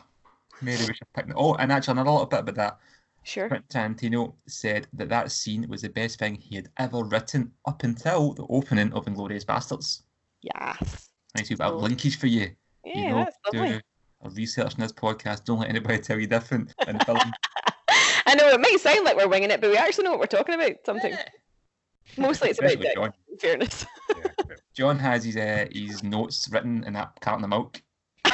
maybe 0.62 0.82
we 0.82 0.94
should 0.94 1.12
pick. 1.14 1.26
Oh, 1.34 1.54
and 1.54 1.72
actually, 1.72 1.92
another 1.92 2.10
little 2.10 2.26
bit 2.26 2.40
about 2.40 2.54
that. 2.54 2.78
Sure. 3.24 3.48
Tarantino 3.68 4.34
said 4.46 4.86
that 4.92 5.08
that 5.08 5.32
scene 5.32 5.66
was 5.68 5.82
the 5.82 5.88
best 5.88 6.18
thing 6.20 6.36
he 6.36 6.54
had 6.54 6.68
ever 6.78 7.02
written 7.02 7.50
up 7.66 7.82
until 7.82 8.34
the 8.34 8.46
opening 8.48 8.92
of 8.92 9.04
*Inglourious 9.06 9.44
Basterds*. 9.44 10.02
Yes. 10.42 11.10
Nice 11.36 11.50
wee 11.50 11.56
bit 11.56 11.66
of 11.66 11.74
Oh. 11.74 11.78
linkage 11.78 12.18
for 12.18 12.28
you. 12.28 12.50
Yeah, 12.84 12.96
you 12.96 13.08
know, 13.10 13.16
that's 13.24 13.36
lovely. 13.52 13.68
do 13.70 13.80
a 14.22 14.30
research 14.30 14.74
in 14.74 14.80
this 14.80 14.92
podcast. 14.92 15.44
Don't 15.44 15.58
let 15.58 15.68
anybody 15.68 15.98
tell 15.98 16.18
you 16.18 16.26
different. 16.28 16.72
In 16.86 16.98
film. 17.00 17.18
I 18.26 18.34
know 18.34 18.48
it 18.48 18.60
might 18.60 18.78
sound 18.80 19.04
like 19.04 19.16
we're 19.16 19.28
winging 19.28 19.50
it, 19.50 19.60
but 19.60 19.70
we 19.70 19.76
actually 19.76 20.04
know 20.04 20.12
what 20.12 20.20
we're 20.20 20.26
talking 20.26 20.54
about. 20.54 20.72
Something. 20.86 21.16
Mostly 22.16 22.50
it's 22.50 22.60
about 22.60 22.80
dick, 22.80 22.96
fairness. 23.40 23.84
John 24.78 25.00
has 25.00 25.24
his 25.24 25.36
uh, 25.36 25.66
his 25.72 26.04
notes 26.04 26.48
written 26.52 26.84
in 26.84 26.92
that 26.92 27.20
carton 27.20 27.42
of 27.42 27.50
milk. 27.50 27.82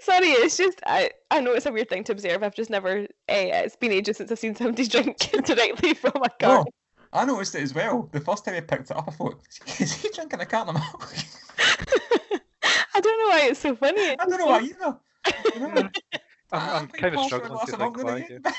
Sorry, 0.00 0.26
it's 0.30 0.56
just 0.56 0.80
I, 0.84 1.12
I 1.30 1.40
know 1.40 1.52
it's 1.52 1.66
a 1.66 1.70
weird 1.70 1.88
thing 1.88 2.02
to 2.02 2.10
observe. 2.12 2.42
I've 2.42 2.56
just 2.56 2.70
never. 2.70 3.06
Eh, 3.28 3.62
it's 3.62 3.76
been 3.76 3.92
ages 3.92 4.16
since 4.16 4.32
I've 4.32 4.38
seen 4.40 4.56
somebody 4.56 4.84
drink 4.88 5.18
directly 5.44 5.94
from 5.94 6.14
a 6.16 6.24
Oh, 6.24 6.28
carton. 6.40 6.72
I 7.12 7.24
noticed 7.24 7.54
it 7.54 7.62
as 7.62 7.72
well. 7.72 8.08
The 8.10 8.18
first 8.18 8.44
time 8.44 8.56
I 8.56 8.62
picked 8.62 8.90
it 8.90 8.96
up, 8.96 9.04
I 9.06 9.12
thought, 9.12 9.40
is 9.78 9.92
he 9.92 10.08
drinking 10.08 10.40
a 10.40 10.46
carton 10.46 10.74
of 10.74 10.82
milk? 10.82 11.14
I 12.96 13.00
don't 13.00 13.18
know 13.20 13.28
why 13.28 13.46
it's 13.50 13.60
so 13.60 13.76
funny. 13.76 14.16
I 14.18 14.24
don't 14.26 14.38
know 14.40 14.46
why 14.46 14.60
either. 14.60 14.98
You 15.54 15.60
know, 15.60 15.68
I'm, 15.76 15.90
I 16.50 16.78
I'm 16.78 16.88
kind 16.88 17.14
of 17.14 17.20
Paul 17.20 17.28
for 17.28 17.36
a 17.36 17.58
struggling 17.68 18.16
to 18.16 18.26
think 18.26 18.44
why. 18.44 18.52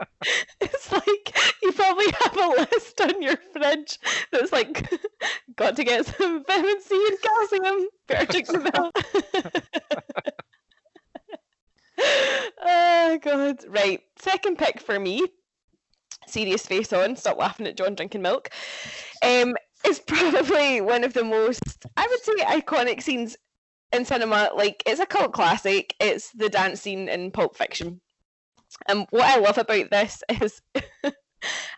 It's 0.60 0.92
like 0.92 1.36
you 1.62 1.72
probably 1.72 2.06
have 2.20 2.36
a 2.36 2.48
list 2.72 3.00
on 3.00 3.22
your 3.22 3.36
fridge 3.52 3.98
that's 4.32 4.52
like, 4.52 4.90
got 5.56 5.76
to 5.76 5.84
get 5.84 6.06
some 6.06 6.44
vitamin 6.44 6.80
C 6.80 7.08
and 7.08 7.22
calcium. 7.22 7.88
Better 8.06 8.32
drink 8.32 8.46
some 8.46 8.62
milk. 8.62 8.98
oh 12.62 13.18
god! 13.22 13.64
Right, 13.68 14.00
second 14.18 14.58
pick 14.58 14.80
for 14.80 14.98
me. 14.98 15.22
Serious 16.26 16.66
face 16.66 16.92
on. 16.92 17.16
Stop 17.16 17.38
laughing 17.38 17.66
at 17.66 17.76
John 17.76 17.94
drinking 17.94 18.22
milk. 18.22 18.50
Um, 19.22 19.54
is 19.86 20.00
probably 20.00 20.80
one 20.80 21.04
of 21.04 21.14
the 21.14 21.24
most, 21.24 21.86
I 21.96 22.06
would 22.08 22.22
say, 22.22 22.60
iconic 22.60 23.02
scenes 23.02 23.36
in 23.92 24.04
cinema. 24.04 24.50
Like 24.54 24.82
it's 24.86 25.00
a 25.00 25.06
cult 25.06 25.32
classic. 25.32 25.94
It's 26.00 26.30
the 26.32 26.48
dance 26.48 26.80
scene 26.80 27.08
in 27.08 27.30
Pulp 27.30 27.56
Fiction. 27.56 28.00
And 28.86 29.06
what 29.10 29.24
I 29.24 29.38
love 29.38 29.58
about 29.58 29.90
this 29.90 30.22
is 30.42 30.60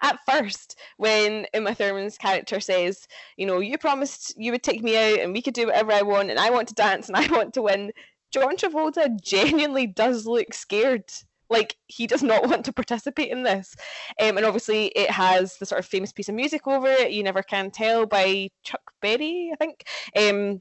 at 0.02 0.18
first, 0.26 0.78
when 0.96 1.46
Uma 1.54 1.74
Thurman's 1.74 2.18
character 2.18 2.60
says, 2.60 3.06
you 3.36 3.46
know, 3.46 3.60
you 3.60 3.78
promised 3.78 4.34
you 4.36 4.52
would 4.52 4.62
take 4.62 4.82
me 4.82 4.96
out 4.96 5.20
and 5.20 5.32
we 5.32 5.42
could 5.42 5.54
do 5.54 5.66
whatever 5.66 5.92
I 5.92 6.02
want 6.02 6.30
and 6.30 6.38
I 6.38 6.50
want 6.50 6.68
to 6.68 6.74
dance 6.74 7.08
and 7.08 7.16
I 7.16 7.26
want 7.30 7.54
to 7.54 7.62
win, 7.62 7.92
John 8.30 8.56
Travolta 8.56 9.20
genuinely 9.20 9.86
does 9.86 10.26
look 10.26 10.52
scared. 10.54 11.04
Like 11.50 11.76
he 11.86 12.06
does 12.06 12.22
not 12.22 12.46
want 12.46 12.66
to 12.66 12.72
participate 12.72 13.30
in 13.30 13.42
this. 13.42 13.74
Um, 14.20 14.36
and 14.36 14.44
obviously 14.44 14.86
it 14.88 15.10
has 15.10 15.56
the 15.56 15.66
sort 15.66 15.78
of 15.78 15.86
famous 15.86 16.12
piece 16.12 16.28
of 16.28 16.34
music 16.34 16.66
over 16.66 16.88
it, 16.88 17.12
You 17.12 17.22
Never 17.22 17.42
Can 17.42 17.70
Tell 17.70 18.04
by 18.04 18.50
Chuck 18.62 18.92
Berry, 19.00 19.50
I 19.52 19.56
think. 19.56 19.84
Um, 20.14 20.60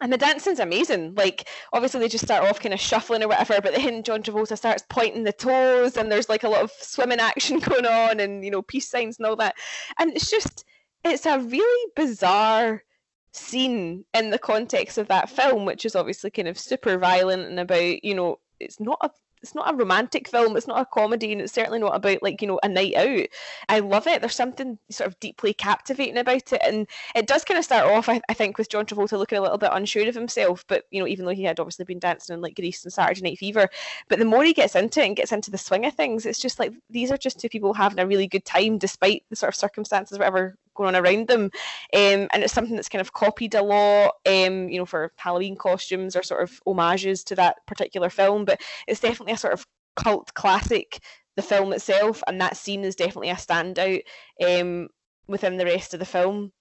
and 0.00 0.12
the 0.12 0.16
dancing's 0.16 0.60
amazing. 0.60 1.14
Like, 1.14 1.48
obviously, 1.72 2.00
they 2.00 2.08
just 2.08 2.24
start 2.24 2.44
off 2.44 2.60
kind 2.60 2.74
of 2.74 2.80
shuffling 2.80 3.22
or 3.22 3.28
whatever, 3.28 3.60
but 3.60 3.74
then 3.74 4.02
John 4.02 4.22
Travolta 4.22 4.56
starts 4.56 4.84
pointing 4.88 5.24
the 5.24 5.32
toes, 5.32 5.96
and 5.96 6.10
there's 6.10 6.28
like 6.28 6.44
a 6.44 6.48
lot 6.48 6.62
of 6.62 6.70
swimming 6.80 7.20
action 7.20 7.58
going 7.60 7.86
on, 7.86 8.20
and 8.20 8.44
you 8.44 8.50
know, 8.50 8.62
peace 8.62 8.88
signs 8.88 9.18
and 9.18 9.26
all 9.26 9.36
that. 9.36 9.56
And 9.98 10.12
it's 10.12 10.30
just, 10.30 10.64
it's 11.04 11.26
a 11.26 11.38
really 11.38 11.92
bizarre 11.96 12.84
scene 13.32 14.04
in 14.14 14.30
the 14.30 14.38
context 14.38 14.98
of 14.98 15.08
that 15.08 15.30
film, 15.30 15.64
which 15.64 15.84
is 15.84 15.96
obviously 15.96 16.30
kind 16.30 16.48
of 16.48 16.58
super 16.58 16.98
violent 16.98 17.42
and 17.42 17.60
about, 17.60 18.04
you 18.04 18.14
know, 18.14 18.38
it's 18.60 18.80
not 18.80 18.98
a 19.02 19.10
it's 19.42 19.54
not 19.54 19.72
a 19.72 19.76
romantic 19.76 20.28
film 20.28 20.56
it's 20.56 20.66
not 20.66 20.80
a 20.80 20.86
comedy 20.86 21.32
and 21.32 21.40
it's 21.40 21.52
certainly 21.52 21.78
not 21.78 21.94
about 21.94 22.22
like 22.22 22.40
you 22.40 22.48
know 22.48 22.60
a 22.62 22.68
night 22.68 22.94
out. 22.94 23.26
I 23.68 23.80
love 23.80 24.06
it. 24.06 24.20
There's 24.20 24.34
something 24.34 24.78
sort 24.90 25.08
of 25.08 25.18
deeply 25.20 25.52
captivating 25.52 26.18
about 26.18 26.52
it 26.52 26.60
and 26.64 26.86
it 27.14 27.26
does 27.26 27.44
kind 27.44 27.58
of 27.58 27.64
start 27.64 27.86
off 27.86 28.08
i, 28.08 28.20
I 28.28 28.34
think 28.34 28.58
with 28.58 28.68
john 28.68 28.86
travolta 28.86 29.18
looking 29.18 29.38
a 29.38 29.42
little 29.42 29.58
bit 29.58 29.70
unsure 29.72 30.08
of 30.08 30.14
himself 30.14 30.64
but 30.68 30.84
you 30.90 31.00
know 31.00 31.06
even 31.06 31.24
though 31.24 31.32
he 31.32 31.42
had 31.42 31.60
obviously 31.60 31.84
been 31.84 31.98
dancing 31.98 32.34
in 32.34 32.40
like 32.40 32.56
grease 32.56 32.84
and 32.84 32.92
saturday 32.92 33.22
night 33.22 33.38
fever 33.38 33.68
but 34.08 34.18
the 34.18 34.24
more 34.24 34.44
he 34.44 34.52
gets 34.52 34.74
into 34.74 35.00
it 35.02 35.06
and 35.06 35.16
gets 35.16 35.32
into 35.32 35.50
the 35.50 35.58
swing 35.58 35.86
of 35.86 35.94
things 35.94 36.26
it's 36.26 36.38
just 36.38 36.58
like 36.58 36.72
these 36.90 37.10
are 37.10 37.16
just 37.16 37.40
two 37.40 37.48
people 37.48 37.74
having 37.74 37.98
a 37.98 38.06
really 38.06 38.26
good 38.26 38.44
time 38.44 38.78
despite 38.78 39.24
the 39.30 39.36
sort 39.36 39.48
of 39.48 39.56
circumstances 39.56 40.18
whatever 40.18 40.56
going 40.78 40.94
on 40.94 41.04
around 41.04 41.28
them. 41.28 41.44
Um, 41.92 42.28
and 42.32 42.42
it's 42.42 42.52
something 42.52 42.76
that's 42.76 42.88
kind 42.88 43.00
of 43.00 43.12
copied 43.12 43.54
a 43.54 43.62
lot, 43.62 44.14
um, 44.26 44.68
you 44.68 44.78
know, 44.78 44.86
for 44.86 45.12
Halloween 45.16 45.56
costumes 45.56 46.16
or 46.16 46.22
sort 46.22 46.42
of 46.42 46.60
homages 46.66 47.22
to 47.24 47.34
that 47.36 47.56
particular 47.66 48.08
film. 48.08 48.44
But 48.46 48.60
it's 48.86 49.00
definitely 49.00 49.34
a 49.34 49.38
sort 49.38 49.52
of 49.54 49.66
cult 49.96 50.32
classic, 50.34 51.00
the 51.36 51.42
film 51.42 51.72
itself, 51.72 52.22
and 52.26 52.40
that 52.40 52.56
scene 52.56 52.84
is 52.84 52.96
definitely 52.96 53.30
a 53.30 53.34
standout 53.34 54.00
um, 54.42 54.88
within 55.26 55.56
the 55.58 55.66
rest 55.66 55.92
of 55.92 56.00
the 56.00 56.06
film. 56.06 56.52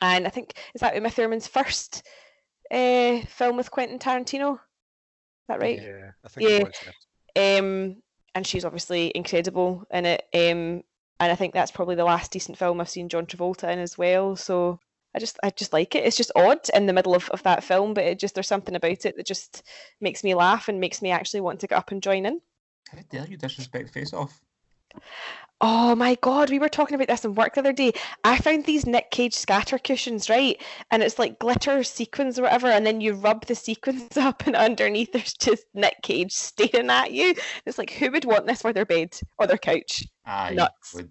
And 0.00 0.26
I 0.26 0.30
think 0.30 0.54
is 0.74 0.80
that 0.80 0.94
Uma 0.94 1.10
Thurman's 1.10 1.46
first 1.46 2.02
uh, 2.70 3.20
film 3.26 3.56
with 3.56 3.70
Quentin 3.70 3.98
Tarantino. 3.98 4.54
Is 4.54 5.48
that 5.48 5.60
right? 5.60 5.80
Yeah, 5.80 6.10
I 6.24 6.28
think 6.28 6.48
Yeah. 6.48 6.56
it 6.56 6.64
was. 6.64 6.74
yeah. 7.36 7.58
um, 7.58 7.96
and 8.34 8.46
she's 8.46 8.64
obviously 8.64 9.12
incredible 9.14 9.84
in 9.92 10.06
it. 10.06 10.24
Um, 10.34 10.82
and 11.20 11.30
I 11.32 11.34
think 11.34 11.54
that's 11.54 11.70
probably 11.70 11.94
the 11.94 12.04
last 12.04 12.32
decent 12.32 12.58
film 12.58 12.80
I've 12.80 12.88
seen 12.88 13.08
John 13.08 13.26
Travolta 13.26 13.70
in 13.72 13.78
as 13.78 13.96
well. 13.96 14.36
So 14.36 14.78
I 15.14 15.18
just 15.18 15.38
I 15.42 15.50
just 15.50 15.72
like 15.72 15.94
it. 15.94 16.04
It's 16.04 16.16
just 16.16 16.32
odd 16.34 16.68
in 16.74 16.86
the 16.86 16.92
middle 16.92 17.14
of, 17.14 17.28
of 17.30 17.42
that 17.44 17.62
film, 17.62 17.94
but 17.94 18.04
it 18.04 18.18
just 18.18 18.34
there's 18.34 18.48
something 18.48 18.74
about 18.74 19.06
it 19.06 19.16
that 19.16 19.26
just 19.26 19.62
makes 20.00 20.24
me 20.24 20.34
laugh 20.34 20.68
and 20.68 20.80
makes 20.80 21.00
me 21.02 21.10
actually 21.10 21.40
want 21.40 21.60
to 21.60 21.66
get 21.66 21.78
up 21.78 21.90
and 21.90 22.02
join 22.02 22.26
in. 22.26 22.40
How 22.90 22.98
dare 23.10 23.26
you 23.26 23.36
disrespect 23.36 23.90
Face 23.90 24.12
Off? 24.12 24.40
Oh 25.60 25.94
my 25.94 26.16
god, 26.16 26.50
we 26.50 26.58
were 26.58 26.68
talking 26.68 26.94
about 26.94 27.06
this 27.06 27.24
in 27.24 27.34
work 27.34 27.54
the 27.54 27.60
other 27.60 27.72
day. 27.72 27.92
I 28.24 28.36
found 28.38 28.64
these 28.64 28.86
Nick 28.86 29.10
Cage 29.10 29.34
scatter 29.34 29.78
cushions, 29.78 30.28
right? 30.28 30.60
And 30.90 31.02
it's 31.02 31.18
like 31.18 31.38
glitter 31.38 31.82
sequins 31.84 32.38
or 32.38 32.42
whatever, 32.42 32.66
and 32.66 32.84
then 32.84 33.00
you 33.00 33.14
rub 33.14 33.46
the 33.46 33.54
sequins 33.54 34.16
up, 34.16 34.46
and 34.46 34.56
underneath 34.56 35.12
there's 35.12 35.32
just 35.32 35.64
Nick 35.74 36.02
Cage 36.02 36.32
staring 36.32 36.90
at 36.90 37.12
you. 37.12 37.34
It's 37.66 37.78
like, 37.78 37.90
who 37.90 38.10
would 38.10 38.24
want 38.24 38.46
this 38.46 38.62
for 38.62 38.72
their 38.72 38.84
bed 38.84 39.18
or 39.38 39.46
their 39.46 39.58
couch? 39.58 40.04
I 40.24 40.54
Nuts. 40.54 40.94
would. 40.94 41.10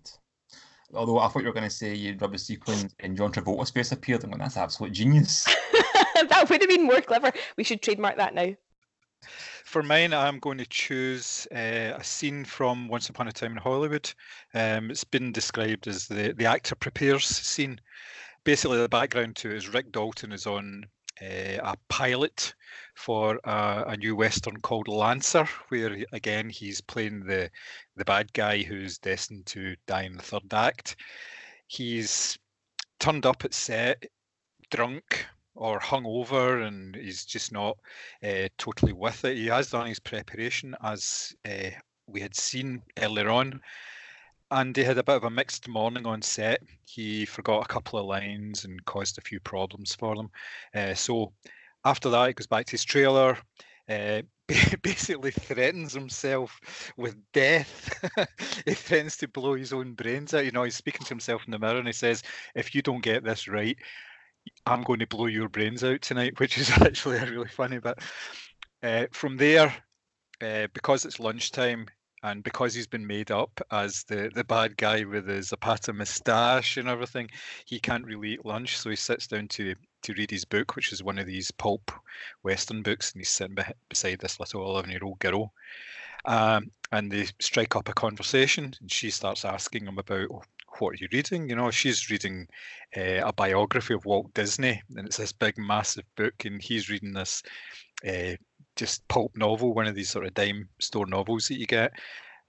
Although 0.94 1.20
I 1.20 1.28
thought 1.28 1.42
you 1.42 1.48
were 1.48 1.54
going 1.54 1.70
to 1.70 1.76
say 1.76 1.96
you'd 1.96 2.22
rub 2.22 2.34
a 2.34 2.38
sequin 2.38 2.90
and 3.00 3.18
John 3.18 3.32
Travolta's 3.32 3.72
face 3.72 3.92
appeared. 3.92 4.24
I'm 4.24 4.30
going, 4.30 4.40
that's 4.40 4.58
absolute 4.58 4.94
genius. 4.94 5.44
that 6.16 6.46
would 6.50 6.62
have 6.62 6.70
been 6.70 6.86
more 6.86 7.02
clever. 7.02 7.32
We 7.58 7.64
should 7.64 7.82
trademark 7.82 8.18
that 8.18 8.36
now. 8.36 8.54
For 9.66 9.82
mine, 9.82 10.14
I'm 10.14 10.40
going 10.40 10.58
to 10.58 10.66
choose 10.66 11.48
uh, 11.52 11.94
a 11.98 12.04
scene 12.04 12.46
from 12.46 12.88
Once 12.90 13.10
Upon 13.10 13.28
a 13.28 13.32
Time 13.32 13.54
in 13.54 13.58
Hollywood. 13.58 14.12
Um, 14.54 14.92
it's 14.92 15.04
been 15.04 15.32
described 15.32 15.88
as 15.88 16.08
the, 16.08 16.34
the 16.38 16.46
actor 16.46 16.76
prepares 16.76 17.26
scene. 17.26 17.80
Basically, 18.44 18.78
the 18.78 18.90
background 18.90 19.38
to 19.38 19.50
it 19.50 19.58
is 19.58 19.70
Rick 19.70 19.92
Dalton 19.92 20.32
is 20.32 20.46
on 20.46 20.86
uh, 21.22 21.60
a 21.64 21.76
pilot 21.90 22.54
for 22.96 23.40
a, 23.44 23.96
new 23.98 24.16
western 24.16 24.60
called 24.62 24.88
Lancer, 24.88 25.48
where 25.70 26.06
again 26.12 26.50
he's 26.50 26.82
playing 26.82 27.26
the 27.26 27.50
the 27.96 28.06
bad 28.06 28.32
guy 28.34 28.62
who's 28.64 28.98
destined 28.98 29.46
to 29.48 29.76
die 29.88 30.04
in 30.04 30.16
the 30.16 30.24
third 30.24 30.54
act. 30.54 30.96
He's 31.68 32.38
turned 33.00 33.26
up 33.26 33.46
at 33.46 33.54
set 33.54 34.06
drunk 34.72 35.26
or 35.56 35.80
hungover, 35.80 36.66
and 36.68 36.96
he's 36.96 37.26
just 37.26 37.52
not 37.52 37.78
uh, 38.24 38.48
totally 38.58 38.94
with 38.94 39.24
it. 39.26 39.38
He 39.38 39.48
has 39.48 39.70
done 39.70 39.88
his 39.88 40.00
preparation 40.00 40.76
as 40.82 41.36
uh, 41.46 41.70
we 42.08 42.22
had 42.22 42.36
seen 42.36 42.82
earlier 43.00 43.30
on. 43.30 43.62
And 44.54 44.78
he 44.78 44.84
had 44.84 45.00
a 45.00 45.04
bit 45.04 45.16
of 45.16 45.24
a 45.24 45.32
mixed 45.32 45.68
morning 45.68 46.06
on 46.06 46.22
set. 46.22 46.62
He 46.86 47.26
forgot 47.26 47.66
a 47.66 47.68
couple 47.68 47.98
of 47.98 48.06
lines 48.06 48.66
and 48.66 48.86
caused 48.86 49.18
a 49.18 49.22
few 49.22 49.40
problems 49.40 49.96
for 49.96 50.16
them. 50.16 50.30
Uh, 50.76 50.94
so 50.94 51.34
after 51.84 52.08
that, 52.12 52.28
he 52.28 52.34
goes 52.34 52.46
back 52.46 52.68
to 52.68 52.74
his 52.74 52.84
trailer, 52.84 53.36
uh, 53.90 54.22
basically 54.84 55.32
threatens 55.32 55.92
himself 55.92 56.60
with 56.98 57.16
death. 57.34 58.00
he 58.66 58.76
threatens 58.76 59.18
to 59.18 59.28
blow 59.28 59.56
his 59.56 59.74
own 59.74 59.94
brains 59.94 60.36
out. 60.36 60.46
You 60.46 60.52
know, 60.52 60.62
he's 60.62 60.76
speaking 60.76 61.04
to 61.04 61.10
himself 61.10 61.42
in 61.48 61.52
the 61.52 61.58
mirror 61.58 61.80
and 61.80 61.88
he 61.88 61.94
says, 61.94 62.22
If 62.54 62.76
you 62.76 62.84
don't 62.84 63.04
get 63.04 63.24
this 63.24 63.48
right, 63.48 63.78
I'm 64.68 64.84
going 64.84 65.00
to 65.00 65.08
blow 65.08 65.26
your 65.26 65.50
brains 65.50 65.84
out 65.84 66.04
tonight, 66.04 66.40
which 66.40 66.60
is 66.60 66.70
actually 66.70 67.18
a 67.18 67.26
really 67.26 67.48
funny 67.48 67.80
bit. 67.80 67.98
Uh, 68.84 69.08
from 69.14 69.36
there, 69.36 69.74
uh, 70.44 70.68
because 70.76 71.06
it's 71.06 71.20
lunchtime 71.20 71.88
and 72.24 72.42
because 72.42 72.74
he's 72.74 72.88
been 72.88 73.06
made 73.06 73.32
up 73.32 73.62
as 73.70 74.06
the, 74.06 74.32
the 74.34 74.46
bad 74.46 74.78
guy 74.78 75.04
with 75.04 75.28
his 75.28 75.50
Zapata 75.50 75.92
moustache 75.92 76.78
and 76.78 76.88
everything, 76.88 77.30
he 77.66 77.80
can't 77.80 78.06
really 78.06 78.34
eat 78.34 78.46
lunch. 78.46 78.78
So 78.78 78.90
he 78.90 78.96
sits 78.96 79.28
down 79.28 79.50
to 79.50 79.76
to 80.04 80.14
read 80.14 80.32
his 80.32 80.44
book, 80.44 80.76
which 80.76 80.92
is 80.92 81.04
one 81.04 81.18
of 81.18 81.26
these 81.26 81.52
pulp 81.52 81.92
western 82.42 82.82
books, 82.82 83.12
and 83.12 83.22
he's 83.22 83.30
sitting 83.30 83.56
beh 83.56 83.72
beside 83.90 84.20
this 84.20 84.40
little 84.40 84.64
11 84.70 84.90
year 84.90 85.00
old 85.04 85.20
girl. 85.20 85.54
Um, 86.26 86.72
and 86.92 87.12
they 87.12 87.28
strike 87.40 87.76
up 87.76 87.90
a 87.90 87.94
conversation, 87.94 88.74
and 88.80 88.92
she 88.92 89.10
starts 89.10 89.44
asking 89.46 89.86
him 89.86 89.98
about 89.98 90.28
"Oh, 90.32 90.44
what 90.80 90.94
are 90.94 90.98
you 90.98 91.08
reading? 91.12 91.50
You 91.50 91.56
know, 91.56 91.72
she's 91.72 92.10
reading 92.10 92.48
uh, 92.96 93.22
a 93.28 93.34
biography 93.34 93.94
of 93.94 94.06
Walt 94.06 94.34
Disney, 94.34 94.82
and 94.96 95.08
it's 95.08 95.18
this 95.18 95.34
big, 95.34 95.58
massive 95.58 96.06
book, 96.16 96.46
and 96.46 96.62
he's 96.62 96.90
reading 96.90 97.14
this 97.14 97.44
uh, 98.08 98.36
just 98.76 99.08
pulp 99.08 99.36
novel, 99.36 99.74
one 99.74 99.88
of 99.88 99.96
these 99.96 100.10
sort 100.10 100.26
of 100.26 100.34
dime 100.34 100.68
store 100.80 101.06
novels 101.06 101.48
that 101.48 101.60
you 101.60 101.66
get. 101.66 101.92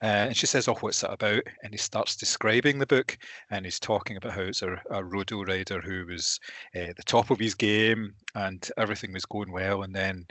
Uh, 0.03 0.29
and 0.29 0.37
she 0.37 0.47
says, 0.47 0.69
"Oh, 0.69 0.75
what's 0.81 1.01
that 1.01 1.13
about?" 1.13 1.43
And 1.63 1.73
he 1.73 1.79
starts 1.79 2.17
describing 2.17 2.79
the 2.79 2.87
book, 2.87 3.17
and 3.51 3.65
he's 3.65 3.81
talking 3.81 4.17
about 4.17 4.33
how 4.33 4.43
it's 4.43 4.63
a, 4.63 4.81
a 4.91 5.03
rodeo 5.03 5.45
rider 5.45 5.81
who 5.81 6.05
was 6.07 6.41
uh, 6.77 6.93
the 6.97 7.03
top 7.07 7.31
of 7.31 7.39
his 7.39 7.55
game, 7.55 8.15
and 8.35 8.69
everything 8.77 9.13
was 9.13 9.25
going 9.25 9.51
well, 9.53 9.83
and 9.83 9.95
then 9.95 10.27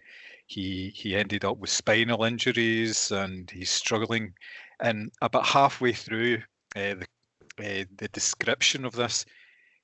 he 0.47 0.91
he 0.95 1.15
ended 1.15 1.45
up 1.45 1.57
with 1.57 1.69
spinal 1.69 2.23
injuries, 2.23 3.11
and 3.11 3.49
he's 3.49 3.69
struggling. 3.69 4.33
And 4.79 5.11
about 5.21 5.45
halfway 5.45 5.93
through 5.93 6.39
uh, 6.75 6.95
the 6.95 7.07
uh, 7.59 7.85
the 7.97 8.09
description 8.11 8.85
of 8.85 8.93
this, 8.93 9.25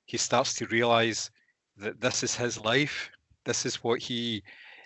he 0.04 0.18
starts 0.18 0.54
to 0.54 0.66
realize 0.66 1.30
that 1.78 2.00
this 2.00 2.22
is 2.22 2.36
his 2.36 2.60
life. 2.60 3.10
This 3.44 3.64
is 3.66 3.82
what 3.82 4.00
he 4.00 4.42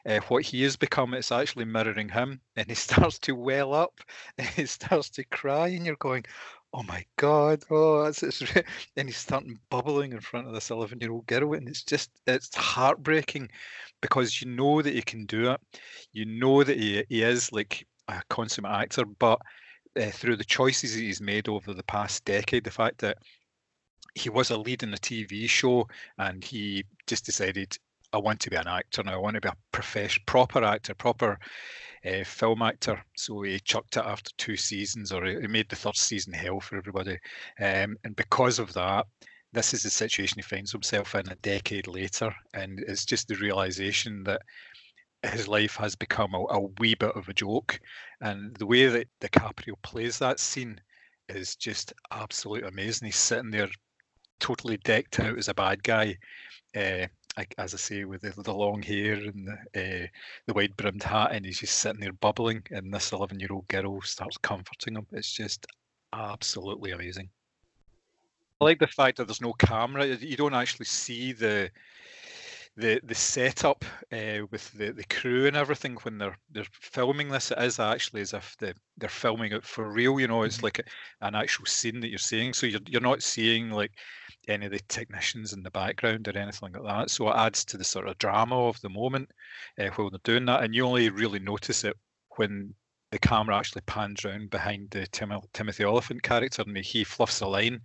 uh, 0.06 0.20
what 0.28 0.44
he 0.44 0.62
has 0.62 0.76
become. 0.76 1.14
It's 1.14 1.32
actually 1.32 1.64
mirroring 1.64 2.08
him, 2.08 2.40
and 2.56 2.68
he 2.68 2.74
starts 2.86 3.18
to 3.20 3.34
well 3.34 3.72
up, 3.74 4.00
and 4.38 4.46
he 4.48 4.66
starts 4.66 5.10
to 5.10 5.24
cry, 5.24 5.68
and 5.68 5.86
you're 5.86 5.96
going, 5.96 6.24
"Oh 6.72 6.82
my 6.82 7.04
God!" 7.16 7.64
Oh, 7.70 8.04
it's, 8.04 8.22
it's 8.22 8.42
and 8.96 9.08
he's 9.08 9.16
starting 9.16 9.58
bubbling 9.70 10.12
in 10.12 10.20
front 10.20 10.46
of 10.46 10.54
this 10.54 10.70
11 10.70 11.00
year 11.00 11.12
old 11.12 11.26
girl, 11.26 11.54
and 11.54 11.68
it's 11.68 11.82
just 11.82 12.10
it's 12.26 12.54
heartbreaking 12.54 13.50
because 14.00 14.40
you 14.40 14.48
know 14.50 14.82
that 14.82 14.94
he 14.94 15.02
can 15.02 15.26
do 15.26 15.50
it, 15.52 15.60
you 16.12 16.26
know 16.26 16.64
that 16.64 16.78
he 16.78 17.04
he 17.08 17.22
is 17.22 17.52
like 17.52 17.86
a 18.08 18.22
consummate 18.28 18.72
actor, 18.72 19.04
but 19.04 19.40
uh, 20.00 20.10
through 20.10 20.36
the 20.36 20.44
choices 20.44 20.94
that 20.94 21.00
he's 21.00 21.20
made 21.20 21.48
over 21.48 21.72
the 21.72 21.84
past 21.84 22.24
decade, 22.24 22.64
the 22.64 22.70
fact 22.70 22.98
that 22.98 23.18
he 24.14 24.28
was 24.28 24.50
a 24.50 24.56
lead 24.56 24.82
in 24.82 24.94
a 24.94 24.98
TV 24.98 25.48
show 25.48 25.88
and 26.18 26.44
he 26.44 26.84
just 27.06 27.24
decided, 27.24 27.76
I 28.14 28.18
want 28.18 28.40
to 28.40 28.50
be 28.50 28.56
an 28.56 28.68
actor 28.68 29.02
now. 29.02 29.14
I 29.14 29.16
want 29.16 29.34
to 29.34 29.40
be 29.40 29.48
a 29.48 30.08
proper 30.26 30.64
actor, 30.64 30.94
proper 30.94 31.38
uh, 32.06 32.24
film 32.24 32.62
actor. 32.62 33.02
So 33.16 33.42
he 33.42 33.58
chucked 33.60 33.96
it 33.96 34.04
after 34.04 34.30
two 34.38 34.56
seasons, 34.56 35.12
or 35.12 35.24
he 35.24 35.40
he 35.40 35.46
made 35.48 35.68
the 35.68 35.76
third 35.76 35.96
season 35.96 36.32
hell 36.32 36.60
for 36.60 36.76
everybody. 36.76 37.18
Um, 37.60 37.96
and 38.04 38.14
because 38.14 38.58
of 38.58 38.72
that, 38.74 39.06
this 39.52 39.74
is 39.74 39.82
the 39.82 39.90
situation 39.90 40.36
he 40.38 40.42
finds 40.42 40.72
himself 40.72 41.14
in 41.14 41.28
a 41.28 41.36
decade 41.36 41.86
later, 41.86 42.34
and 42.54 42.80
it's 42.86 43.04
just 43.04 43.28
the 43.28 43.36
realization 43.36 44.24
that 44.24 44.42
his 45.22 45.48
life 45.48 45.76
has 45.76 45.96
become 45.96 46.34
a, 46.34 46.44
a 46.50 46.60
wee 46.78 46.94
bit 46.94 47.16
of 47.16 47.28
a 47.28 47.34
joke, 47.34 47.80
and 48.20 48.54
the 48.56 48.66
way 48.66 48.86
that 48.86 49.08
DiCaprio 49.20 49.74
plays 49.82 50.18
that 50.18 50.38
scene 50.38 50.80
is 51.28 51.56
just 51.56 51.92
absolutely 52.12 52.68
amazing. 52.68 53.06
He's 53.06 53.16
sitting 53.16 53.50
there 53.50 53.68
totally 54.40 54.76
decked 54.78 55.20
out 55.20 55.38
as 55.38 55.48
a 55.48 55.54
bad 55.54 55.82
guy, 55.82 56.18
uh, 56.76 57.06
as 57.58 57.74
I 57.74 57.76
say, 57.76 58.04
with 58.04 58.22
the, 58.22 58.30
the 58.42 58.54
long 58.54 58.82
hair 58.82 59.14
and 59.14 59.48
the, 59.72 60.04
uh, 60.04 60.06
the 60.46 60.54
wide 60.54 60.76
brimmed 60.76 61.02
hat, 61.02 61.32
and 61.32 61.44
he's 61.44 61.60
just 61.60 61.78
sitting 61.78 62.00
there 62.00 62.12
bubbling, 62.12 62.62
and 62.70 62.92
this 62.92 63.12
11 63.12 63.40
year 63.40 63.48
old 63.52 63.68
girl 63.68 64.00
starts 64.02 64.36
comforting 64.38 64.94
him. 64.94 65.06
It's 65.12 65.32
just 65.32 65.66
absolutely 66.12 66.92
amazing. 66.92 67.28
I 68.60 68.64
like 68.64 68.78
the 68.78 68.86
fact 68.86 69.18
that 69.18 69.26
there's 69.26 69.40
no 69.40 69.52
camera. 69.52 70.06
You 70.06 70.36
don't 70.36 70.54
actually 70.54 70.86
see 70.86 71.32
the 71.32 71.70
the 72.76 73.00
the 73.04 73.14
setup 73.14 73.84
uh, 74.12 74.46
with 74.50 74.72
the, 74.72 74.92
the 74.92 75.04
crew 75.04 75.46
and 75.46 75.56
everything 75.56 75.94
when 76.02 76.18
they're 76.18 76.36
they're 76.50 76.66
filming 76.72 77.28
this. 77.28 77.50
It 77.50 77.58
is 77.58 77.78
actually 77.78 78.22
as 78.22 78.32
if 78.32 78.56
the, 78.58 78.74
they're 78.96 79.08
filming 79.08 79.52
it 79.52 79.64
for 79.64 79.90
real. 79.90 80.18
You 80.18 80.26
know, 80.26 80.42
it's 80.42 80.62
like 80.62 80.80
a, 80.80 80.84
an 81.24 81.34
actual 81.34 81.66
scene 81.66 82.00
that 82.00 82.08
you're 82.08 82.18
seeing. 82.18 82.52
So 82.52 82.66
you're 82.66 82.80
you're 82.86 83.00
not 83.00 83.22
seeing 83.22 83.70
like 83.70 83.92
any 84.48 84.66
of 84.66 84.72
the 84.72 84.80
technicians 84.88 85.52
in 85.52 85.62
the 85.62 85.70
background 85.70 86.26
or 86.28 86.36
anything 86.36 86.72
like 86.72 86.82
that. 86.82 87.10
So 87.10 87.28
it 87.30 87.36
adds 87.36 87.64
to 87.66 87.76
the 87.76 87.84
sort 87.84 88.08
of 88.08 88.18
drama 88.18 88.68
of 88.68 88.80
the 88.80 88.90
moment 88.90 89.30
uh, 89.78 89.88
while 89.94 90.10
they're 90.10 90.20
doing 90.24 90.46
that, 90.46 90.64
and 90.64 90.74
you 90.74 90.84
only 90.84 91.10
really 91.10 91.38
notice 91.38 91.84
it 91.84 91.96
when 92.36 92.74
the 93.12 93.18
camera 93.20 93.56
actually 93.56 93.82
pans 93.82 94.24
round 94.24 94.50
behind 94.50 94.90
the 94.90 95.06
Tim- 95.06 95.32
Timothy 95.52 95.84
Olyphant 95.84 96.24
character 96.24 96.64
and 96.66 96.76
he 96.78 97.04
fluffs 97.04 97.40
a 97.40 97.46
line, 97.46 97.80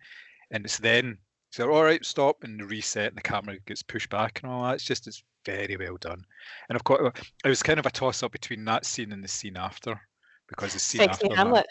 and 0.49 0.65
it's 0.65 0.79
then 0.79 1.19
so 1.51 1.71
all 1.71 1.83
right, 1.83 2.03
stop 2.05 2.43
and 2.43 2.69
reset, 2.69 3.07
and 3.07 3.17
the 3.17 3.21
camera 3.21 3.57
gets 3.65 3.81
pushed 3.83 4.09
back 4.09 4.39
and 4.43 4.51
all 4.51 4.63
that. 4.63 4.75
It's 4.75 4.83
just 4.83 5.07
it's 5.07 5.23
very 5.45 5.77
well 5.77 5.97
done, 5.97 6.23
and 6.69 6.75
of 6.75 6.83
course 6.83 7.11
it 7.43 7.47
was 7.47 7.63
kind 7.63 7.79
of 7.79 7.85
a 7.85 7.91
toss 7.91 8.23
up 8.23 8.31
between 8.31 8.65
that 8.65 8.85
scene 8.85 9.11
and 9.11 9.23
the 9.23 9.27
scene 9.27 9.57
after, 9.57 9.99
because 10.47 10.73
the 10.73 10.79
scene 10.79 10.99
Sexy 10.99 11.11
after 11.13 11.27
that- 11.29 11.37
Hamlet. 11.37 11.67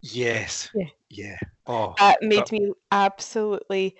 yes, 0.00 0.68
Yeah. 0.74 0.86
yeah, 1.08 1.38
oh, 1.66 1.94
That 1.98 2.18
made 2.22 2.38
that- 2.40 2.52
me 2.52 2.72
absolutely 2.92 3.96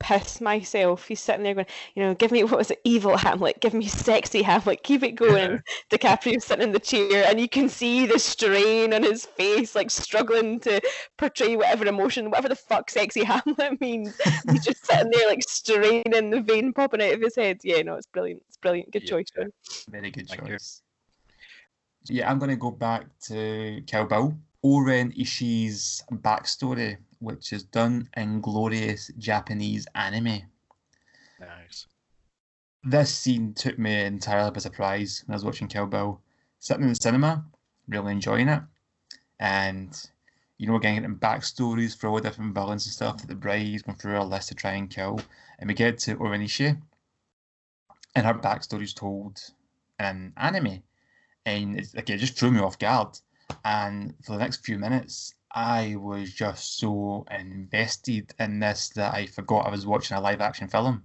piss 0.00 0.40
myself. 0.40 1.06
He's 1.08 1.20
sitting 1.20 1.42
there 1.42 1.54
going, 1.54 1.66
you 1.94 2.02
know, 2.02 2.14
give 2.14 2.30
me 2.32 2.44
what 2.44 2.58
was 2.58 2.70
it, 2.70 2.80
evil 2.84 3.16
Hamlet, 3.16 3.60
give 3.60 3.74
me 3.74 3.86
sexy 3.86 4.42
Hamlet, 4.42 4.82
keep 4.82 5.02
it 5.02 5.12
going. 5.12 5.60
DiCaprio 5.90 6.40
sitting 6.40 6.64
in 6.68 6.72
the 6.72 6.78
chair, 6.78 7.24
and 7.28 7.40
you 7.40 7.48
can 7.48 7.68
see 7.68 8.06
the 8.06 8.18
strain 8.18 8.94
on 8.94 9.02
his 9.02 9.26
face, 9.26 9.74
like 9.74 9.90
struggling 9.90 10.60
to 10.60 10.80
portray 11.16 11.56
whatever 11.56 11.86
emotion, 11.86 12.30
whatever 12.30 12.48
the 12.48 12.56
fuck 12.56 12.90
sexy 12.90 13.24
Hamlet 13.24 13.80
means. 13.80 14.18
He's 14.50 14.64
just 14.64 14.86
sitting 14.86 15.10
there, 15.10 15.28
like 15.28 15.42
straining 15.42 16.30
the 16.30 16.40
vein 16.40 16.72
popping 16.72 17.02
out 17.02 17.14
of 17.14 17.20
his 17.20 17.36
head. 17.36 17.58
Yeah, 17.64 17.82
no, 17.82 17.94
it's 17.94 18.06
brilliant. 18.06 18.42
It's 18.48 18.56
brilliant. 18.56 18.90
Good 18.92 19.02
Yeah. 19.04 19.10
choice, 19.10 19.26
John. 19.34 19.52
Very 19.88 20.10
good 20.10 20.28
Thank 20.28 20.42
you. 20.42 20.48
choice. 20.48 20.82
Yeah, 22.06 22.30
I'm 22.30 22.38
going 22.38 22.50
to 22.50 22.56
go 22.56 22.70
back 22.70 23.06
to 23.26 23.82
Kill 23.86 24.04
Bill. 24.06 24.38
O-Ren 24.64 25.12
Ishii's 25.12 26.02
backstory, 26.12 26.98
which 27.20 27.52
is 27.52 27.62
done 27.62 28.08
in 28.16 28.40
glorious 28.40 29.10
Japanese 29.18 29.86
anime. 29.94 30.42
nice. 31.40 31.86
This 32.84 33.14
scene 33.14 33.54
took 33.54 33.78
me 33.78 34.04
entirely 34.04 34.50
by 34.50 34.60
surprise 34.60 35.22
when 35.26 35.34
I 35.34 35.36
was 35.36 35.44
watching 35.44 35.68
Kill 35.68 35.86
Bill. 35.86 36.20
Sitting 36.58 36.82
in 36.82 36.88
the 36.88 36.94
cinema, 36.96 37.44
really 37.88 38.12
enjoying 38.12 38.48
it. 38.48 38.62
And, 39.38 39.96
you 40.58 40.66
know, 40.66 40.76
again, 40.76 40.96
getting 40.96 41.16
backstories 41.16 41.96
for 41.96 42.08
all 42.08 42.16
the 42.16 42.22
different 42.22 42.54
villains 42.54 42.86
and 42.86 42.92
stuff 42.92 43.18
that 43.18 43.28
the 43.28 43.34
bride's 43.34 43.82
going 43.82 43.98
through 43.98 44.18
a 44.18 44.24
list 44.24 44.48
to 44.48 44.54
try 44.54 44.72
and 44.72 44.90
kill. 44.90 45.20
And 45.58 45.68
we 45.68 45.74
get 45.74 45.98
to 46.00 46.16
O-Ren 46.18 46.40
Ishii, 46.42 46.80
and 48.16 48.26
her 48.26 48.34
backstory 48.34 48.82
is 48.82 48.94
told 48.94 49.40
in 50.00 50.32
anime. 50.36 50.82
And 51.46 51.78
it 51.78 52.06
just 52.06 52.36
threw 52.38 52.50
me 52.50 52.60
off 52.60 52.78
guard. 52.78 53.18
And 53.64 54.14
for 54.22 54.32
the 54.32 54.38
next 54.38 54.64
few 54.64 54.78
minutes, 54.78 55.34
I 55.52 55.96
was 55.96 56.32
just 56.32 56.78
so 56.78 57.24
invested 57.30 58.34
in 58.38 58.60
this 58.60 58.90
that 58.90 59.14
I 59.14 59.26
forgot 59.26 59.66
I 59.66 59.70
was 59.70 59.86
watching 59.86 60.16
a 60.16 60.20
live 60.20 60.40
action 60.40 60.68
film. 60.68 61.04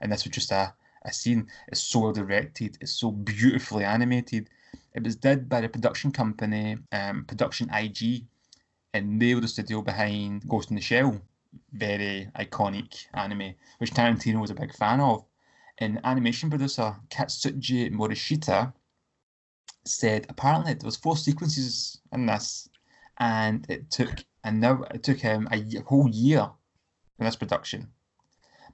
And 0.00 0.10
this 0.10 0.24
was 0.24 0.32
just 0.32 0.50
a, 0.50 0.74
a 1.04 1.12
scene. 1.12 1.48
It's 1.68 1.80
so 1.80 2.00
well 2.00 2.12
directed, 2.12 2.78
it's 2.80 2.92
so 2.92 3.10
beautifully 3.10 3.84
animated. 3.84 4.50
It 4.94 5.04
was 5.04 5.16
did 5.16 5.48
by 5.48 5.60
the 5.60 5.68
production 5.68 6.12
company, 6.12 6.78
um, 6.92 7.24
Production 7.24 7.68
IG, 7.72 8.24
and 8.92 9.20
they 9.20 9.34
were 9.34 9.40
the 9.40 9.48
studio 9.48 9.82
behind 9.82 10.46
Ghost 10.48 10.70
in 10.70 10.76
the 10.76 10.82
Shell, 10.82 11.20
very 11.72 12.28
iconic 12.36 13.06
anime, 13.14 13.54
which 13.78 13.92
Tarantino 13.92 14.40
was 14.40 14.50
a 14.50 14.54
big 14.54 14.72
fan 14.74 15.00
of. 15.00 15.24
And 15.78 16.00
animation 16.04 16.48
producer 16.50 16.94
Katsuji 17.10 17.92
Morishita 17.92 18.72
said 19.84 20.26
apparently 20.28 20.74
there 20.74 20.86
was 20.86 20.96
four 20.96 21.16
sequences 21.16 22.00
in 22.12 22.26
this, 22.26 22.68
and 23.18 23.66
it 23.68 23.90
took 23.90 24.24
and 24.42 24.60
now 24.60 24.82
it 24.94 25.02
took 25.02 25.18
him 25.18 25.48
a 25.50 25.80
whole 25.82 26.08
year 26.08 26.50
in 27.18 27.24
this 27.24 27.36
production. 27.36 27.88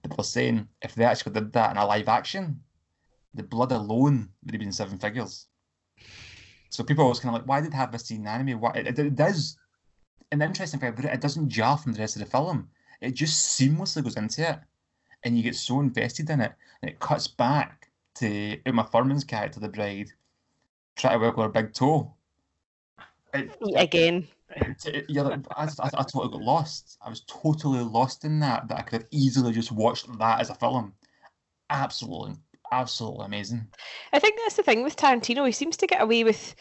But 0.02 0.16
they're 0.16 0.24
saying 0.24 0.68
if 0.82 0.94
they 0.94 1.04
actually 1.04 1.32
did 1.32 1.52
that 1.52 1.70
in 1.70 1.76
a 1.76 1.86
live 1.86 2.08
action, 2.08 2.60
the 3.34 3.42
blood 3.42 3.72
alone 3.72 4.30
would 4.44 4.54
have 4.54 4.60
been 4.60 4.72
seven 4.72 4.98
figures. 4.98 5.46
So 6.70 6.84
people 6.84 7.04
always 7.04 7.20
kind 7.20 7.34
of 7.34 7.40
like, 7.40 7.48
why 7.48 7.60
did 7.60 7.72
they 7.72 7.76
have 7.76 7.92
this 7.92 8.06
scene 8.06 8.22
in 8.22 8.26
anime? 8.26 8.60
Why 8.60 8.72
it, 8.72 8.86
it, 8.86 8.98
it 8.98 9.14
does. 9.14 9.56
The 10.30 10.44
interesting 10.44 10.78
thing 10.78 10.94
but 10.94 11.04
it 11.04 11.20
doesn't 11.20 11.48
jar 11.48 11.76
from 11.76 11.92
the 11.92 11.98
rest 11.98 12.16
of 12.16 12.20
the 12.20 12.30
film. 12.30 12.68
It 13.00 13.14
just 13.14 13.58
seamlessly 13.58 14.04
goes 14.04 14.16
into 14.16 14.48
it, 14.48 14.58
and 15.24 15.36
you 15.36 15.42
get 15.42 15.56
so 15.56 15.80
invested 15.80 16.30
in 16.30 16.40
it, 16.40 16.52
and 16.82 16.90
it 16.90 17.00
cuts 17.00 17.26
back 17.26 17.90
to 18.16 18.58
Uma 18.66 18.84
Thurman's 18.84 19.24
character, 19.24 19.58
the 19.58 19.68
bride, 19.68 20.12
trying 21.00 21.18
to 21.18 21.24
work 21.26 21.36
with 21.36 21.46
a 21.46 21.50
big 21.50 21.72
toe. 21.72 22.14
It, 23.34 23.50
Again. 23.76 24.28
it- 24.56 24.86
it- 24.86 25.06
yeah, 25.08 25.36
I, 25.56 25.64
I, 25.64 25.68
I 25.94 26.02
totally 26.02 26.30
got 26.32 26.42
lost. 26.42 26.98
I 27.00 27.08
was 27.08 27.22
totally 27.22 27.80
lost 27.80 28.24
in 28.24 28.40
that. 28.40 28.68
That 28.68 28.78
I 28.78 28.82
could 28.82 29.02
have 29.02 29.08
easily 29.10 29.52
just 29.52 29.72
watched 29.72 30.06
that 30.18 30.40
as 30.40 30.50
a 30.50 30.54
film. 30.54 30.94
Absolutely, 31.70 32.34
absolutely 32.72 33.26
amazing. 33.26 33.68
I 34.12 34.18
think 34.18 34.38
that's 34.42 34.56
the 34.56 34.62
thing 34.64 34.82
with 34.82 34.96
Tarantino. 34.96 35.46
He 35.46 35.52
seems 35.52 35.76
to 35.78 35.86
get 35.86 36.02
away 36.02 36.24
with 36.24 36.54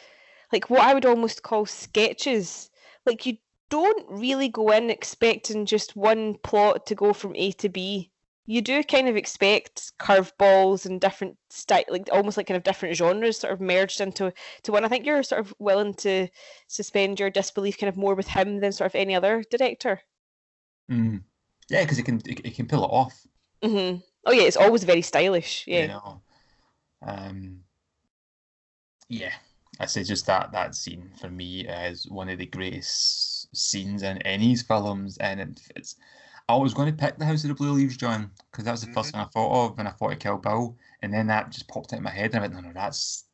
like 0.54 0.70
what 0.70 0.82
I 0.82 0.94
would 0.94 1.06
almost 1.06 1.42
call 1.44 1.66
sketches. 1.66 2.70
Like 3.06 3.26
you 3.26 3.38
don't 3.70 4.06
really 4.10 4.50
go 4.50 4.70
in 4.72 4.90
expecting 4.92 5.66
just 5.66 5.96
one 5.96 6.36
plot 6.44 6.86
to 6.88 6.96
go 6.96 7.12
from 7.14 7.36
A 7.36 7.52
to 7.54 7.70
B. 7.70 8.12
You 8.50 8.64
do 8.64 8.84
kind 8.84 9.08
of 9.08 9.16
expect 9.16 9.96
curveballs 10.00 10.88
and 10.88 11.00
different 11.00 11.38
style, 11.52 11.84
like 11.88 12.10
almost 12.12 12.36
like 12.36 12.48
kind 12.48 12.58
of 12.58 12.64
different 12.64 12.98
genres 12.98 13.38
sort 13.38 13.54
of 13.54 13.62
merged 13.62 14.02
into 14.02 14.34
to 14.64 14.72
one. 14.72 14.84
I 14.84 14.88
think 14.88 15.06
you're 15.06 15.22
sort 15.22 15.42
of 15.42 15.54
willing 15.60 15.94
to 16.06 16.30
suspend 16.68 17.20
your 17.20 17.30
disbelief 17.30 17.78
kind 17.78 17.90
of 17.90 17.96
more 17.96 18.16
with 18.16 18.28
him 18.28 18.60
than 18.60 18.72
sort 18.72 18.88
of 18.90 18.96
any 18.96 19.14
other 19.14 19.44
director. 19.52 20.02
Mm. 20.90 21.22
Yeah, 21.70 21.84
because 21.84 22.00
it 22.00 22.06
can 22.06 22.24
it, 22.26 22.44
it 22.44 22.56
can 22.56 22.66
pull 22.66 22.84
it 22.86 22.88
off. 22.88 23.28
hmm 23.64 23.98
Oh 24.26 24.32
yeah, 24.32 24.48
it's 24.48 24.58
always 24.58 24.84
very 24.84 25.04
stylish. 25.04 25.66
Yeah. 25.68 25.82
You 25.82 25.88
know. 25.90 26.22
Um. 27.04 27.60
Yeah, 29.10 29.34
I 29.80 29.86
say 29.86 30.02
just 30.02 30.26
that 30.26 30.54
that 30.54 30.74
scene 30.74 31.12
for 31.22 31.30
me 31.30 31.68
is 31.68 32.08
one 32.10 32.30
of 32.30 32.40
the 32.40 32.48
greatest 32.48 33.56
scenes 33.56 34.02
in 34.02 34.18
any 34.24 34.56
films, 34.56 35.18
and 35.20 35.40
it, 35.40 35.62
it's. 35.76 35.98
I 36.50 36.56
was 36.56 36.74
going 36.74 36.92
to 36.92 36.98
pick 36.98 37.18
the 37.20 37.26
House 37.26 37.44
of 37.44 37.50
the 37.50 37.54
Blue 37.54 37.72
Leaves, 37.74 37.96
John, 37.96 38.32
because 38.52 38.66
that 38.66 38.72
was 38.72 38.82
the 38.82 38.92
first 38.92 39.12
thing 39.12 39.22
I 39.22 39.26
thought 39.26 39.66
of 39.68 39.78
when 39.78 39.86
I 39.86 39.92
thought 39.92 40.14
of 40.14 40.20
Kill 40.20 40.38
Bill, 40.40 40.76
and 41.04 41.14
then 41.14 41.28
that 41.28 41.52
just 41.52 41.68
popped 41.68 41.94
out 41.94 41.98
in 41.98 42.04
my 42.04 42.10
head, 42.10 42.32
and 42.34 42.38
I 42.38 42.42
went, 42.42 42.54
no, 42.56 42.62
no, 42.62 42.74
that's 42.74 43.26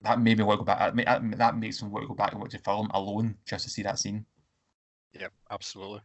that 0.00 0.20
made 0.20 0.36
me 0.36 0.42
want 0.42 0.58
to 0.58 0.62
go 0.62 0.64
back. 0.64 0.78
That, 0.80 0.96
ma- 0.96 1.04
that, 1.04 1.38
that 1.38 1.56
makes 1.56 1.80
me 1.80 1.88
want 1.88 2.02
to 2.02 2.08
go 2.08 2.14
back 2.14 2.32
and 2.32 2.40
watch 2.40 2.50
the 2.50 2.58
film 2.58 2.90
alone 2.94 3.36
just 3.46 3.64
to 3.64 3.70
see 3.70 3.82
that 3.82 4.00
scene. 4.00 4.26
Yep, 5.12 5.32
absolutely. 5.52 6.00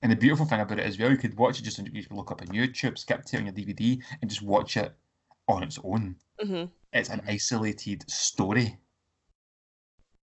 And 0.00 0.10
the 0.10 0.16
beautiful 0.16 0.46
thing 0.46 0.60
about 0.60 0.78
it 0.78 0.86
as 0.86 0.98
well, 0.98 1.10
you 1.10 1.18
could 1.18 1.36
watch 1.36 1.60
it 1.60 1.64
just 1.64 1.78
on, 1.78 1.86
you 1.86 2.02
could 2.02 2.16
look 2.16 2.30
up 2.30 2.40
on 2.40 2.48
YouTube, 2.48 2.96
skip 2.96 3.24
to 3.26 3.36
it 3.36 3.40
on 3.40 3.44
your 3.46 3.54
DVD, 3.54 4.02
and 4.22 4.30
just 4.30 4.42
watch 4.42 4.78
it 4.78 4.94
on 5.48 5.62
its 5.62 5.78
own. 5.84 6.16
hmm 6.40 6.64
It's 6.94 7.10
an 7.10 7.20
isolated 7.28 8.10
story. 8.10 8.78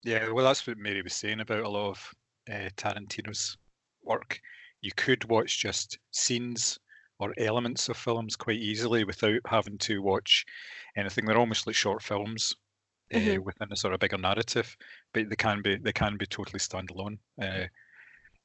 Yeah, 0.04 0.30
well, 0.30 0.44
that's 0.44 0.64
what 0.64 0.78
Mary 0.78 1.02
was 1.02 1.14
saying 1.14 1.40
about 1.40 1.64
a 1.64 1.68
lot 1.68 1.90
of 1.90 2.14
uh, 2.48 2.68
Tarantino's 2.76 3.56
work. 4.04 4.40
You 4.84 4.92
could 4.94 5.24
watch 5.30 5.60
just 5.60 5.98
scenes 6.12 6.78
or 7.18 7.32
elements 7.38 7.88
of 7.88 7.96
films 7.96 8.36
quite 8.36 8.58
easily 8.58 9.04
without 9.04 9.40
having 9.46 9.78
to 9.78 10.02
watch 10.02 10.44
anything. 10.94 11.24
They're 11.24 11.38
almost 11.38 11.66
like 11.66 11.74
short 11.74 12.02
films 12.02 12.54
uh, 13.14 13.18
Mhm. 13.18 13.44
within 13.44 13.72
a 13.72 13.76
sort 13.76 13.94
of 13.94 14.00
bigger 14.00 14.18
narrative, 14.18 14.76
but 15.14 15.30
they 15.30 15.36
can 15.36 15.62
be 15.62 15.76
they 15.76 15.92
can 15.92 16.18
be 16.18 16.26
totally 16.26 16.58
standalone, 16.58 17.16
uh, 17.40 17.66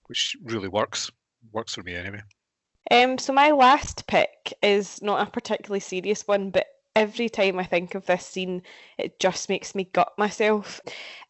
which 0.07 0.37
really 0.43 0.69
works. 0.69 1.11
Works 1.51 1.75
for 1.75 1.83
me 1.83 1.95
anyway. 1.95 2.21
Um, 2.89 3.17
so 3.17 3.33
my 3.33 3.51
last 3.51 4.07
pick 4.07 4.53
is 4.63 5.01
not 5.01 5.27
a 5.27 5.29
particularly 5.29 5.81
serious 5.81 6.25
one, 6.25 6.51
but 6.51 6.67
every 6.95 7.29
time 7.29 7.59
I 7.59 7.63
think 7.63 7.95
of 7.95 8.05
this 8.05 8.25
scene, 8.25 8.63
it 8.97 9.19
just 9.19 9.49
makes 9.49 9.75
me 9.75 9.89
gut 9.93 10.11
myself. 10.17 10.81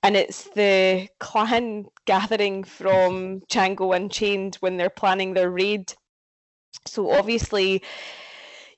And 0.04 0.16
it's 0.16 0.50
the 0.56 1.10
Klan 1.20 1.86
gathering 2.06 2.64
from 2.64 3.42
Django 3.52 3.96
Unchained 3.96 4.56
when 4.62 4.78
they're 4.78 4.90
planning 4.90 5.34
their 5.34 5.50
raid. 5.50 5.94
So 6.86 7.12
obviously, 7.12 7.84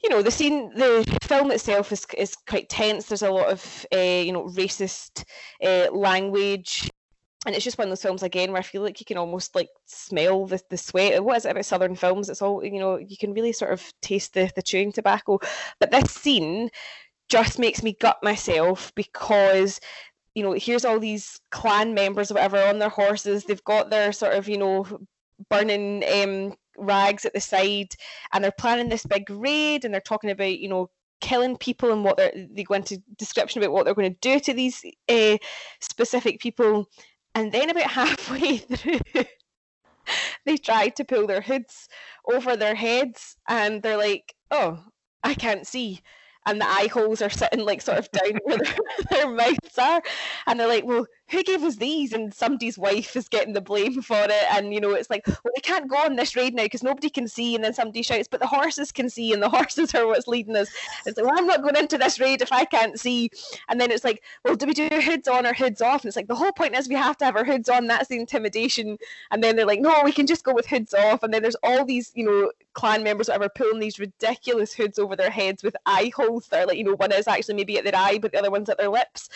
you 0.04 0.10
know, 0.10 0.22
the 0.22 0.32
scene, 0.32 0.74
the 0.76 1.20
film 1.22 1.52
itself 1.52 1.92
is 1.92 2.06
is 2.18 2.36
quite 2.48 2.70
tense. 2.70 3.06
There's 3.06 3.22
a 3.22 3.32
lot 3.32 3.50
of, 3.50 3.86
uh, 3.94 3.98
you 3.98 4.32
know, 4.32 4.46
racist 4.46 5.24
uh, 5.64 5.92
language 5.92 6.90
and 7.46 7.56
it's 7.56 7.64
just 7.64 7.78
one 7.78 7.88
of 7.88 7.90
those 7.90 8.02
films 8.02 8.22
again 8.22 8.52
where 8.52 8.60
I 8.60 8.64
feel 8.64 8.84
like 8.84 9.00
you 9.00 9.06
can 9.06 9.18
almost 9.18 9.56
like 9.56 9.70
smell 9.88 10.46
the, 10.46 10.62
the 10.70 10.78
sweat. 10.78 11.24
What 11.24 11.38
is 11.38 11.46
it 11.46 11.52
about 11.52 11.66
Southern 11.66 11.96
films? 11.96 12.30
It's 12.30 12.42
all 12.42 12.64
you 12.64 12.80
know. 12.80 12.98
You 12.98 13.18
can 13.18 13.34
really 13.34 13.52
sort 13.52 13.74
of 13.74 13.92
taste 14.02 14.36
the 14.36 14.52
the 14.56 14.62
chewing 14.62 14.92
tobacco. 14.92 15.40
But 15.80 15.92
this 15.92 16.12
scene 16.12 16.70
just 17.30 17.58
makes 17.58 17.82
me 17.82 17.98
gut 18.00 18.18
myself 18.22 18.92
because 18.96 19.80
you 20.36 20.44
know 20.44 20.54
here's 20.54 20.86
all 20.86 21.00
these 21.00 21.40
Klan 21.50 21.96
members 21.96 22.30
or 22.30 22.36
whatever 22.36 22.62
on 22.62 22.78
their 22.78 22.90
horses. 22.90 23.46
They've 23.46 23.64
got 23.64 23.90
their 23.90 24.12
sort 24.12 24.34
of 24.34 24.48
you 24.48 24.60
know 24.60 24.86
burning 25.50 26.04
um, 26.14 26.54
rags 26.78 27.26
at 27.26 27.34
the 27.34 27.42
side, 27.42 27.96
and 28.34 28.44
they're 28.44 28.52
planning 28.52 28.90
this 28.90 29.06
big 29.06 29.30
raid, 29.32 29.84
and 29.84 29.92
they're 29.92 30.02
talking 30.02 30.30
about 30.30 30.60
you 30.60 30.70
know 30.70 30.92
killing 31.22 31.56
people 31.56 31.92
and 31.92 32.04
what 32.04 32.18
they're 32.18 32.34
they 32.52 32.64
go 32.64 32.74
into 32.76 33.02
description 33.18 33.62
about 33.62 33.72
what 33.72 33.86
they're 33.86 33.94
going 33.96 34.12
to 34.12 34.20
do 34.22 34.40
to 34.40 34.54
these 34.54 34.84
uh, 35.10 35.38
specific 35.80 36.40
people 36.40 36.88
and 37.36 37.52
then 37.52 37.70
about 37.70 37.92
halfway 37.92 38.58
through 38.58 39.00
they 40.46 40.58
try 40.58 40.90
to 40.90 41.06
pull 41.06 41.28
their 41.28 41.42
hoods 41.42 41.88
over 42.32 42.56
their 42.56 42.76
heads 42.76 43.38
and 43.48 43.82
they're 43.82 43.98
like 43.98 44.34
oh 44.52 44.84
i 45.24 45.34
can't 45.34 45.68
see 45.68 46.02
and 46.46 46.60
the 46.60 46.68
eye 46.68 46.90
holes 46.92 47.22
are 47.22 47.30
sitting 47.30 47.66
like 47.66 47.82
sort 47.82 47.98
of 47.98 48.10
down 48.12 48.40
where 48.44 48.58
their, 48.58 48.76
their 49.10 49.30
mouths 49.30 49.78
are 49.78 50.02
and 50.48 50.60
they're 50.60 50.68
like 50.68 50.86
well 50.86 51.06
who 51.32 51.44
gave 51.44 51.64
us 51.64 51.78
these? 51.78 52.12
And 52.12 52.34
somebody's 52.34 52.78
wife 52.78 53.16
is 53.16 53.30
getting 53.30 53.54
the 53.54 53.62
blame 53.62 54.02
for 54.02 54.20
it. 54.20 54.46
And, 54.52 54.74
you 54.74 54.82
know, 54.82 54.92
it's 54.92 55.10
like, 55.10 55.26
well, 55.26 55.54
we 55.56 55.62
can't 55.62 55.90
go 55.90 55.96
on 55.96 56.18
this 56.18 56.36
raid 56.36 56.54
now 56.54 56.64
because 56.64 56.84
nobody 56.84 57.10
can 57.10 57.28
see. 57.28 57.56
And 57.56 57.64
then 57.64 57.74
somebody 57.74 58.02
shouts, 58.02 58.28
but 58.30 58.42
the 58.42 58.48
horses 58.48 58.92
can 58.92 59.10
see, 59.10 59.32
and 59.32 59.42
the 59.42 59.50
horses 59.58 59.96
are 59.96 60.06
what's 60.06 60.28
leading 60.28 60.58
us. 60.58 60.70
It's 61.06 61.18
like, 61.18 61.26
well, 61.26 61.38
I'm 61.38 61.48
not 61.48 61.62
going 61.62 61.78
into 61.78 61.98
this 61.98 62.20
raid 62.20 62.42
if 62.42 62.52
I 62.52 62.66
can't 62.66 63.00
see. 63.00 63.32
And 63.70 63.80
then 63.80 63.92
it's 63.92 64.04
like, 64.04 64.24
well, 64.44 64.56
do 64.56 64.68
we 64.68 64.74
do 64.74 64.90
hoods 64.90 65.28
on 65.28 65.46
or 65.46 65.54
hoods 65.54 65.82
off? 65.82 66.04
And 66.04 66.10
it's 66.10 66.18
like, 66.18 66.28
the 66.28 66.36
whole 66.36 66.52
point 66.52 66.76
is 66.76 66.90
we 66.90 66.96
have 66.96 67.18
to 67.18 67.26
have 67.26 67.38
our 67.38 67.46
hoods 67.46 67.70
on. 67.70 67.88
That's 67.88 68.10
the 68.10 68.20
intimidation. 68.20 68.98
And 69.32 69.42
then 69.42 69.56
they're 69.56 69.66
like, 69.66 69.82
no, 69.82 70.02
we 70.04 70.12
can 70.12 70.28
just 70.28 70.44
go 70.44 70.54
with 70.54 70.68
hoods 70.68 70.94
off. 70.94 71.24
And 71.24 71.34
then 71.34 71.42
there's 71.42 71.56
all 71.64 71.86
these, 71.86 72.12
you 72.14 72.26
know, 72.26 72.52
Klan 72.74 73.04
members, 73.04 73.28
whatever, 73.28 73.50
pulling 73.50 73.80
these 73.80 74.00
ridiculous 74.00 74.74
hoods 74.74 74.98
over 75.00 75.16
their 75.16 75.30
heads 75.30 75.64
with 75.64 75.76
eye 75.86 76.12
holes 76.16 76.48
that 76.48 76.64
are 76.64 76.68
like, 76.68 76.78
you 76.78 76.84
know, 76.84 76.96
one 76.96 77.12
is 77.12 77.28
actually 77.28 77.56
maybe 77.56 77.78
at 77.78 77.84
their 77.84 77.96
eye, 77.96 78.18
but 78.18 78.32
the 78.32 78.40
other 78.40 78.52
one's 78.52 78.70
at 78.70 78.78
their 78.78 78.90
lips. 78.90 79.30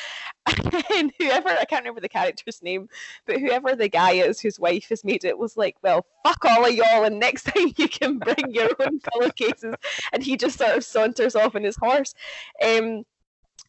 and 0.93 1.11
whoever, 1.19 1.49
I 1.49 1.65
can't 1.65 1.83
remember 1.83 2.01
the 2.01 2.09
character's 2.09 2.61
name, 2.61 2.87
but 3.25 3.39
whoever 3.39 3.75
the 3.75 3.89
guy 3.89 4.11
is 4.11 4.39
whose 4.39 4.59
wife 4.59 4.89
has 4.89 5.03
made 5.03 5.25
it 5.25 5.37
was 5.37 5.57
like, 5.57 5.75
well, 5.81 6.05
fuck 6.23 6.43
all 6.45 6.65
of 6.65 6.73
y'all, 6.73 7.03
and 7.03 7.19
next 7.19 7.43
time 7.55 7.73
you 7.77 7.87
can 7.87 8.19
bring 8.19 8.51
your 8.51 8.69
own 8.79 8.99
pillowcases. 8.99 9.75
And 10.13 10.23
he 10.23 10.37
just 10.37 10.57
sort 10.57 10.77
of 10.77 10.83
saunters 10.83 11.35
off 11.35 11.55
on 11.55 11.63
his 11.63 11.75
horse. 11.75 12.13
Um, 12.63 13.03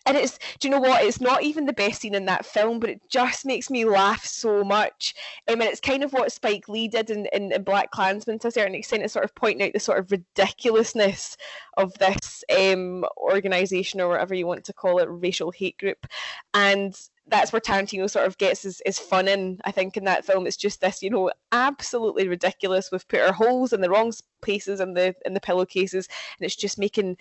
and 0.06 0.16
it's 0.16 0.38
do 0.58 0.68
you 0.68 0.70
know 0.70 0.80
what 0.80 1.04
it's 1.04 1.20
not 1.20 1.42
even 1.42 1.66
the 1.66 1.72
best 1.72 2.00
scene 2.00 2.14
in 2.14 2.24
that 2.26 2.46
film 2.46 2.78
but 2.78 2.90
it 2.90 3.00
just 3.10 3.44
makes 3.44 3.70
me 3.70 3.84
laugh 3.84 4.24
so 4.24 4.64
much 4.64 5.14
I 5.48 5.54
mean, 5.54 5.68
it's 5.68 5.80
kind 5.80 6.02
of 6.02 6.12
what 6.12 6.32
spike 6.32 6.68
lee 6.68 6.88
did 6.88 7.10
in, 7.10 7.26
in, 7.32 7.52
in 7.52 7.64
BlacKkKlansman 7.64 8.40
to 8.40 8.48
a 8.48 8.50
certain 8.50 8.74
extent 8.74 9.04
is 9.04 9.12
sort 9.12 9.24
of 9.24 9.34
pointing 9.34 9.66
out 9.66 9.72
the 9.72 9.80
sort 9.80 9.98
of 9.98 10.10
ridiculousness 10.10 11.36
of 11.76 11.92
this 11.94 12.42
um, 12.56 13.04
organization 13.16 14.00
or 14.00 14.08
whatever 14.08 14.34
you 14.34 14.46
want 14.46 14.64
to 14.64 14.72
call 14.72 14.98
it 14.98 15.08
racial 15.10 15.50
hate 15.50 15.78
group 15.78 16.06
and 16.54 16.96
that's 17.28 17.52
where 17.52 17.60
Tarantino 17.60 18.08
sort 18.08 18.26
of 18.26 18.38
gets 18.38 18.62
his, 18.62 18.80
his 18.86 18.98
fun 18.98 19.26
in, 19.26 19.58
I 19.64 19.72
think, 19.72 19.96
in 19.96 20.04
that 20.04 20.24
film. 20.24 20.46
It's 20.46 20.56
just 20.56 20.80
this, 20.80 21.02
you 21.02 21.10
know, 21.10 21.30
absolutely 21.50 22.28
ridiculous. 22.28 22.90
We've 22.92 23.06
put 23.08 23.20
our 23.20 23.32
holes 23.32 23.72
in 23.72 23.80
the 23.80 23.90
wrong 23.90 24.12
places 24.42 24.80
in 24.80 24.94
the 24.94 25.14
in 25.24 25.34
the 25.34 25.40
pillowcases, 25.40 26.06
and 26.38 26.46
it's 26.46 26.54
just 26.54 26.78
making 26.78 27.16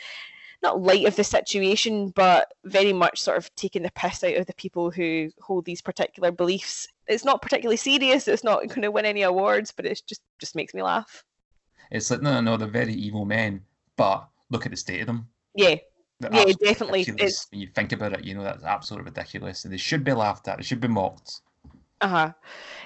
not 0.66 0.82
light 0.82 1.06
of 1.06 1.16
the 1.16 1.24
situation, 1.24 2.10
but 2.10 2.54
very 2.64 2.92
much 2.92 3.22
sort 3.22 3.38
of 3.38 3.54
taking 3.56 3.84
the 3.84 3.92
piss 3.92 4.24
out 4.24 4.36
of 4.36 4.48
the 4.48 4.54
people 4.56 4.90
who 4.90 5.30
hold 5.40 5.66
these 5.66 5.82
particular 5.82 6.32
beliefs. 6.32 6.88
It's 7.08 7.24
not 7.24 7.42
particularly 7.42 7.78
serious. 7.78 8.28
It's 8.28 8.44
not 8.44 8.68
going 8.68 8.82
to 8.82 8.92
win 8.92 9.06
any 9.06 9.22
awards, 9.22 9.72
but 9.72 9.86
it 9.86 10.02
just 10.08 10.22
just 10.40 10.56
makes 10.56 10.74
me 10.74 10.82
laugh. 10.82 11.24
It's 11.92 12.10
like 12.10 12.22
no, 12.22 12.34
no, 12.34 12.42
no, 12.42 12.58
they're 12.58 12.68
very 12.68 12.94
evil 12.94 13.26
men, 13.26 13.62
but 13.96 14.28
look 14.50 14.66
at 14.66 14.72
the 14.72 14.78
state 14.78 15.02
of 15.02 15.08
them. 15.08 15.28
Yeah, 15.54 15.76
They're 16.20 16.34
yeah, 16.34 16.54
definitely. 16.64 17.06
When 17.06 17.62
you 17.62 17.68
think 17.68 17.92
about 17.92 18.14
it, 18.14 18.24
you 18.24 18.34
know 18.34 18.44
that's 18.44 18.64
absolutely 18.64 19.12
ridiculous, 19.12 19.64
and 19.64 19.74
they 19.74 19.78
should 19.78 20.04
be 20.04 20.14
laughed 20.14 20.48
at. 20.48 20.58
They 20.58 20.64
should 20.64 20.82
be 20.82 20.88
mocked. 20.88 21.42
Uh 22.02 22.08
huh. 22.08 22.34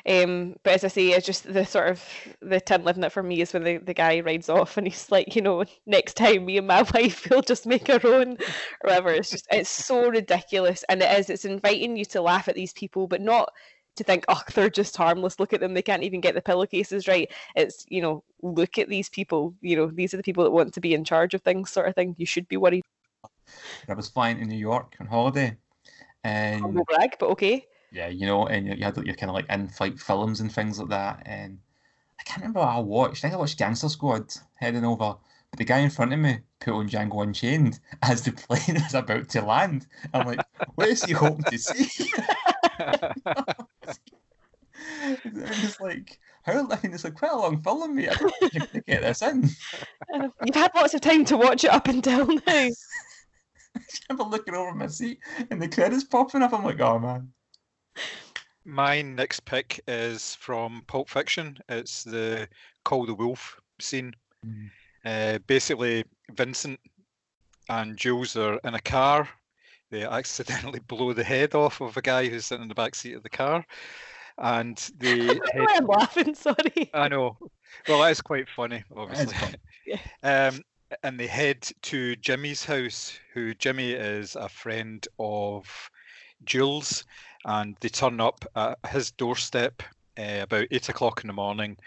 Um, 0.08 0.56
but 0.64 0.74
as 0.74 0.84
I 0.84 0.88
say, 0.88 1.10
it's 1.10 1.26
just 1.26 1.52
the 1.52 1.66
sort 1.66 1.90
of 1.90 2.04
the 2.42 2.62
tin 2.62 2.84
living 2.84 3.04
it 3.04 3.12
for 3.12 3.24
me 3.24 3.42
is 3.42 3.54
when 3.54 3.64
the, 3.64 3.78
the 3.78 3.94
guy 3.94 4.20
rides 4.22 4.50
off 4.50 4.78
and 4.78 4.88
he's 4.88 5.12
like, 5.12 5.36
you 5.36 5.42
know, 5.42 5.64
next 5.86 6.16
time 6.16 6.46
me 6.46 6.58
and 6.58 6.68
my 6.68 6.82
wife 6.94 7.28
will 7.30 7.42
just 7.42 7.66
make 7.66 7.90
our 7.90 8.06
own, 8.06 8.34
or 8.34 8.38
whatever. 8.84 9.10
It's 9.10 9.32
just 9.32 9.48
it's 9.52 9.70
so 9.70 10.10
ridiculous, 10.10 10.84
and 10.90 11.02
it 11.02 11.20
is. 11.20 11.30
It's 11.30 11.46
inviting 11.46 11.98
you 11.98 12.06
to 12.06 12.22
laugh 12.22 12.48
at 12.48 12.56
these 12.56 12.74
people, 12.74 13.08
but 13.08 13.22
not 13.22 13.52
to 13.96 14.04
think, 14.04 14.26
oh, 14.28 14.42
they're 14.54 14.70
just 14.70 14.96
harmless. 14.96 15.40
Look 15.40 15.54
at 15.54 15.60
them; 15.60 15.74
they 15.74 15.82
can't 15.82 16.04
even 16.04 16.22
get 16.22 16.36
the 16.36 16.42
pillowcases 16.42 17.08
right. 17.08 17.32
It's 17.56 17.86
you 17.90 18.02
know, 18.02 18.24
look 18.42 18.78
at 18.78 18.90
these 18.90 19.10
people. 19.10 19.56
You 19.62 19.76
know, 19.76 19.88
these 19.88 20.14
are 20.14 20.18
the 20.18 20.24
people 20.24 20.44
that 20.44 20.52
want 20.52 20.74
to 20.74 20.82
be 20.82 20.94
in 20.94 21.04
charge 21.04 21.34
of 21.34 21.42
things, 21.42 21.72
sort 21.72 21.88
of 21.88 21.96
thing. 21.96 22.16
You 22.18 22.26
should 22.26 22.48
be 22.48 22.58
worried. 22.58 22.84
I 23.88 23.94
was 23.96 24.08
flying 24.08 24.38
to 24.38 24.46
New 24.46 24.58
York 24.58 24.96
on 25.00 25.08
holiday, 25.08 25.58
and 26.24 26.62
Humble 26.62 26.86
brag, 26.86 27.16
but 27.20 27.30
okay. 27.32 27.66
Yeah, 27.92 28.08
you 28.08 28.26
know, 28.26 28.48
and 28.48 28.68
you 28.68 28.74
you 28.74 28.84
had 28.84 28.98
your 28.98 29.16
kind 29.16 29.30
of 29.30 29.36
like 29.36 29.50
in-flight 29.50 30.00
films 30.00 30.42
and 30.42 30.52
things 30.52 30.80
like 30.80 30.90
that. 30.90 31.24
And 31.26 31.60
I 32.20 32.24
can't 32.24 32.42
remember 32.42 32.60
what 32.60 32.70
I 32.70 32.80
watched. 32.80 33.24
I 33.24 33.30
think 33.30 33.36
I 33.36 33.38
watched 33.38 33.58
Gangster 33.58 33.90
Squad 33.90 34.34
heading 34.56 34.86
over. 34.86 35.16
But 35.52 35.58
the 35.58 35.66
guy 35.66 35.80
in 35.80 35.90
front 35.90 36.14
of 36.14 36.20
me 36.20 36.40
put 36.60 36.74
on 36.74 36.88
Django 36.88 37.24
Unchained 37.24 37.80
as 38.04 38.22
the 38.22 38.32
plane 38.32 38.78
is 38.78 38.94
about 38.94 39.30
to 39.30 39.42
land. 39.42 39.88
I'm 40.14 40.28
like, 40.28 40.42
what 40.76 40.90
is 40.90 41.04
he 41.04 41.14
hoping 41.14 41.44
to 41.46 41.58
see? 41.58 42.08
and 42.80 43.16
it's 45.24 45.80
like, 45.80 46.20
how? 46.44 46.68
I 46.70 46.80
mean, 46.84 46.94
it's 46.94 47.04
like 47.04 47.16
quite 47.16 47.32
a 47.32 47.38
long 47.38 47.62
film, 47.62 47.96
mate. 47.96 48.10
I 48.10 48.16
don't 48.16 48.52
think 48.52 48.86
get 48.86 49.02
this 49.02 49.22
in. 49.22 49.50
Uh, 50.14 50.30
You've 50.46 50.56
had 50.56 50.72
lots 50.76 50.94
of 50.94 51.02
time 51.02 51.26
to 51.26 51.38
watch 51.38 51.64
it 51.64 51.72
up 51.72 51.88
until 51.88 52.28
now. 52.28 52.42
I 52.48 52.72
remember 54.10 54.30
looking 54.30 54.56
over 54.56 54.74
my 54.74 54.88
seat 54.88 55.20
and 55.50 55.62
the 55.62 55.68
credits 55.68 56.04
popping 56.04 56.42
up. 56.42 56.54
I'm 56.54 56.64
like, 56.64 56.80
oh 56.80 57.00
man. 57.00 57.32
My 58.70 59.02
next 59.02 59.46
pick 59.46 59.82
is 59.88 60.36
from 60.36 60.84
Pulp 60.86 61.10
Fiction. 61.10 61.58
It's 61.70 62.04
the 62.04 62.48
Call 62.86 63.08
the 63.08 63.16
Wolf 63.16 63.60
scene. 63.82 64.14
Mm. 64.46 64.70
Uh, 65.04 65.40
basically, 65.48 66.06
Vincent 66.34 66.80
and 67.68 67.98
Jules 67.98 68.38
are 68.38 68.60
in 68.64 68.76
a 68.76 68.82
car. 68.82 69.28
They 69.90 70.04
accidentally 70.06 70.82
blow 70.82 71.14
the 71.14 71.24
head 71.24 71.56
off 71.56 71.82
of 71.82 71.98
a 71.98 72.02
guy 72.02 72.28
who's 72.28 72.46
sitting 72.46 72.62
in 72.62 72.70
the 72.70 72.76
back 72.76 72.94
seat 72.94 73.16
of 73.16 73.24
the 73.24 73.30
car, 73.30 73.66
and 74.38 74.78
they 75.00 75.18
head 75.26 75.40
I'm 75.56 75.88
laughing, 75.88 76.36
sorry. 76.36 76.92
I 76.94 77.08
know. 77.08 77.38
Well, 77.88 78.02
that 78.02 78.12
is 78.12 78.22
quite 78.22 78.48
funny, 78.56 78.84
obviously. 78.96 79.34
funny. 79.34 79.56
um, 80.22 80.62
and 81.02 81.20
they 81.20 81.28
head 81.28 81.68
to 81.84 82.16
Jimmy's 82.18 82.64
house, 82.64 83.18
who 83.34 83.56
Jimmy 83.56 83.94
is 83.94 84.36
a 84.36 84.48
friend 84.48 85.08
of 85.18 85.90
Jules, 86.46 87.04
and 87.46 87.76
they 87.80 87.90
turn 87.90 88.20
up 88.20 88.46
at 88.56 88.78
his 88.90 89.12
doorstep 89.12 89.82
uh, 90.18 90.42
about 90.42 90.68
eight 90.72 90.90
o'clock 90.90 91.22
in 91.24 91.28
the 91.28 91.34
morning, 91.34 91.78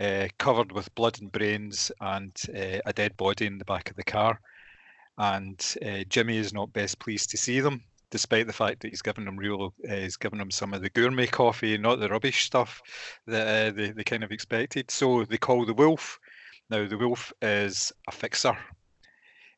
uh, 0.00 0.28
covered 0.38 0.72
with 0.72 0.94
blood 0.94 1.20
and 1.20 1.30
brains 1.30 1.92
and 2.00 2.32
uh, 2.56 2.78
a 2.86 2.92
dead 2.94 3.16
body 3.16 3.46
in 3.46 3.58
the 3.58 3.64
back 3.64 3.90
of 3.90 3.96
the 3.96 4.04
car. 4.04 4.40
And 5.18 5.62
Jimmy 6.08 6.38
is 6.38 6.54
not 6.54 6.72
best 6.72 6.98
pleased 6.98 7.30
to 7.30 7.36
see 7.36 7.60
them, 7.60 7.84
despite 8.10 8.46
the 8.46 8.52
fact 8.52 8.80
that 8.80 8.88
he's 8.88 9.02
given 9.02 9.26
them 9.26 9.36
real, 9.36 9.74
he's 9.86 10.16
given 10.16 10.38
them 10.38 10.50
some 10.50 10.72
of 10.72 10.80
the 10.80 10.88
gourmet 10.90 11.26
coffee, 11.26 11.76
not 11.76 12.00
the 12.00 12.08
rubbish 12.08 12.46
stuff 12.46 12.80
that 13.26 13.76
they, 13.76 13.90
they 13.90 14.04
kind 14.04 14.24
of 14.24 14.32
expected. 14.32 14.90
So 14.90 15.24
they 15.24 15.36
call 15.36 15.66
the 15.66 15.74
wolf. 15.74 16.18
Now 16.70 16.88
the 16.88 16.96
wolf 16.96 17.30
is 17.42 17.92
a 18.08 18.12
fixer. 18.12 18.56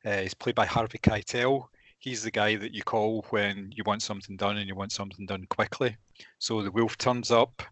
He's 0.02 0.34
played 0.34 0.56
by 0.56 0.66
Harvey 0.66 0.98
Keitel. 0.98 1.68
He's 2.04 2.22
the 2.22 2.30
guy 2.30 2.56
that 2.56 2.74
you 2.74 2.82
call 2.82 3.24
when 3.30 3.72
you 3.74 3.82
want 3.86 4.02
something 4.02 4.36
done 4.36 4.58
and 4.58 4.68
you 4.68 4.74
want 4.74 4.92
something 4.92 5.24
done 5.24 5.46
quickly. 5.48 5.96
So 6.38 6.60
the 6.60 6.70
wolf 6.70 6.98
turns 6.98 7.30
up 7.30 7.62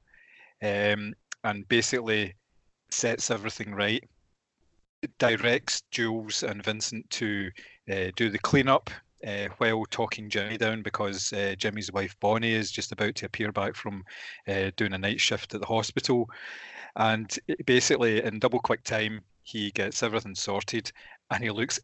um, 0.62 1.12
and 1.44 1.68
basically 1.68 2.32
sets 2.90 3.30
everything 3.30 3.74
right. 3.74 4.02
Directs 5.18 5.82
Jules 5.90 6.44
and 6.44 6.64
Vincent 6.64 7.10
to 7.10 7.50
uh, 7.92 8.10
do 8.16 8.30
the 8.30 8.38
cleanup 8.38 8.88
uh, 9.26 9.48
while 9.58 9.84
talking 9.90 10.30
Jimmy 10.30 10.56
down 10.56 10.80
because 10.80 11.30
uh, 11.34 11.54
Jimmy's 11.58 11.92
wife 11.92 12.16
Bonnie 12.18 12.54
is 12.54 12.72
just 12.72 12.90
about 12.90 13.14
to 13.16 13.26
appear 13.26 13.52
back 13.52 13.76
from 13.76 14.02
uh, 14.48 14.70
doing 14.78 14.94
a 14.94 14.98
night 14.98 15.20
shift 15.20 15.52
at 15.52 15.60
the 15.60 15.66
hospital. 15.66 16.26
And 16.96 17.38
basically, 17.66 18.24
in 18.24 18.38
double 18.38 18.60
quick 18.60 18.82
time, 18.82 19.20
he 19.42 19.72
gets 19.72 20.02
everything 20.02 20.34
sorted 20.34 20.90
and 21.30 21.44
he 21.44 21.50
looks 21.50 21.78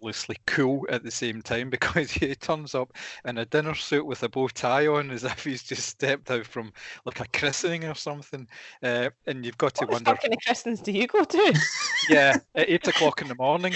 effortlessly 0.00 0.36
cool 0.46 0.86
at 0.88 1.02
the 1.02 1.10
same 1.10 1.42
time 1.42 1.70
because 1.70 2.10
he 2.10 2.34
turns 2.34 2.74
up 2.74 2.92
in 3.24 3.38
a 3.38 3.44
dinner 3.46 3.74
suit 3.74 4.06
with 4.06 4.22
a 4.22 4.28
bow 4.28 4.48
tie 4.48 4.86
on 4.86 5.10
as 5.10 5.24
if 5.24 5.44
he's 5.44 5.62
just 5.62 5.88
stepped 5.88 6.30
out 6.30 6.46
from 6.46 6.72
like 7.04 7.20
a 7.20 7.38
christening 7.38 7.84
or 7.84 7.94
something. 7.94 8.48
Uh, 8.82 9.10
and 9.26 9.44
you've 9.44 9.58
got 9.58 9.74
to 9.74 9.84
What 9.84 9.94
wonder, 9.94 10.10
fucking 10.12 10.36
christens 10.44 10.80
do 10.80 10.92
you 10.92 11.06
go 11.06 11.24
to? 11.24 11.60
yeah, 12.08 12.36
at 12.54 12.68
eight 12.68 12.86
o'clock 12.88 13.22
in 13.22 13.28
the 13.28 13.34
morning. 13.34 13.74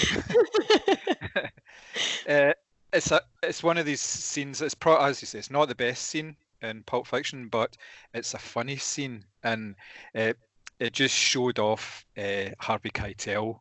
uh, 2.28 2.52
it's 2.92 3.10
a 3.10 3.20
it's 3.42 3.62
one 3.62 3.78
of 3.78 3.86
these 3.86 4.00
scenes. 4.00 4.62
It's 4.62 4.74
pro 4.74 4.96
as 4.96 5.20
you 5.20 5.26
say, 5.26 5.38
it's 5.38 5.50
not 5.50 5.68
the 5.68 5.74
best 5.74 6.04
scene 6.04 6.36
in 6.62 6.82
Pulp 6.84 7.06
Fiction, 7.06 7.48
but 7.48 7.76
it's 8.14 8.34
a 8.34 8.38
funny 8.38 8.76
scene, 8.76 9.24
and 9.42 9.74
uh, 10.14 10.32
it 10.78 10.92
just 10.92 11.14
showed 11.14 11.58
off 11.58 12.04
uh, 12.16 12.50
Harvey 12.60 12.90
Keitel. 12.90 13.58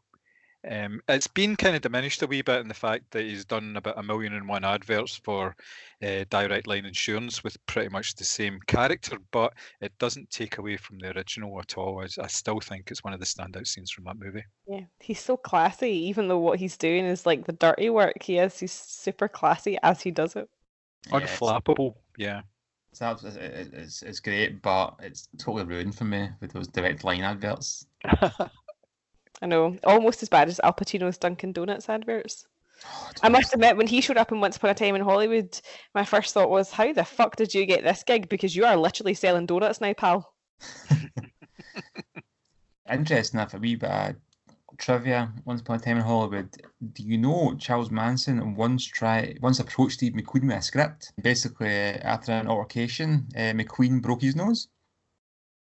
Um, 0.69 1.01
it's 1.09 1.27
been 1.27 1.55
kind 1.57 1.75
of 1.75 1.81
diminished 1.81 2.21
a 2.21 2.27
wee 2.27 2.41
bit 2.41 2.61
in 2.61 2.67
the 2.69 2.73
fact 2.73 3.11
that 3.11 3.23
he's 3.23 3.43
done 3.43 3.75
about 3.75 3.97
a 3.99 4.03
million 4.03 4.33
and 4.33 4.47
one 4.47 4.63
adverts 4.63 5.15
for 5.15 5.55
uh, 6.01 6.23
Direct 6.29 6.67
Line 6.67 6.85
Insurance 6.85 7.43
with 7.43 7.57
pretty 7.65 7.89
much 7.89 8.15
the 8.15 8.23
same 8.23 8.59
character, 8.67 9.17
but 9.31 9.53
it 9.81 9.91
doesn't 9.99 10.29
take 10.29 10.57
away 10.59 10.77
from 10.77 10.99
the 10.99 11.15
original 11.15 11.59
at 11.59 11.77
all. 11.77 11.99
I, 12.01 12.07
I 12.23 12.27
still 12.27 12.59
think 12.61 12.89
it's 12.91 13.03
one 13.03 13.13
of 13.13 13.19
the 13.19 13.25
standout 13.25 13.67
scenes 13.67 13.91
from 13.91 14.05
that 14.05 14.17
movie. 14.17 14.43
yeah, 14.67 14.81
he's 14.99 15.19
so 15.19 15.35
classy, 15.35 15.91
even 16.07 16.27
though 16.29 16.39
what 16.39 16.59
he's 16.59 16.77
doing 16.77 17.03
is 17.05 17.25
like 17.25 17.45
the 17.45 17.53
dirty 17.53 17.89
work. 17.89 18.23
He 18.23 18.37
is. 18.37 18.57
He's 18.59 18.71
super 18.71 19.27
classy 19.27 19.77
as 19.83 20.01
he 20.01 20.11
does 20.11 20.35
it. 20.37 20.49
Yeah, 21.11 21.17
it's- 21.17 21.39
Unflappable, 21.39 21.95
yeah. 22.17 22.41
It's, 22.93 23.01
abs- 23.01 23.23
it- 23.25 23.35
it- 23.37 23.73
it's, 23.73 24.01
it's 24.03 24.19
great, 24.21 24.61
but 24.61 24.95
it's 25.01 25.27
totally 25.39 25.65
ruined 25.65 25.95
for 25.95 26.05
me 26.05 26.29
with 26.39 26.53
those 26.53 26.67
direct 26.67 27.03
line 27.03 27.21
adverts. 27.23 27.87
I 29.41 29.45
know, 29.45 29.77
almost 29.83 30.23
as 30.23 30.29
bad 30.29 30.47
as 30.47 30.59
Al 30.63 30.73
Pacino's 30.73 31.17
Dunkin' 31.17 31.53
Donuts 31.53 31.89
adverts. 31.89 32.45
I 33.21 33.29
must 33.29 33.53
admit, 33.53 33.77
when 33.77 33.87
he 33.87 34.01
showed 34.01 34.17
up 34.17 34.31
in 34.31 34.41
Once 34.41 34.57
Upon 34.57 34.69
a 34.69 34.73
Time 34.73 34.95
in 34.95 35.01
Hollywood, 35.01 35.59
my 35.93 36.03
first 36.03 36.33
thought 36.33 36.49
was, 36.49 36.71
"How 36.71 36.91
the 36.91 37.05
fuck 37.05 37.35
did 37.35 37.53
you 37.53 37.65
get 37.65 37.83
this 37.83 38.03
gig? 38.03 38.29
Because 38.29 38.55
you 38.55 38.65
are 38.65 38.75
literally 38.75 39.13
selling 39.13 39.45
donuts 39.45 39.79
now, 39.79 39.93
pal." 39.93 40.33
Interesting 42.91 43.39
enough, 43.39 43.53
a 43.53 43.57
wee 43.57 43.75
bit 43.75 43.89
of 43.89 44.15
trivia. 44.77 45.31
Once 45.45 45.61
upon 45.61 45.77
a 45.77 45.79
time 45.79 45.97
in 45.97 46.03
Hollywood, 46.03 46.55
do 46.93 47.03
you 47.03 47.17
know 47.17 47.55
Charles 47.55 47.91
Manson 47.91 48.55
once 48.55 48.85
tried 48.85 49.39
once 49.41 49.59
approached 49.59 49.93
Steve 49.93 50.13
McQueen 50.13 50.47
with 50.47 50.57
a 50.57 50.61
script? 50.61 51.13
Basically, 51.21 51.69
after 51.69 52.31
an 52.33 52.47
altercation, 52.47 53.27
uh, 53.35 53.53
McQueen 53.53 54.01
broke 54.01 54.21
his 54.21 54.35
nose. 54.35 54.67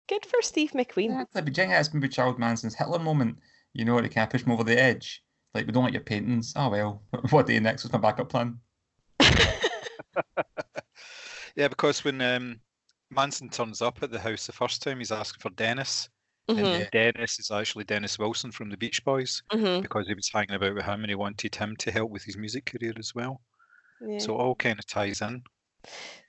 Good 0.08 0.26
for 0.26 0.42
Steve 0.42 0.72
McQueen. 0.72 1.20
It's 1.20 1.34
like, 1.34 1.44
but 1.44 1.54
that's 1.54 1.94
maybe 1.94 2.08
Charles 2.08 2.38
Manson's 2.38 2.74
Hitler 2.74 2.98
moment. 2.98 3.38
You 3.74 3.84
know, 3.84 4.00
to 4.00 4.08
kind 4.08 4.24
of 4.26 4.30
push 4.30 4.44
him 4.44 4.52
over 4.52 4.64
the 4.64 4.80
edge. 4.80 5.22
Like, 5.54 5.66
we 5.66 5.72
don't 5.72 5.84
like 5.84 5.94
your 5.94 6.02
paintings. 6.02 6.54
Oh 6.56 6.70
well, 6.70 7.02
what 7.30 7.46
do 7.46 7.52
you 7.54 7.60
next? 7.60 7.84
What's 7.84 7.92
my 7.94 8.00
backup 8.00 8.30
plan? 8.30 8.60
Yeah, 11.56 11.68
because 11.68 12.04
when 12.04 12.20
um, 12.20 12.60
Manson 13.10 13.48
turns 13.50 13.82
up 13.82 14.02
at 14.02 14.10
the 14.10 14.20
house 14.20 14.46
the 14.46 14.52
first 14.52 14.82
time, 14.82 14.98
he's 14.98 15.12
asking 15.12 15.40
for 15.40 15.50
Dennis, 15.50 16.08
Mhm, 16.48 16.84
and 16.84 16.88
Dennis 16.92 17.38
is 17.38 17.50
actually 17.50 17.84
Dennis 17.84 18.18
Wilson 18.18 18.52
from 18.52 18.70
the 18.70 18.76
Beach 18.76 19.04
Boys 19.04 19.42
mhm, 19.52 19.82
because 19.82 20.06
he 20.06 20.14
was 20.14 20.30
hanging 20.32 20.54
about 20.56 20.74
with 20.74 20.84
him 20.84 21.00
and 21.02 21.10
he 21.10 21.14
wanted 21.14 21.54
him 21.54 21.76
to 21.76 21.90
help 21.92 22.10
with 22.10 22.24
his 22.24 22.36
music 22.36 22.66
career 22.66 22.92
as 22.98 23.14
well. 23.14 23.42
yeah. 24.00 24.28
So 24.28 24.34
it 24.34 24.38
all 24.42 24.56
kind 24.56 24.78
of 24.78 24.86
ties 24.86 25.22
in. 25.22 25.44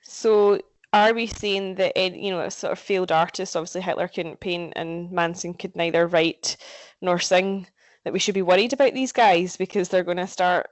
So 0.02 0.58
are 0.96 1.12
we 1.12 1.26
saying 1.26 1.74
that 1.76 1.96
you 1.96 2.30
know 2.30 2.40
a 2.40 2.50
sort 2.50 2.72
of 2.72 2.78
failed 2.78 3.12
artist, 3.12 3.54
obviously 3.54 3.82
Hitler 3.82 4.08
couldn't 4.08 4.40
paint 4.40 4.72
and 4.76 5.12
Manson 5.12 5.52
could 5.54 5.76
neither 5.76 6.06
write 6.06 6.56
nor 7.02 7.18
sing, 7.18 7.66
that 8.04 8.12
we 8.12 8.18
should 8.18 8.34
be 8.34 8.42
worried 8.42 8.72
about 8.72 8.94
these 8.94 9.12
guys 9.12 9.56
because 9.56 9.88
they're 9.88 10.02
going 10.02 10.16
to 10.16 10.26
start. 10.26 10.70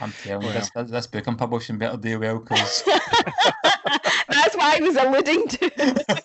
I'm 0.00 0.12
telling 0.22 0.46
you, 0.46 0.52
this, 0.52 0.70
this 0.74 1.06
book 1.08 1.26
I'm 1.26 1.36
publishing 1.36 1.76
better 1.76 1.96
do 1.96 2.20
well 2.20 2.38
because 2.38 2.84
That's 4.28 4.56
why 4.56 4.76
I 4.76 4.80
was 4.80 4.96
alluding 4.96 5.48
to. 5.48 6.24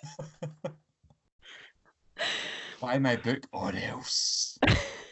buy 2.80 2.98
my 2.98 3.16
book 3.16 3.40
or 3.52 3.72
else. 3.74 4.58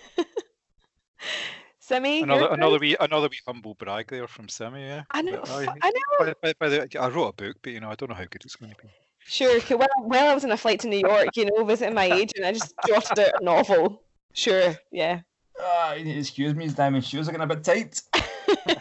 Simi, 1.87 2.23
Another 2.23 2.49
turn? 2.49 2.55
another 2.55 2.79
wee 2.79 2.97
another 2.99 3.29
wee 3.29 3.41
humble 3.47 3.75
brag 3.75 4.09
there 4.09 4.27
from 4.27 4.49
Simi. 4.49 4.81
Yeah. 4.83 5.03
I 5.11 5.21
know, 5.21 5.33
But 5.43 5.51
f- 5.51 5.69
I- 5.69 5.79
I 5.83 5.91
know. 5.91 6.01
by, 6.19 6.33
by, 6.43 6.53
by 6.59 6.69
the, 6.71 6.99
I 6.99 7.09
wrote 7.09 7.29
a 7.29 7.33
book, 7.35 7.57
but 7.63 7.73
you 7.75 7.81
know 7.81 7.91
I 7.91 7.95
don't 7.95 8.09
know 8.09 8.15
how 8.15 8.25
good 8.25 8.43
it's 8.43 8.57
going 8.57 8.73
to 8.73 8.79
be. 8.83 8.89
Sure. 9.19 9.61
'cause 9.61 9.77
While, 9.79 9.89
while 9.99 10.29
I 10.31 10.35
was 10.35 10.45
on 10.45 10.53
a 10.53 10.57
flight 10.57 10.81
to 10.81 10.89
New 10.89 10.99
York, 11.01 11.37
you 11.37 11.45
know, 11.45 11.63
visiting 11.65 11.93
my 11.95 12.05
agent, 12.21 12.43
I 12.47 12.53
just 12.53 12.73
jotted 12.87 13.19
out 13.19 13.39
a 13.39 13.45
novel. 13.45 14.03
Sure. 14.33 14.75
Yeah. 14.91 15.21
Ah, 15.61 15.93
you 15.93 16.05
need 16.07 16.15
to 16.15 16.21
excuse 16.21 16.55
me, 16.55 16.65
his 16.65 16.75
diamond 16.75 17.05
shoes 17.05 17.29
are 17.29 17.33
getting 17.33 17.45
a 17.45 17.55
bit 17.55 17.63
tight. 17.63 18.01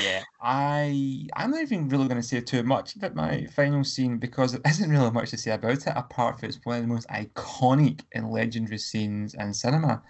yeah, 0.00 0.22
I 0.40 1.26
I'm 1.34 1.50
not 1.50 1.60
even 1.62 1.88
really 1.88 2.06
going 2.06 2.20
to 2.20 2.26
say 2.26 2.40
too 2.40 2.62
much 2.62 2.94
about 2.94 3.16
my 3.16 3.46
final 3.46 3.82
scene 3.82 4.18
because 4.18 4.52
there 4.52 4.60
isn't 4.64 4.88
really 4.90 5.10
much 5.10 5.30
to 5.30 5.36
say 5.36 5.50
about 5.50 5.72
it 5.72 5.92
apart 5.96 6.38
from 6.38 6.48
it's 6.50 6.60
one 6.62 6.76
of 6.76 6.82
the 6.82 6.88
most 6.88 7.08
iconic 7.08 8.02
and 8.14 8.30
legendary 8.30 8.78
scenes 8.78 9.34
in 9.34 9.52
cinema. 9.52 10.02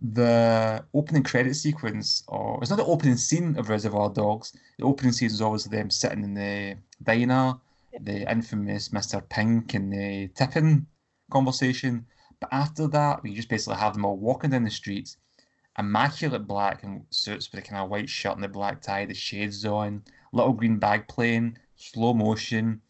The 0.00 0.84
opening 0.94 1.24
credit 1.24 1.54
sequence, 1.54 2.22
or 2.28 2.60
it's 2.60 2.70
not 2.70 2.76
the 2.76 2.84
opening 2.84 3.16
scene 3.16 3.58
of 3.58 3.68
Reservoir 3.68 4.10
Dogs. 4.10 4.56
The 4.78 4.84
opening 4.84 5.12
scene 5.12 5.26
is 5.26 5.42
always 5.42 5.64
them 5.64 5.90
sitting 5.90 6.22
in 6.22 6.34
the 6.34 6.76
diner, 7.02 7.54
the 8.00 8.30
infamous 8.30 8.90
Mr. 8.90 9.28
Pink 9.28 9.74
and 9.74 9.92
the 9.92 10.28
tipping 10.36 10.86
conversation. 11.32 12.06
But 12.40 12.50
after 12.52 12.86
that, 12.88 13.24
we 13.24 13.34
just 13.34 13.48
basically 13.48 13.78
have 13.78 13.94
them 13.94 14.04
all 14.04 14.16
walking 14.16 14.50
down 14.50 14.62
the 14.62 14.70
streets, 14.70 15.16
immaculate 15.76 16.46
black 16.46 16.84
and 16.84 17.04
suits 17.10 17.50
with 17.50 17.64
a 17.64 17.66
kind 17.66 17.82
of 17.82 17.90
white 17.90 18.08
shirt 18.08 18.34
and 18.34 18.44
the 18.44 18.48
black 18.48 18.80
tie, 18.80 19.04
the 19.04 19.14
shades 19.14 19.64
on, 19.64 20.04
little 20.32 20.52
green 20.52 20.78
bag 20.78 21.08
playing, 21.08 21.58
slow 21.74 22.14
motion. 22.14 22.80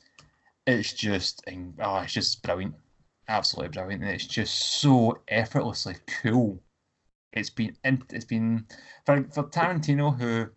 It's 0.66 0.92
just, 0.92 1.42
oh, 1.80 1.98
it's 2.00 2.12
just 2.12 2.42
brilliant, 2.42 2.74
absolutely 3.28 3.70
brilliant, 3.70 4.02
and 4.02 4.12
it's 4.12 4.26
just 4.26 4.80
so 4.80 5.18
effortlessly 5.28 5.96
cool. 6.22 6.60
It's 7.32 7.50
been, 7.50 7.76
it's 7.84 8.24
been 8.24 8.66
for 9.04 9.24
for 9.32 9.44
Tarantino 9.44 10.18
who 10.18 10.50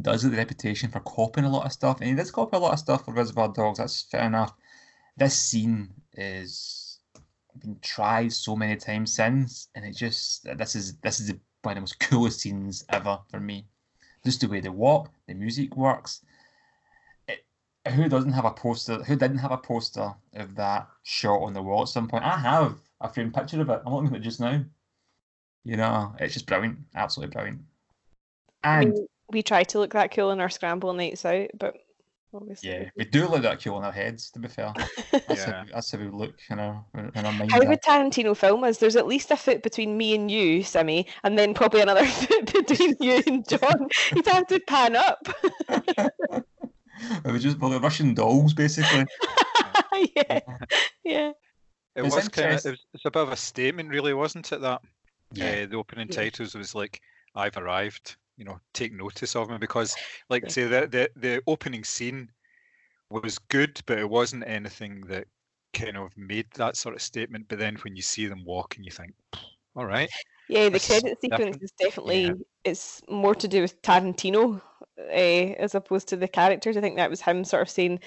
does 0.00 0.22
have 0.22 0.32
the 0.32 0.38
reputation 0.38 0.90
for 0.90 1.00
copying 1.00 1.46
a 1.46 1.50
lot 1.50 1.66
of 1.66 1.72
stuff, 1.72 2.00
and 2.00 2.08
he 2.08 2.16
does 2.16 2.30
copy 2.30 2.56
a 2.56 2.60
lot 2.60 2.72
of 2.72 2.78
stuff 2.78 3.04
for 3.04 3.14
Reservoir 3.14 3.52
Dogs. 3.52 3.78
That's 3.78 4.02
fair 4.02 4.26
enough. 4.26 4.54
This 5.16 5.38
scene 5.38 5.90
is 6.14 6.98
been 7.60 7.78
tried 7.80 8.32
so 8.32 8.56
many 8.56 8.76
times 8.76 9.14
since, 9.14 9.68
and 9.74 9.84
it 9.84 9.96
just 9.96 10.44
this 10.58 10.74
is 10.74 10.96
this 10.96 11.20
is 11.20 11.32
one 11.62 11.72
of 11.72 11.76
the 11.76 11.80
most 11.82 12.00
coolest 12.00 12.40
scenes 12.40 12.84
ever 12.88 13.20
for 13.30 13.40
me. 13.40 13.66
Just 14.24 14.40
the 14.40 14.48
way 14.48 14.60
they 14.60 14.68
walk, 14.68 15.10
the 15.28 15.34
music 15.34 15.76
works. 15.76 16.20
Who 17.94 18.08
doesn't 18.08 18.32
have 18.32 18.46
a 18.46 18.50
poster? 18.50 19.04
Who 19.04 19.14
didn't 19.14 19.38
have 19.38 19.52
a 19.52 19.58
poster 19.58 20.14
of 20.32 20.54
that 20.56 20.88
shot 21.02 21.42
on 21.42 21.52
the 21.52 21.62
wall 21.62 21.82
at 21.82 21.88
some 21.88 22.08
point? 22.08 22.24
I 22.24 22.38
have 22.38 22.78
a 23.00 23.12
framed 23.12 23.34
picture 23.34 23.60
of 23.60 23.68
it. 23.68 23.82
I'm 23.84 23.92
looking 23.92 24.08
at 24.14 24.20
it 24.20 24.24
just 24.24 24.40
now. 24.40 24.64
You 25.64 25.76
know, 25.76 26.14
it's 26.20 26.34
just 26.34 26.46
brilliant, 26.46 26.78
absolutely 26.94 27.32
brilliant. 27.32 27.60
I 28.62 28.82
And 28.82 28.92
mean, 28.92 29.06
we 29.30 29.42
try 29.42 29.62
to 29.64 29.78
look 29.78 29.92
that 29.94 30.14
cool 30.14 30.30
in 30.30 30.40
our 30.40 30.50
scramble 30.50 30.92
nights 30.92 31.24
out, 31.24 31.48
but 31.58 31.74
obviously. 32.34 32.68
yeah, 32.70 32.90
we 32.96 33.04
do 33.06 33.26
look 33.26 33.42
that 33.42 33.62
cool 33.62 33.78
in 33.78 33.84
our 33.84 33.92
heads. 33.92 34.30
To 34.32 34.38
be 34.40 34.48
fair, 34.48 34.72
that's, 35.12 35.46
Yeah. 35.46 35.52
how, 35.52 35.62
we- 35.64 35.72
that's 35.72 35.90
how 35.90 35.98
we 35.98 36.08
look 36.08 36.34
in 36.50 36.58
our 36.58 36.84
in 36.94 37.24
our 37.24 37.32
minds. 37.32 37.52
How 37.52 37.60
would 37.60 37.68
eh? 37.68 37.76
Tarantino 37.86 38.36
film 38.36 38.62
us? 38.64 38.78
There's 38.78 38.96
at 38.96 39.06
least 39.06 39.30
a 39.30 39.36
foot 39.36 39.62
between 39.62 39.96
me 39.96 40.14
and 40.14 40.30
you, 40.30 40.62
Simi, 40.62 41.06
and 41.22 41.38
then 41.38 41.54
probably 41.54 41.80
another 41.80 42.04
foot 42.06 42.52
between 42.52 42.96
you 43.00 43.22
and 43.26 43.48
John. 43.48 43.88
He'd 44.12 44.26
have 44.26 44.46
to 44.48 44.60
pan 44.60 44.96
up. 44.96 45.26
we 47.24 47.38
just 47.38 47.58
well, 47.58 47.70
the 47.70 47.80
Russian 47.80 48.14
dolls, 48.14 48.52
basically. 48.54 49.06
yeah. 50.14 50.40
Yeah. 51.04 51.32
It 51.96 52.04
It's 52.04 52.14
was 52.16 52.28
kind 52.28 52.52
of, 52.54 52.66
it 52.66 52.70
was, 52.70 52.84
it's 52.92 53.04
a 53.04 53.10
bit 53.10 53.22
of 53.22 53.30
a 53.32 53.36
statement, 53.36 53.88
really, 53.90 54.14
wasn't 54.14 54.50
it? 54.52 54.60
That 54.60 54.82
Yeah. 55.32 55.56
uh, 55.64 55.66
the 55.66 55.76
opening 55.76 56.08
Yeah. 56.08 56.26
titles 56.26 56.54
was 56.54 56.74
like, 56.74 57.00
"I've 57.34 57.56
arrived." 57.56 58.16
You 58.36 58.44
know, 58.44 58.60
take 58.74 58.92
notice 58.92 59.36
of 59.36 59.48
me 59.50 59.58
because, 59.58 59.96
like, 60.30 60.44
Yeah. 60.44 60.50
say 60.50 60.64
the 60.64 60.86
the 60.88 61.10
the 61.16 61.42
opening 61.46 61.84
scene 61.84 62.32
was 63.10 63.38
good, 63.38 63.80
but 63.86 63.98
it 63.98 64.10
wasn't 64.10 64.46
anything 64.48 65.02
that 65.08 65.28
kind 65.74 65.96
of 65.98 66.16
made 66.16 66.48
that 66.54 66.76
sort 66.76 66.94
of 66.96 67.02
statement. 67.02 67.48
But 67.48 67.58
then 67.60 67.76
when 67.78 67.96
you 67.96 68.02
see 68.02 68.26
them 68.26 68.44
walking, 68.44 68.84
you 68.84 68.92
think, 68.92 69.14
"All 69.76 69.86
right." 69.86 70.10
Yeah, 70.48 70.68
the 70.68 70.78
That's 70.78 70.80
credit 70.80 71.20
sequence 71.20 71.56
different. 71.56 71.62
is 71.62 71.72
definitely 71.72 72.44
it's 72.64 73.02
more 73.08 73.34
to 73.34 73.48
do 73.48 73.62
with 73.62 73.80
Tarantino 73.82 74.60
uh, 74.98 75.02
as 75.02 75.74
opposed 75.74 76.08
to 76.08 76.16
the 76.16 76.28
characters. 76.28 76.76
I 76.76 76.80
think 76.82 76.96
that 76.96 77.10
was 77.10 77.22
him 77.22 77.44
sort 77.44 77.62
of 77.62 77.70
saying, 77.70 78.00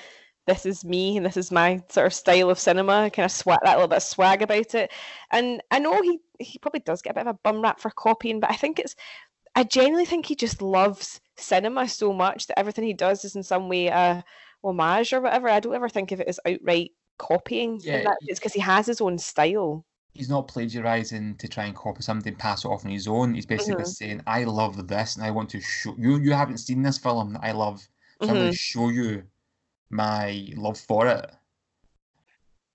"This 0.48 0.66
is 0.66 0.84
me 0.86 1.18
and 1.18 1.26
this 1.26 1.38
is 1.38 1.52
my 1.52 1.84
sort 1.90 2.08
of 2.08 2.14
style 2.14 2.50
of 2.50 2.60
cinema." 2.60 3.10
Kind 3.12 3.26
of 3.26 3.32
swag 3.32 3.60
that 3.64 3.76
little 3.76 3.88
bit 3.90 3.98
of 3.98 4.04
swag 4.04 4.42
about 4.42 4.74
it. 4.76 4.92
And 5.32 5.62
I 5.72 5.80
know 5.80 6.02
he 6.02 6.20
he 6.40 6.58
probably 6.60 6.80
does 6.82 7.02
get 7.04 7.12
a 7.12 7.14
bit 7.16 7.28
of 7.28 7.36
a 7.36 7.40
bum 7.44 7.62
rap 7.62 7.80
for 7.80 7.92
copying, 7.92 8.40
but 8.40 8.52
I 8.52 8.56
think 8.56 8.80
it's 8.80 8.96
I 9.56 9.64
genuinely 9.64 10.06
think 10.06 10.26
he 10.28 10.36
just 10.36 10.62
loves 10.62 11.20
cinema 11.36 11.88
so 11.88 12.14
much 12.14 12.48
that 12.48 12.60
everything 12.60 12.86
he 12.86 12.94
does 12.94 13.26
is 13.26 13.36
in 13.36 13.44
some 13.44 13.70
way 13.70 13.88
a 13.88 14.24
homage 14.64 15.14
or 15.14 15.22
whatever. 15.22 15.50
I 15.50 15.60
don't 15.60 15.74
ever 15.76 15.90
think 15.90 16.12
of 16.12 16.20
it 16.22 16.28
as 16.28 16.40
outright 16.46 16.92
copying. 17.18 17.80
Yeah, 17.82 18.04
that, 18.04 18.18
it's 18.28 18.40
because 18.40 18.54
he 18.54 18.60
has 18.60 18.86
his 18.86 19.02
own 19.02 19.18
style. 19.18 19.86
He's 20.14 20.30
not 20.30 20.48
plagiarizing 20.48 21.38
to 21.38 21.48
try 21.48 21.66
and 21.66 21.76
copy 21.76 22.02
something 22.02 22.36
pass 22.36 22.66
it 22.66 22.70
off 22.70 22.86
on 22.86 22.92
his 22.92 23.08
own. 23.08 23.36
He's 23.36 23.46
basically 23.46 23.84
Mhm. 23.84 23.88
saying, 23.88 24.22
"I 24.28 24.44
love 24.46 24.88
this, 24.88 25.16
and 25.16 25.24
I 25.26 25.32
want 25.32 25.50
to 25.52 25.62
show 25.62 25.96
you. 25.98 26.20
You 26.20 26.34
haven't 26.34 26.58
seen 26.58 26.82
this 26.82 26.98
film 26.98 27.34
that 27.34 27.44
I 27.44 27.52
love, 27.52 27.88
so 28.22 28.32
I'm 28.32 28.38
going 28.40 28.52
to 28.52 28.58
show 28.58 28.90
you 28.90 29.24
my 29.90 30.48
love 30.56 30.80
for 30.80 31.08
it." 31.08 31.30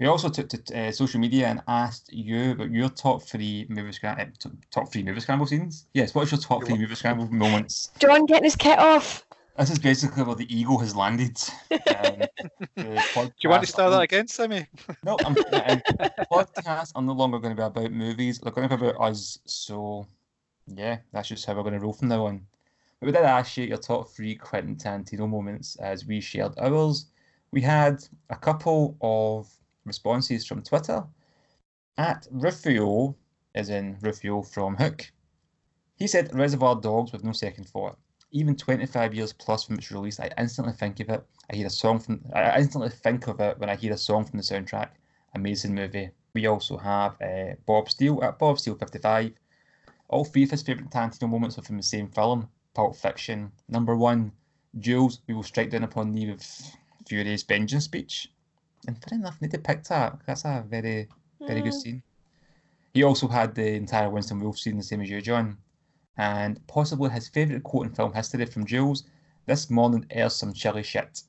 We 0.01 0.07
also 0.09 0.29
took 0.29 0.49
to 0.49 0.89
uh, 0.89 0.91
social 0.91 1.21
media 1.21 1.47
and 1.47 1.63
asked 1.69 2.13
you 2.13 2.53
about 2.53 2.73
your 2.73 2.89
top 2.89 3.23
three 3.23 3.67
movie 3.69 3.93
scram- 3.93 4.19
uh, 4.19 4.49
top 4.71 4.91
three 4.91 5.05
movie 5.05 5.21
scramble 5.21 5.47
scenes. 5.47 5.87
Yes, 5.95 6.15
what's 6.15 6.33
your 6.33 6.41
top 6.41 6.65
three 6.65 6.75
what? 6.75 6.81
movie 6.81 6.95
scramble 6.97 7.29
moments? 7.29 7.91
John 8.01 8.27
getting 8.27 8.45
his 8.45 8.57
kit 8.57 8.79
off. 8.81 9.25
This 9.57 9.71
is 9.71 9.79
basically 9.79 10.25
where 10.25 10.35
the 10.35 10.53
ego 10.55 10.77
has 10.79 10.97
landed. 10.97 11.39
Um, 11.95 12.27
Do 12.77 13.33
you 13.43 13.51
want 13.51 13.63
to 13.63 13.67
start 13.67 13.91
that 13.91 14.03
again, 14.03 14.27
Sammy? 14.27 14.67
No, 15.05 15.19
I'm, 15.25 15.37
uh, 15.53 15.77
podcasts 16.33 16.93
are 16.95 17.03
no 17.03 17.13
longer 17.13 17.39
going 17.39 17.55
to 17.55 17.61
be 17.61 17.67
about 17.67 17.93
movies. 17.93 18.39
They're 18.39 18.53
going 18.53 18.69
to 18.69 18.77
be 18.77 18.87
about 18.87 19.01
us. 19.01 19.39
So, 19.45 20.07
yeah, 20.67 20.99
that's 21.13 21.29
just 21.29 21.45
how 21.45 21.55
we're 21.55 21.63
going 21.63 21.75
to 21.75 21.81
roll 21.81 21.93
from 21.93 22.09
now 22.09 22.27
on. 22.27 22.47
We 23.03 23.11
did 23.11 23.25
ask 23.25 23.57
you 23.57 23.65
your 23.65 23.79
top 23.79 24.11
three 24.11 24.37
Quentin 24.37 24.77
Tarantino 24.77 25.29
moments 25.29 25.75
as 25.77 26.07
we 26.07 26.21
shared 26.21 26.57
ours. 26.57 27.07
We 27.51 27.61
had 27.61 28.05
a 28.31 28.37
couple 28.37 28.97
of 29.01 29.53
responses 29.85 30.47
from 30.47 30.63
Twitter. 30.63 31.05
At 31.99 32.29
Rufio, 32.31 33.17
as 33.57 33.71
in 33.71 33.99
Rufio 34.03 34.43
from 34.43 34.77
Hook, 34.77 35.11
he 35.97 36.07
said 36.07 36.33
Reservoir 36.33 36.81
Dogs 36.81 37.11
with 37.11 37.25
no 37.25 37.33
second 37.33 37.69
thought. 37.69 37.99
Even 38.31 38.55
25 38.55 39.15
years 39.15 39.33
plus 39.33 39.65
from 39.65 39.79
its 39.79 39.91
release, 39.91 40.21
I 40.21 40.31
instantly 40.39 40.73
think 40.73 41.01
of 41.01 41.09
it. 41.09 41.27
I 41.51 41.57
hear 41.57 41.67
a 41.67 41.71
song 41.71 41.99
from. 41.99 42.21
I 42.33 42.61
instantly 42.61 42.91
think 42.91 43.27
of 43.27 43.41
it 43.41 43.59
when 43.59 43.69
I 43.69 43.75
hear 43.75 43.93
a 43.93 43.99
song 43.99 44.25
from 44.25 44.39
the 44.39 44.45
soundtrack. 44.45 44.91
Amazing 45.35 45.75
movie. 45.75 46.11
We 46.35 46.47
also 46.47 46.77
have 46.77 47.21
uh, 47.21 47.57
Bob 47.67 47.91
Steele 47.91 48.23
at 48.23 48.39
Bob 48.39 48.61
Steele 48.61 48.77
55. 48.77 49.33
All 50.09 50.25
three 50.25 50.45
of 50.45 50.53
his 50.53 50.63
favourite 50.63 50.91
Tarantino 50.91 51.29
moments 51.29 51.59
are 51.59 51.63
from 51.63 51.79
the 51.79 51.83
same 51.83 52.09
film, 52.09 52.49
Pulp 52.75 52.97
Fiction. 52.97 53.53
Number 53.69 53.97
one, 53.97 54.33
Jules, 54.79 55.21
we 55.27 55.35
will 55.35 55.43
strike 55.43 55.71
down 55.71 55.85
upon 55.85 56.13
thee 56.13 56.31
with 56.31 56.77
Fury's 57.07 57.43
vengeance 57.43 57.85
speech. 57.85 58.29
And 58.87 58.97
fair 59.03 59.19
enough, 59.19 59.41
need 59.41 59.51
to 59.53 59.59
pick 59.59 59.85
that. 59.85 60.19
That's 60.27 60.45
a 60.45 60.65
very, 60.67 61.09
very 61.41 61.61
good 61.61 61.73
Mm. 61.73 61.81
scene. 61.83 62.03
He 62.95 63.03
also 63.05 63.29
had 63.29 63.55
the 63.55 63.75
entire 63.75 64.11
Winston 64.11 64.41
Wolfe 64.41 64.59
scene, 64.59 64.77
the 64.77 64.83
same 64.83 65.01
as 65.01 65.09
you, 65.11 65.21
John. 65.23 65.59
And 66.17 66.67
possibly 66.67 67.11
his 67.11 67.29
favourite 67.29 67.63
quote 67.63 67.87
in 67.87 67.95
film 67.95 68.13
history 68.13 68.45
from 68.47 68.67
Jules 68.67 69.05
This 69.47 69.71
morning 69.71 70.07
airs 70.11 70.37
some 70.37 70.53
chilly 70.53 70.83
shit. 70.83 71.23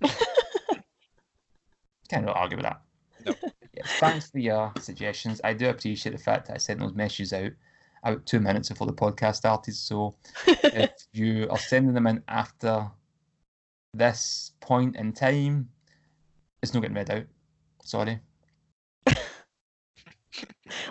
Can't 2.08 2.24
really 2.24 2.34
argue 2.34 2.56
with 2.56 2.64
that. 2.64 2.80
No. 3.26 3.34
Yes, 3.74 3.86
thanks 4.00 4.30
for 4.30 4.38
your 4.38 4.72
suggestions. 4.80 5.40
I 5.44 5.52
do 5.52 5.68
appreciate 5.68 6.12
the 6.12 6.18
fact 6.22 6.46
that 6.46 6.54
I 6.54 6.58
sent 6.58 6.80
those 6.80 6.94
messages 6.94 7.32
out 7.32 7.52
about 8.02 8.26
two 8.26 8.40
minutes 8.40 8.68
before 8.68 8.86
the 8.86 8.92
podcast 8.92 9.36
started. 9.36 9.74
So 9.74 10.16
if 10.46 10.90
you 11.12 11.48
are 11.50 11.58
sending 11.58 11.94
them 11.94 12.06
in 12.06 12.22
after 12.28 12.90
this 13.94 14.52
point 14.60 14.96
in 14.96 15.12
time, 15.12 15.68
it's 16.62 16.74
not 16.74 16.80
getting 16.80 16.96
read 16.96 17.10
out. 17.10 17.24
Sorry. 17.84 18.20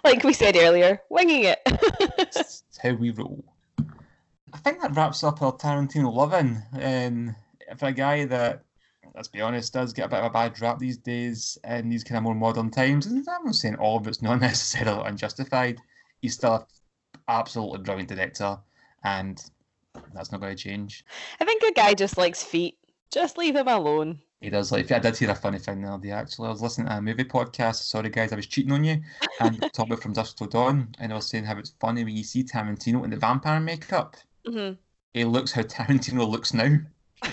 like 0.04 0.24
we 0.24 0.34
said 0.34 0.56
earlier, 0.56 1.02
winging 1.10 1.44
it. 1.44 1.60
It's 1.66 2.64
how 2.82 2.94
we 2.94 3.12
roll. 3.12 3.44
I 4.54 4.58
think 4.60 4.82
that 4.82 4.96
wraps 4.96 5.24
up 5.24 5.42
our 5.42 5.54
Tarantino 5.54 6.14
loving. 6.14 6.62
Um, 6.74 7.36
for 7.78 7.88
a 7.88 7.92
guy 7.92 8.26
that, 8.26 8.64
let's 9.14 9.28
be 9.28 9.42
honest, 9.42 9.74
does 9.74 9.94
get 9.94 10.06
a 10.06 10.10
bit 10.10 10.20
of 10.20 10.26
a 10.26 10.30
bad 10.30 10.60
rap 10.62 10.80
these 10.80 10.98
days 10.98 11.58
in 11.64 11.90
these 11.90 12.04
kind 12.04 12.18
of 12.18 12.24
more 12.24 12.36
modern 12.36 12.72
times, 12.72 13.06
and 13.06 13.26
I'm 13.30 13.46
not 13.46 13.56
saying 13.56 13.76
all 13.76 13.98
of 13.98 14.08
it's 14.08 14.22
not 14.22 14.40
necessarily 14.42 15.08
unjustified, 15.08 15.80
he's 16.22 16.36
still 16.36 16.56
an 16.56 16.62
absolutely 17.28 17.80
brilliant 17.80 18.10
director, 18.10 18.58
and 19.04 19.44
that's 20.14 20.32
not 20.32 20.42
going 20.42 20.56
to 20.56 20.62
change. 20.62 21.06
I 21.40 21.46
think 21.46 21.64
a 21.64 21.72
guy 21.74 21.94
just 21.94 22.18
likes 22.18 22.44
feet. 22.44 22.78
Just 23.12 23.38
leave 23.38 23.56
him 23.56 23.68
alone. 23.68 24.20
He 24.42 24.50
does 24.50 24.72
like. 24.72 24.92
I 24.92 25.00
did 25.00 25.18
hear 25.18 25.32
a 25.32 25.36
funny 25.36 25.58
thing 25.58 25.82
the 25.82 25.90
other 25.90 26.04
day. 26.04 26.12
Actually, 26.12 26.48
I 26.48 26.52
was 26.52 26.62
listening 26.62 26.88
to 26.88 26.98
a 26.98 27.02
movie 27.02 27.24
podcast. 27.24 27.78
Sorry, 27.84 28.10
guys, 28.10 28.32
I 28.32 28.36
was 28.36 28.46
cheating 28.48 28.72
on 28.72 28.84
you. 28.84 29.02
And 29.40 29.60
talking 29.74 29.94
about 29.94 30.04
from 30.04 30.14
Dusk 30.14 30.38
Till 30.38 30.48
Dawn, 30.48 30.90
and 31.00 31.12
I 31.12 31.16
was 31.16 31.28
saying 31.28 31.46
how 31.46 31.58
it's 31.58 31.74
funny 31.80 32.04
when 32.04 32.16
you 32.16 32.24
see 32.24 32.44
Tarantino 32.44 33.04
in 33.04 33.10
the 33.10 33.18
vampire 33.18 33.60
makeup. 33.60 34.16
hmm 34.46 34.74
He 35.14 35.24
looks 35.24 35.52
how 35.54 35.64
Tarantino 35.64 36.30
looks 36.30 36.54
now. 36.54 36.78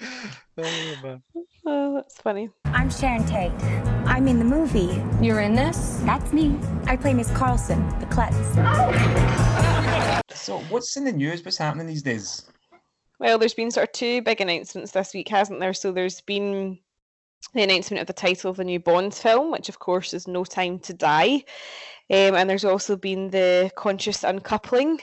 Oh, 0.56 0.62
man. 1.02 1.22
Oh, 1.66 1.94
that's 1.94 2.18
funny. 2.18 2.50
I'm 2.66 2.90
Sharon 2.90 3.24
Tate. 3.24 3.52
I'm 4.06 4.28
in 4.28 4.38
the 4.38 4.44
movie. 4.44 5.02
You're 5.24 5.40
in 5.40 5.54
this? 5.54 5.98
That's 6.04 6.30
me. 6.30 6.58
I 6.86 6.96
play 6.96 7.14
Miss 7.14 7.30
Carlson, 7.30 7.88
the 8.00 8.06
klutz. 8.06 8.36
So, 10.34 10.58
what's 10.68 10.96
in 10.98 11.04
the 11.04 11.12
news? 11.12 11.42
What's 11.42 11.56
happening 11.56 11.86
these 11.86 12.02
days? 12.02 12.42
Well, 13.18 13.38
there's 13.38 13.54
been 13.54 13.70
sort 13.70 13.88
of 13.88 13.92
two 13.92 14.20
big 14.20 14.42
announcements 14.42 14.92
this 14.92 15.14
week, 15.14 15.28
hasn't 15.28 15.60
there? 15.60 15.72
So 15.72 15.90
there's 15.90 16.20
been 16.20 16.78
the 17.54 17.62
announcement 17.62 18.00
of 18.02 18.06
the 18.08 18.12
title 18.12 18.50
of 18.50 18.58
the 18.58 18.64
new 18.64 18.78
Bond 18.78 19.14
film, 19.14 19.50
which 19.50 19.70
of 19.70 19.78
course 19.78 20.12
is 20.12 20.28
No 20.28 20.44
Time 20.44 20.78
to 20.80 20.92
Die. 20.92 21.36
Um, 22.10 22.34
and 22.34 22.50
there's 22.50 22.66
also 22.66 22.96
been 22.96 23.30
the 23.30 23.70
conscious 23.76 24.22
uncoupling 24.22 25.00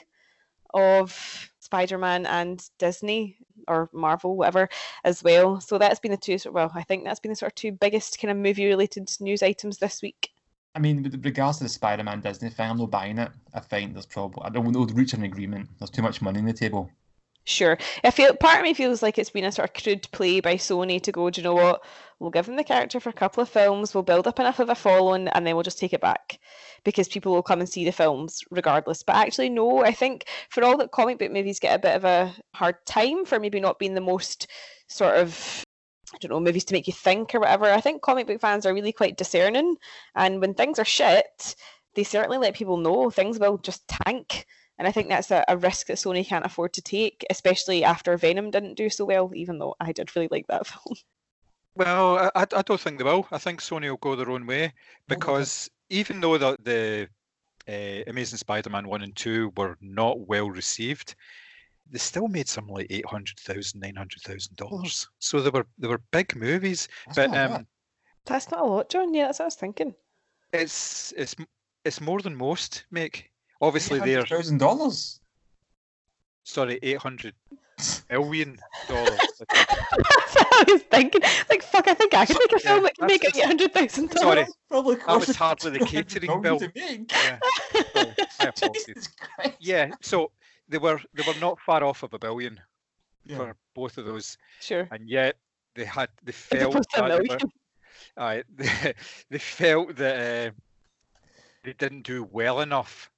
of 0.75 1.49
Spider 1.59 1.97
Man 1.97 2.27
and 2.27 2.63
Disney 2.77 3.37
or 3.67 3.89
Marvel, 3.93 4.35
whatever, 4.35 4.69
as 5.03 5.23
well. 5.23 5.59
So 5.59 5.77
that's 5.77 5.99
been 5.99 6.11
the 6.11 6.17
two, 6.17 6.37
well, 6.51 6.71
I 6.75 6.83
think 6.83 7.03
that's 7.03 7.19
been 7.19 7.31
the 7.31 7.35
sort 7.35 7.51
of 7.51 7.55
two 7.55 7.71
biggest 7.71 8.19
kind 8.19 8.31
of 8.31 8.37
movie 8.37 8.67
related 8.67 9.09
news 9.19 9.43
items 9.43 9.77
this 9.77 10.01
week. 10.01 10.31
I 10.73 10.79
mean, 10.79 11.03
with 11.03 11.25
regards 11.25 11.57
to 11.57 11.65
the 11.65 11.69
Spider-Man 11.69 12.21
Disney 12.21 12.49
thing, 12.49 12.69
I'm 12.69 12.77
not 12.77 12.91
buying 12.91 13.17
it. 13.17 13.31
I 13.53 13.59
think 13.59 13.93
there's 13.93 14.05
probably 14.05 14.43
I 14.43 14.49
don't 14.49 14.71
know 14.71 14.85
reach 14.85 15.13
an 15.13 15.23
agreement. 15.23 15.67
There's 15.79 15.89
too 15.89 16.01
much 16.01 16.21
money 16.21 16.39
on 16.39 16.45
the 16.45 16.53
table. 16.53 16.89
Sure. 17.43 17.77
I 18.03 18.11
feel 18.11 18.35
part 18.35 18.57
of 18.59 18.63
me 18.63 18.73
feels 18.73 19.01
like 19.01 19.17
it's 19.17 19.31
been 19.31 19.45
a 19.45 19.51
sort 19.51 19.69
of 19.69 19.83
crude 19.83 20.07
play 20.11 20.39
by 20.41 20.55
Sony 20.55 21.01
to 21.01 21.11
go, 21.11 21.29
do 21.29 21.41
you 21.41 21.43
know 21.43 21.55
what? 21.55 21.83
We'll 22.19 22.29
give 22.29 22.45
them 22.45 22.55
the 22.55 22.63
character 22.63 22.99
for 22.99 23.09
a 23.09 23.13
couple 23.13 23.41
of 23.41 23.49
films, 23.49 23.93
we'll 23.95 24.03
build 24.03 24.27
up 24.27 24.39
enough 24.39 24.59
of 24.59 24.69
a 24.69 24.75
following, 24.75 25.27
and 25.29 25.45
then 25.45 25.55
we'll 25.55 25.63
just 25.63 25.79
take 25.79 25.93
it 25.93 26.01
back 26.01 26.39
because 26.83 27.07
people 27.07 27.33
will 27.33 27.41
come 27.41 27.59
and 27.59 27.67
see 27.69 27.83
the 27.83 27.91
films 27.91 28.41
regardless. 28.51 29.01
But 29.01 29.15
actually, 29.15 29.49
no, 29.49 29.83
I 29.83 29.91
think 29.91 30.25
for 30.49 30.63
all 30.63 30.77
that 30.77 30.91
comic 30.91 31.17
book 31.17 31.31
movies 31.31 31.59
get 31.59 31.75
a 31.75 31.79
bit 31.79 31.95
of 31.95 32.05
a 32.05 32.31
hard 32.53 32.75
time 32.85 33.25
for 33.25 33.39
maybe 33.39 33.59
not 33.59 33.79
being 33.79 33.95
the 33.95 34.01
most 34.01 34.47
sort 34.87 35.15
of 35.15 35.63
I 36.13 36.17
don't 36.19 36.31
know, 36.31 36.39
movies 36.39 36.65
to 36.65 36.73
make 36.73 36.87
you 36.87 36.93
think 36.93 37.33
or 37.33 37.39
whatever. 37.39 37.65
I 37.65 37.81
think 37.81 38.01
comic 38.03 38.27
book 38.27 38.41
fans 38.41 38.65
are 38.65 38.73
really 38.73 38.91
quite 38.91 39.17
discerning, 39.17 39.77
and 40.15 40.41
when 40.41 40.53
things 40.53 40.77
are 40.77 40.85
shit, 40.85 41.55
they 41.95 42.03
certainly 42.03 42.37
let 42.37 42.53
people 42.55 42.77
know 42.77 43.09
things 43.09 43.39
will 43.39 43.57
just 43.57 43.87
tank. 43.87 44.45
And 44.81 44.87
I 44.87 44.91
think 44.91 45.09
that's 45.09 45.29
a, 45.29 45.45
a 45.47 45.57
risk 45.57 45.85
that 45.87 45.97
Sony 45.97 46.25
can't 46.25 46.43
afford 46.43 46.73
to 46.73 46.81
take, 46.81 47.23
especially 47.29 47.83
after 47.83 48.17
Venom 48.17 48.49
didn't 48.49 48.73
do 48.73 48.89
so 48.89 49.05
well, 49.05 49.31
even 49.35 49.59
though 49.59 49.75
I 49.79 49.91
did 49.91 50.15
really 50.15 50.27
like 50.31 50.47
that 50.47 50.65
film. 50.71 50.95
Well, 51.75 52.17
I, 52.17 52.31
I 52.33 52.41
I 52.51 52.61
don't 52.63 52.81
think 52.81 52.97
they 52.97 53.03
will. 53.03 53.27
I 53.31 53.37
think 53.37 53.61
Sony 53.61 53.91
will 53.91 53.97
go 53.97 54.15
their 54.15 54.31
own 54.31 54.47
way 54.47 54.73
because 55.07 55.69
even 55.91 56.19
though 56.19 56.39
the, 56.39 56.57
the 56.63 57.07
uh, 57.69 58.09
Amazing 58.09 58.39
Spider-Man 58.39 58.87
one 58.87 59.03
and 59.03 59.15
two 59.15 59.53
were 59.55 59.77
not 59.81 60.21
well 60.21 60.49
received, 60.49 61.13
they 61.91 61.99
still 61.99 62.27
made 62.27 62.49
something 62.49 62.73
like 62.73 62.87
eight 62.89 63.05
hundred 63.05 63.39
thousand, 63.39 63.81
nine 63.81 63.97
hundred 63.97 64.23
thousand 64.23 64.55
dollars. 64.55 65.07
So 65.19 65.41
they 65.41 65.51
were 65.51 65.67
they 65.77 65.89
were 65.89 66.01
big 66.09 66.35
movies. 66.35 66.87
That's 67.05 67.17
but 67.17 67.29
not 67.29 67.51
um, 67.51 67.67
That's 68.25 68.49
not 68.49 68.61
a 68.61 68.65
lot, 68.65 68.89
John. 68.89 69.13
Yeah, 69.13 69.27
that's 69.27 69.37
what 69.37 69.43
I 69.43 69.45
was 69.45 69.55
thinking. 69.57 69.93
it's 70.53 71.13
it's 71.15 71.35
it's 71.85 72.01
more 72.01 72.19
than 72.19 72.35
most 72.35 72.85
make. 72.89 73.30
Obviously, 73.61 73.99
they're 73.99 74.25
thousand 74.25 74.57
dollars. 74.57 75.19
sorry, 76.43 76.79
eight 76.81 76.97
hundred 76.97 77.35
million 78.09 78.57
dollars. 78.87 79.19
that's 79.39 80.35
what 80.35 80.69
I 80.69 80.71
was 80.71 80.81
thinking. 80.83 81.21
Like, 81.49 81.61
fuck, 81.63 81.87
I 81.87 81.93
think 81.93 82.13
I 82.13 82.25
could 82.25 82.37
make 82.39 82.51
a 82.53 82.63
Yeah, 82.63 82.71
film 82.71 82.83
that 82.83 82.97
can 82.97 83.07
make 83.07 83.21
just- 83.21 83.37
eight 83.37 83.45
hundred 83.45 83.73
thousand 83.73 84.11
Sorry. 84.11 84.35
dollars. 84.35 84.53
Probably 84.69 84.95
That 84.95 85.07
was 85.07 85.25
cost 85.25 85.37
hardly 85.37 85.71
the 85.71 85.79
200 85.85 86.09
catering 86.09 86.41
bill. 86.41 86.59
to 86.59 86.71
make. 86.75 87.11
Yeah. 87.11 87.39
My 88.39 88.47
apologies. 88.47 88.85
Jesus 88.85 89.07
Christ. 89.07 89.57
yeah, 89.59 89.91
so 90.01 90.31
they 90.69 90.77
were 90.77 90.99
they 91.13 91.23
were 91.27 91.39
not 91.39 91.59
far 91.59 91.83
off 91.83 92.03
of 92.03 92.13
a 92.13 92.19
billion 92.19 92.59
Yeah. 93.25 93.37
for 93.37 93.55
both 93.75 93.97
of 93.97 94.05
those, 94.05 94.37
Sure. 94.61 94.87
and 94.91 95.07
yet 95.07 95.35
they 95.75 95.85
had 95.85 96.09
they 96.23 96.31
felt 96.31 96.73
opposed 96.73 96.89
to 96.95 97.03
a 97.05 97.09
that 97.09 97.21
they 97.21 97.27
were- 97.29 97.37
million. 97.37 98.43
They, 98.57 98.93
they 99.29 99.37
felt 99.37 99.95
that 99.97 100.15
uh, 100.49 100.51
they 101.63 101.73
didn't 101.73 102.01
do 102.03 102.27
well 102.31 102.61
enough 102.61 103.09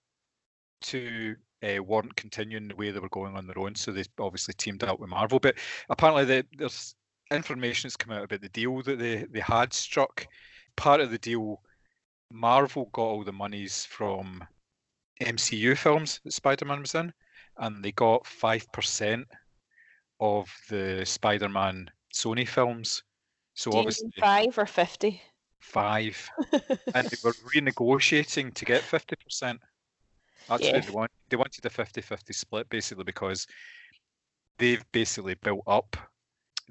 to 0.83 1.35
uh, 1.63 1.81
weren't 1.81 2.15
continuing 2.15 2.67
the 2.67 2.75
way 2.75 2.91
they 2.91 2.99
were 2.99 3.09
going 3.09 3.35
on 3.35 3.47
their 3.47 3.59
own, 3.59 3.75
so 3.75 3.91
they 3.91 4.03
obviously 4.19 4.53
teamed 4.53 4.83
up 4.83 4.99
with 4.99 5.09
Marvel. 5.09 5.39
But 5.39 5.55
apparently, 5.89 6.43
there's 6.57 6.95
information 7.31 7.87
that's 7.87 7.97
come 7.97 8.13
out 8.13 8.23
about 8.23 8.41
the 8.41 8.49
deal 8.49 8.81
that 8.83 8.99
they, 8.99 9.25
they 9.31 9.39
had 9.39 9.73
struck. 9.73 10.27
Part 10.75 11.01
of 11.01 11.11
the 11.11 11.17
deal, 11.17 11.61
Marvel 12.31 12.89
got 12.93 13.03
all 13.03 13.23
the 13.23 13.31
monies 13.31 13.85
from 13.85 14.43
MCU 15.21 15.77
films 15.77 16.19
that 16.23 16.33
Spider 16.33 16.65
Man 16.65 16.81
was 16.81 16.95
in, 16.95 17.13
and 17.57 17.83
they 17.83 17.91
got 17.91 18.23
5% 18.25 19.23
of 20.19 20.49
the 20.69 21.03
Spider 21.05 21.49
Man 21.49 21.89
Sony 22.13 22.47
films. 22.47 23.03
So 23.53 23.71
Do 23.71 23.77
obviously. 23.77 24.11
Five 24.19 24.57
or 24.57 24.65
50? 24.65 25.21
Five. 25.59 26.29
and 26.93 27.07
they 27.07 27.17
were 27.23 27.33
renegotiating 27.53 28.53
to 28.53 28.65
get 28.65 28.81
50%. 28.81 29.59
That's 30.47 30.63
yeah. 30.63 30.73
what 30.73 30.85
they 30.85 30.91
want. 30.91 31.11
They 31.29 31.37
wanted 31.37 31.65
a 31.65 31.69
50-50 31.69 32.33
split 32.33 32.69
basically 32.69 33.03
because 33.03 33.47
they've 34.57 34.83
basically 34.91 35.35
built 35.35 35.63
up 35.67 35.97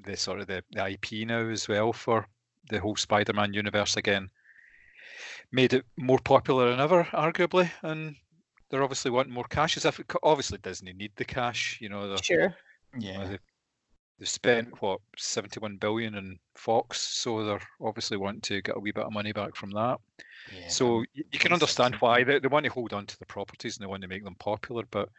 the 0.03 0.17
sort 0.17 0.39
of 0.39 0.47
the, 0.47 0.63
the 0.71 0.91
IP 0.91 1.27
now 1.27 1.49
as 1.49 1.67
well 1.67 1.93
for 1.93 2.27
the 2.69 2.79
whole 2.79 2.95
Spider-Man 2.95 3.53
universe 3.53 3.97
again. 3.97 4.29
Made 5.51 5.73
it 5.73 5.85
more 5.97 6.19
popular 6.19 6.71
than 6.71 6.79
ever, 6.79 7.03
arguably, 7.13 7.69
and 7.83 8.15
they're 8.69 8.83
obviously 8.83 9.11
wanting 9.11 9.33
more 9.33 9.43
cash. 9.43 9.77
As 9.77 9.85
if 9.85 9.99
obviously 10.23 10.57
Disney 10.57 10.93
need 10.93 11.11
the 11.15 11.25
cash, 11.25 11.77
you 11.79 11.89
know. 11.89 12.15
Sure. 12.17 12.55
Yeah. 12.97 13.11
You 13.11 13.17
know, 13.17 13.37
they've 14.19 14.29
spent 14.29 14.81
what 14.81 14.99
71 15.17 15.77
billion 15.77 16.15
in 16.15 16.37
Fox, 16.55 16.99
so 16.99 17.43
they're 17.43 17.59
obviously 17.81 18.17
wanting 18.17 18.41
to 18.41 18.61
get 18.61 18.77
a 18.77 18.79
wee 18.79 18.91
bit 18.91 19.05
of 19.05 19.13
money 19.13 19.31
back 19.31 19.55
from 19.55 19.71
that. 19.71 19.99
yeah. 20.55 20.67
So 20.67 21.03
you 21.13 21.39
can 21.39 21.53
understand 21.53 21.95
why 21.95 22.23
they, 22.23 22.39
they 22.39 22.47
want 22.47 22.65
to 22.65 22.71
hold 22.71 22.93
on 22.93 23.05
to 23.05 23.19
the 23.19 23.25
properties 23.25 23.77
and 23.77 23.83
they 23.83 23.89
want 23.89 24.01
to 24.03 24.07
make 24.07 24.23
them 24.23 24.35
popular. 24.35 24.83
But 24.89 25.09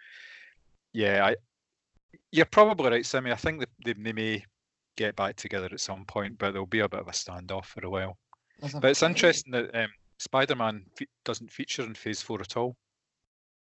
yeah, 0.93 1.27
I 1.27 1.37
you're 2.31 2.47
probably 2.47 2.91
right, 2.91 3.07
Simmy. 3.07 3.33
I 3.33 3.37
think 3.37 3.65
they, 3.85 3.93
they 3.93 4.13
may 4.13 4.45
get 4.97 5.17
back 5.17 5.37
together 5.37 5.69
at 5.71 5.81
some 5.81 6.05
point, 6.05 6.39
but 6.39 6.53
there'll 6.53 6.67
be 6.67 6.81
a 6.81 6.89
bit 6.89 7.01
of 7.01 7.09
a 7.09 7.13
standoff 7.13 7.67
for 7.67 7.85
a 7.85 7.91
while. 7.91 8.17
A 8.63 8.81
But 8.81 8.91
it's 8.91 9.03
interesting 9.03 9.53
that 9.53 9.75
um, 9.75 9.89
Spider-Man 10.19 10.85
fe- 10.97 11.09
doesn't 11.25 11.53
feature 11.53 11.83
in 11.83 11.95
Phase 11.95 12.23
Four 12.23 12.41
at 12.41 12.57
all 12.57 12.77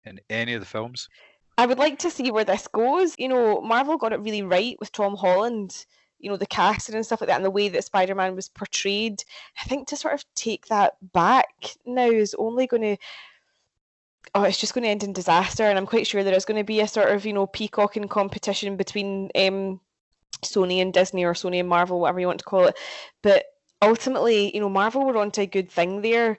in 0.05 0.21
any 0.31 0.55
of 0.55 0.61
the 0.61 0.67
films. 0.67 1.09
I 1.57 1.67
would 1.67 1.79
like 1.79 2.01
to 2.01 2.11
see 2.11 2.31
where 2.31 2.45
this 2.45 2.67
goes. 2.69 3.15
You 3.19 3.29
know, 3.29 3.61
Marvel 3.61 3.97
got 3.97 4.13
it 4.13 4.21
really 4.21 4.43
right 4.43 4.77
with 4.81 4.93
Tom 4.93 5.17
Holland. 5.17 5.87
you 6.19 6.31
know 6.31 6.37
the 6.37 6.47
casting 6.47 6.95
and 6.95 7.05
stuff 7.05 7.21
like 7.21 7.29
that, 7.29 7.37
and 7.37 7.45
the 7.45 7.51
way 7.51 7.69
that 7.69 7.85
Spider-Man 7.85 8.35
was 8.35 8.49
portrayed. 8.49 9.23
I 9.61 9.65
think 9.65 9.89
to 9.89 9.97
sort 9.97 10.15
of 10.15 10.25
take 10.35 10.67
that 10.67 10.95
back 11.13 11.77
now 11.87 12.11
is 12.11 12.35
only 12.39 12.67
going 12.67 12.83
to 12.83 12.97
oh, 14.35 14.43
it's 14.43 14.59
just 14.59 14.75
going 14.75 14.83
to 14.83 14.89
end 14.89 15.05
in 15.05 15.13
disaster. 15.13 15.65
And 15.65 15.79
I'm 15.79 15.87
quite 15.87 16.07
sure 16.07 16.25
there 16.25 16.35
is 16.35 16.45
going 16.45 16.59
to 16.59 16.65
be 16.65 16.81
a 16.81 16.89
sort 16.89 17.11
of, 17.11 17.25
you 17.25 17.33
know, 17.33 17.47
peacocking 17.47 18.09
competition 18.09 18.77
between 18.77 19.31
um, 19.37 19.81
Sony 20.43 20.83
and 20.83 20.93
Disney 20.93 21.25
or 21.25 21.35
Sony 21.35 21.61
and 21.61 21.69
Marvel, 21.69 22.01
whatever 22.01 22.21
you 22.21 22.27
want 22.27 22.41
to 22.41 22.45
call 22.45 22.67
it. 22.67 22.77
But 23.23 23.45
ultimately, 23.81 24.53
you 24.55 24.61
know, 24.61 24.69
Marvel 24.69 25.05
were 25.05 25.17
onto 25.17 25.43
a 25.43 25.47
good 25.47 25.71
thing 25.71 26.03
there. 26.03 26.39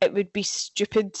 It 0.00 0.14
would 0.14 0.32
be 0.32 0.42
stupid 0.42 1.16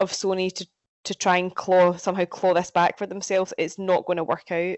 of 0.00 0.12
Sony 0.12 0.52
to 0.54 0.66
to 1.08 1.14
try 1.14 1.36
and 1.38 1.54
claw 1.54 1.96
somehow 1.96 2.24
claw 2.24 2.54
this 2.54 2.70
back 2.70 2.96
for 2.96 3.06
themselves. 3.06 3.52
It's 3.58 3.78
not 3.78 4.06
going 4.06 4.18
to 4.18 4.24
work 4.24 4.50
out. 4.52 4.76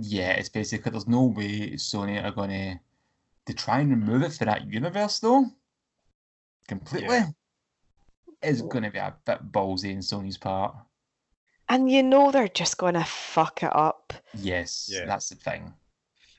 Yeah, 0.00 0.32
it's 0.32 0.50
basically 0.50 0.90
there's 0.92 1.08
no 1.08 1.24
way 1.24 1.70
Sony 1.72 2.22
are 2.22 2.30
going 2.30 2.50
to 2.50 2.80
to 3.46 3.54
try 3.54 3.80
and 3.80 3.90
remove 3.90 4.22
it 4.22 4.34
for 4.34 4.44
that 4.44 4.66
universe 4.70 5.18
though. 5.20 5.46
Completely. 6.66 7.08
Yeah. 7.16 7.26
Is 8.42 8.62
going 8.62 8.84
to 8.84 8.90
be 8.90 8.98
a 8.98 9.14
bit 9.24 9.50
ballsy 9.50 9.90
in 9.90 9.98
Sony's 9.98 10.36
part. 10.38 10.74
And 11.70 11.90
you 11.90 12.02
know 12.02 12.30
they're 12.30 12.48
just 12.48 12.78
going 12.78 12.94
to 12.94 13.04
fuck 13.04 13.62
it 13.62 13.74
up. 13.74 14.12
Yes, 14.34 14.88
Yeah. 14.92 15.06
that's 15.06 15.28
the 15.30 15.34
thing. 15.34 15.72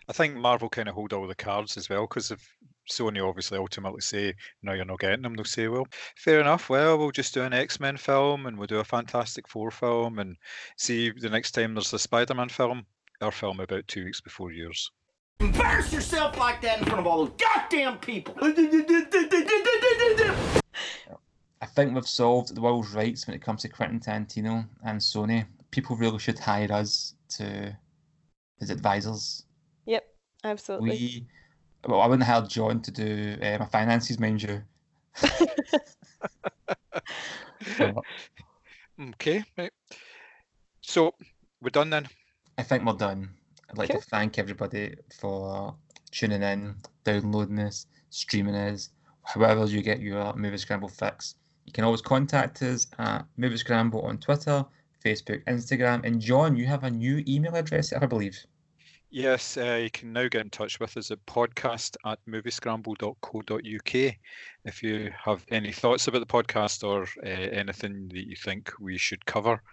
I 0.07 0.13
think 0.13 0.35
Marvel 0.35 0.69
kind 0.69 0.87
of 0.87 0.95
hold 0.95 1.13
all 1.13 1.27
the 1.27 1.35
cards 1.35 1.77
as 1.77 1.89
well 1.89 2.01
because 2.01 2.31
if 2.31 2.47
Sony 2.89 3.27
obviously 3.27 3.57
ultimately 3.57 4.01
say 4.01 4.33
no, 4.61 4.73
you're 4.73 4.85
not 4.85 4.99
getting 4.99 5.21
them, 5.21 5.35
they'll 5.35 5.45
say, 5.45 5.67
well, 5.67 5.87
fair 6.17 6.39
enough. 6.39 6.69
Well, 6.69 6.97
we'll 6.97 7.11
just 7.11 7.33
do 7.33 7.43
an 7.43 7.53
X 7.53 7.79
Men 7.79 7.97
film 7.97 8.45
and 8.45 8.57
we'll 8.57 8.67
do 8.67 8.79
a 8.79 8.83
Fantastic 8.83 9.47
Four 9.47 9.71
film 9.71 10.19
and 10.19 10.35
see 10.77 11.11
the 11.11 11.29
next 11.29 11.51
time 11.51 11.73
there's 11.73 11.93
a 11.93 11.99
Spider 11.99 12.33
Man 12.33 12.49
film, 12.49 12.85
our 13.21 13.31
film 13.31 13.59
about 13.59 13.87
two 13.87 14.05
weeks 14.05 14.21
before 14.21 14.51
yours. 14.51 14.91
Embarrass 15.39 15.93
yourself 15.93 16.37
like 16.37 16.61
that 16.61 16.79
in 16.79 16.85
front 16.85 16.99
of 16.99 17.07
all 17.07 17.25
those 17.25 17.33
goddamn 17.37 17.97
people. 17.99 18.35
I 21.61 21.65
think 21.65 21.93
we've 21.93 22.07
solved 22.07 22.55
the 22.55 22.61
world's 22.61 22.93
rights 22.93 23.27
when 23.27 23.35
it 23.35 23.41
comes 23.41 23.61
to 23.61 23.69
Quentin 23.69 23.99
Tarantino 23.99 24.67
and 24.85 24.99
Sony. 24.99 25.45
People 25.71 25.95
really 25.95 26.19
should 26.19 26.39
hire 26.39 26.71
us 26.71 27.15
to 27.37 27.77
as 28.61 28.69
advisors. 28.69 29.45
Yep, 29.85 30.03
absolutely. 30.43 30.89
We, 30.89 31.27
well, 31.87 32.01
I 32.01 32.07
wouldn't 32.07 32.27
hire 32.27 32.41
John 32.41 32.81
to 32.81 32.91
do 32.91 33.37
uh, 33.41 33.57
my 33.59 33.65
finances, 33.65 34.19
mind 34.19 34.43
you. 34.43 34.61
Okay, 39.13 39.43
right. 39.57 39.71
So 40.81 41.13
we're 41.61 41.69
done 41.69 41.89
then. 41.89 42.07
I 42.57 42.63
think 42.63 42.85
we're 42.85 42.93
done. 42.93 43.29
I'd 43.69 43.77
like 43.77 43.91
Cool. 43.91 44.01
to 44.01 44.05
thank 44.07 44.37
everybody 44.37 44.95
for 45.19 45.73
tuning 46.11 46.43
in, 46.43 46.75
downloading 47.05 47.55
this, 47.55 47.87
streaming 48.09 48.55
us, 48.55 48.89
however 49.23 49.65
you 49.65 49.81
get 49.81 50.01
your 50.01 50.33
Movie 50.35 50.57
Scramble 50.57 50.89
fix. 50.89 51.35
You 51.65 51.71
can 51.71 51.85
always 51.85 52.01
contact 52.01 52.61
us 52.61 52.87
at 52.97 53.25
Movie 53.37 53.57
Scramble 53.57 54.01
on 54.01 54.17
Twitter, 54.17 54.65
Facebook, 55.05 55.43
Instagram, 55.45 56.03
and 56.03 56.19
John, 56.19 56.57
you 56.57 56.65
have 56.65 56.83
a 56.83 56.91
new 56.91 57.23
email 57.27 57.55
address, 57.55 57.93
I 57.93 58.05
believe. 58.05 58.37
Yes, 59.11 59.57
uh, 59.57 59.79
you 59.83 59.89
can 59.89 60.13
now 60.13 60.27
get 60.27 60.41
in 60.41 60.51
touch 60.51 60.79
with 60.79 60.95
us 60.95 61.09
at 61.09 61.25
podcast 61.25 61.97
at 62.05 62.19
moviescramble.co.uk. 62.27 64.15
If 64.65 64.83
you 64.83 65.11
have 65.25 65.43
any 65.49 65.71
thoughts 65.71 66.07
about 66.07 66.19
the 66.19 66.25
podcast 66.27 66.87
or 66.87 67.03
uh, 67.25 67.29
anything 67.29 68.09
that 68.09 68.27
you 68.27 68.35
think 68.35 68.71
we 68.79 68.99
should 68.99 69.25
cover, 69.25 69.63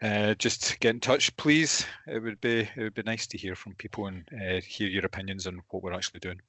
uh, 0.00 0.34
just 0.34 0.80
get 0.80 0.94
in 0.94 1.00
touch, 1.00 1.36
please. 1.36 1.84
It 2.06 2.22
would 2.22 2.40
be 2.40 2.60
it 2.60 2.78
would 2.82 2.94
be 2.94 3.02
nice 3.02 3.26
to 3.28 3.38
hear 3.38 3.54
from 3.54 3.74
people 3.74 4.06
and 4.06 4.26
uh, 4.32 4.60
hear 4.66 4.88
your 4.88 5.04
opinions 5.04 5.46
on 5.46 5.60
what 5.68 5.82
we're 5.82 5.92
actually 5.92 6.20
doing. 6.20 6.40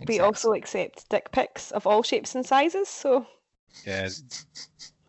We 0.00 0.18
Exactly. 0.18 0.26
also 0.26 0.52
accept 0.54 1.08
dick 1.10 1.30
pics 1.30 1.70
of 1.70 1.86
all 1.86 2.02
shapes 2.02 2.34
and 2.34 2.44
sizes. 2.44 2.88
So 2.88 3.26
Yeah, 3.86 4.08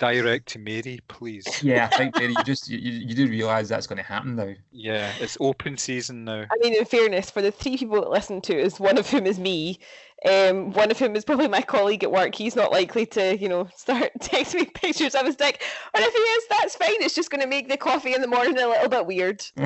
direct 0.01 0.47
to 0.47 0.57
Mary, 0.57 0.99
please. 1.07 1.45
Yeah, 1.61 1.87
I 1.91 1.95
think 1.95 2.15
Mary, 2.15 2.33
you 2.35 2.43
just 2.45 2.67
you, 2.67 2.79
you 2.79 3.07
you 3.07 3.13
do 3.13 3.27
realise 3.27 3.69
that's 3.69 3.85
going 3.85 3.97
to 3.97 4.03
happen 4.03 4.35
now. 4.35 4.53
Yeah, 4.71 5.13
it's 5.19 5.37
open 5.39 5.77
season 5.77 6.25
now. 6.25 6.41
I 6.51 6.57
mean, 6.59 6.73
in 6.73 6.85
fairness, 6.85 7.29
for 7.29 7.43
the 7.43 7.51
three 7.51 7.77
people 7.77 8.01
that 8.01 8.09
listen 8.09 8.41
to 8.41 8.65
us, 8.65 8.79
one 8.79 8.97
of 8.97 9.07
whom 9.07 9.27
is 9.27 9.37
me, 9.37 9.79
um, 10.27 10.71
one 10.71 10.89
of 10.89 10.97
whom 10.97 11.15
is 11.15 11.23
probably 11.23 11.47
my 11.47 11.61
colleague 11.61 12.03
at 12.03 12.11
work. 12.11 12.33
He's 12.33 12.55
not 12.55 12.71
likely 12.71 13.05
to, 13.07 13.37
you 13.37 13.47
know, 13.47 13.69
start 13.75 14.11
texting 14.19 14.61
me 14.61 14.65
pictures 14.65 15.13
of 15.13 15.27
his 15.27 15.35
dick. 15.35 15.61
And 15.93 16.03
if 16.03 16.11
he 16.11 16.19
is, 16.19 16.43
that's 16.49 16.75
fine. 16.75 17.03
It's 17.03 17.13
just 17.13 17.29
going 17.29 17.41
to 17.41 17.47
make 17.47 17.69
the 17.69 17.77
coffee 17.77 18.15
in 18.15 18.21
the 18.21 18.27
morning 18.27 18.57
a 18.57 18.67
little 18.67 18.89
bit 18.89 19.05
weird. 19.05 19.45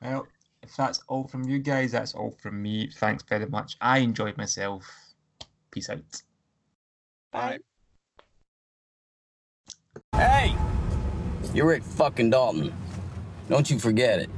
well, 0.00 0.28
if 0.62 0.76
that's 0.76 1.02
all 1.08 1.26
from 1.26 1.48
you 1.48 1.58
guys, 1.58 1.90
that's 1.90 2.14
all 2.14 2.30
from 2.30 2.62
me. 2.62 2.90
Thanks 2.94 3.24
very 3.24 3.46
much. 3.46 3.76
I 3.80 3.98
enjoyed 3.98 4.36
myself. 4.36 5.09
Peace 5.70 5.88
out. 5.90 6.00
Bye. 7.32 7.58
Hey! 10.14 10.56
You're 11.54 11.66
Rick 11.66 11.82
fucking 11.82 12.30
Dalton. 12.30 12.72
Don't 13.48 13.70
you 13.70 13.78
forget 13.78 14.20
it. 14.20 14.30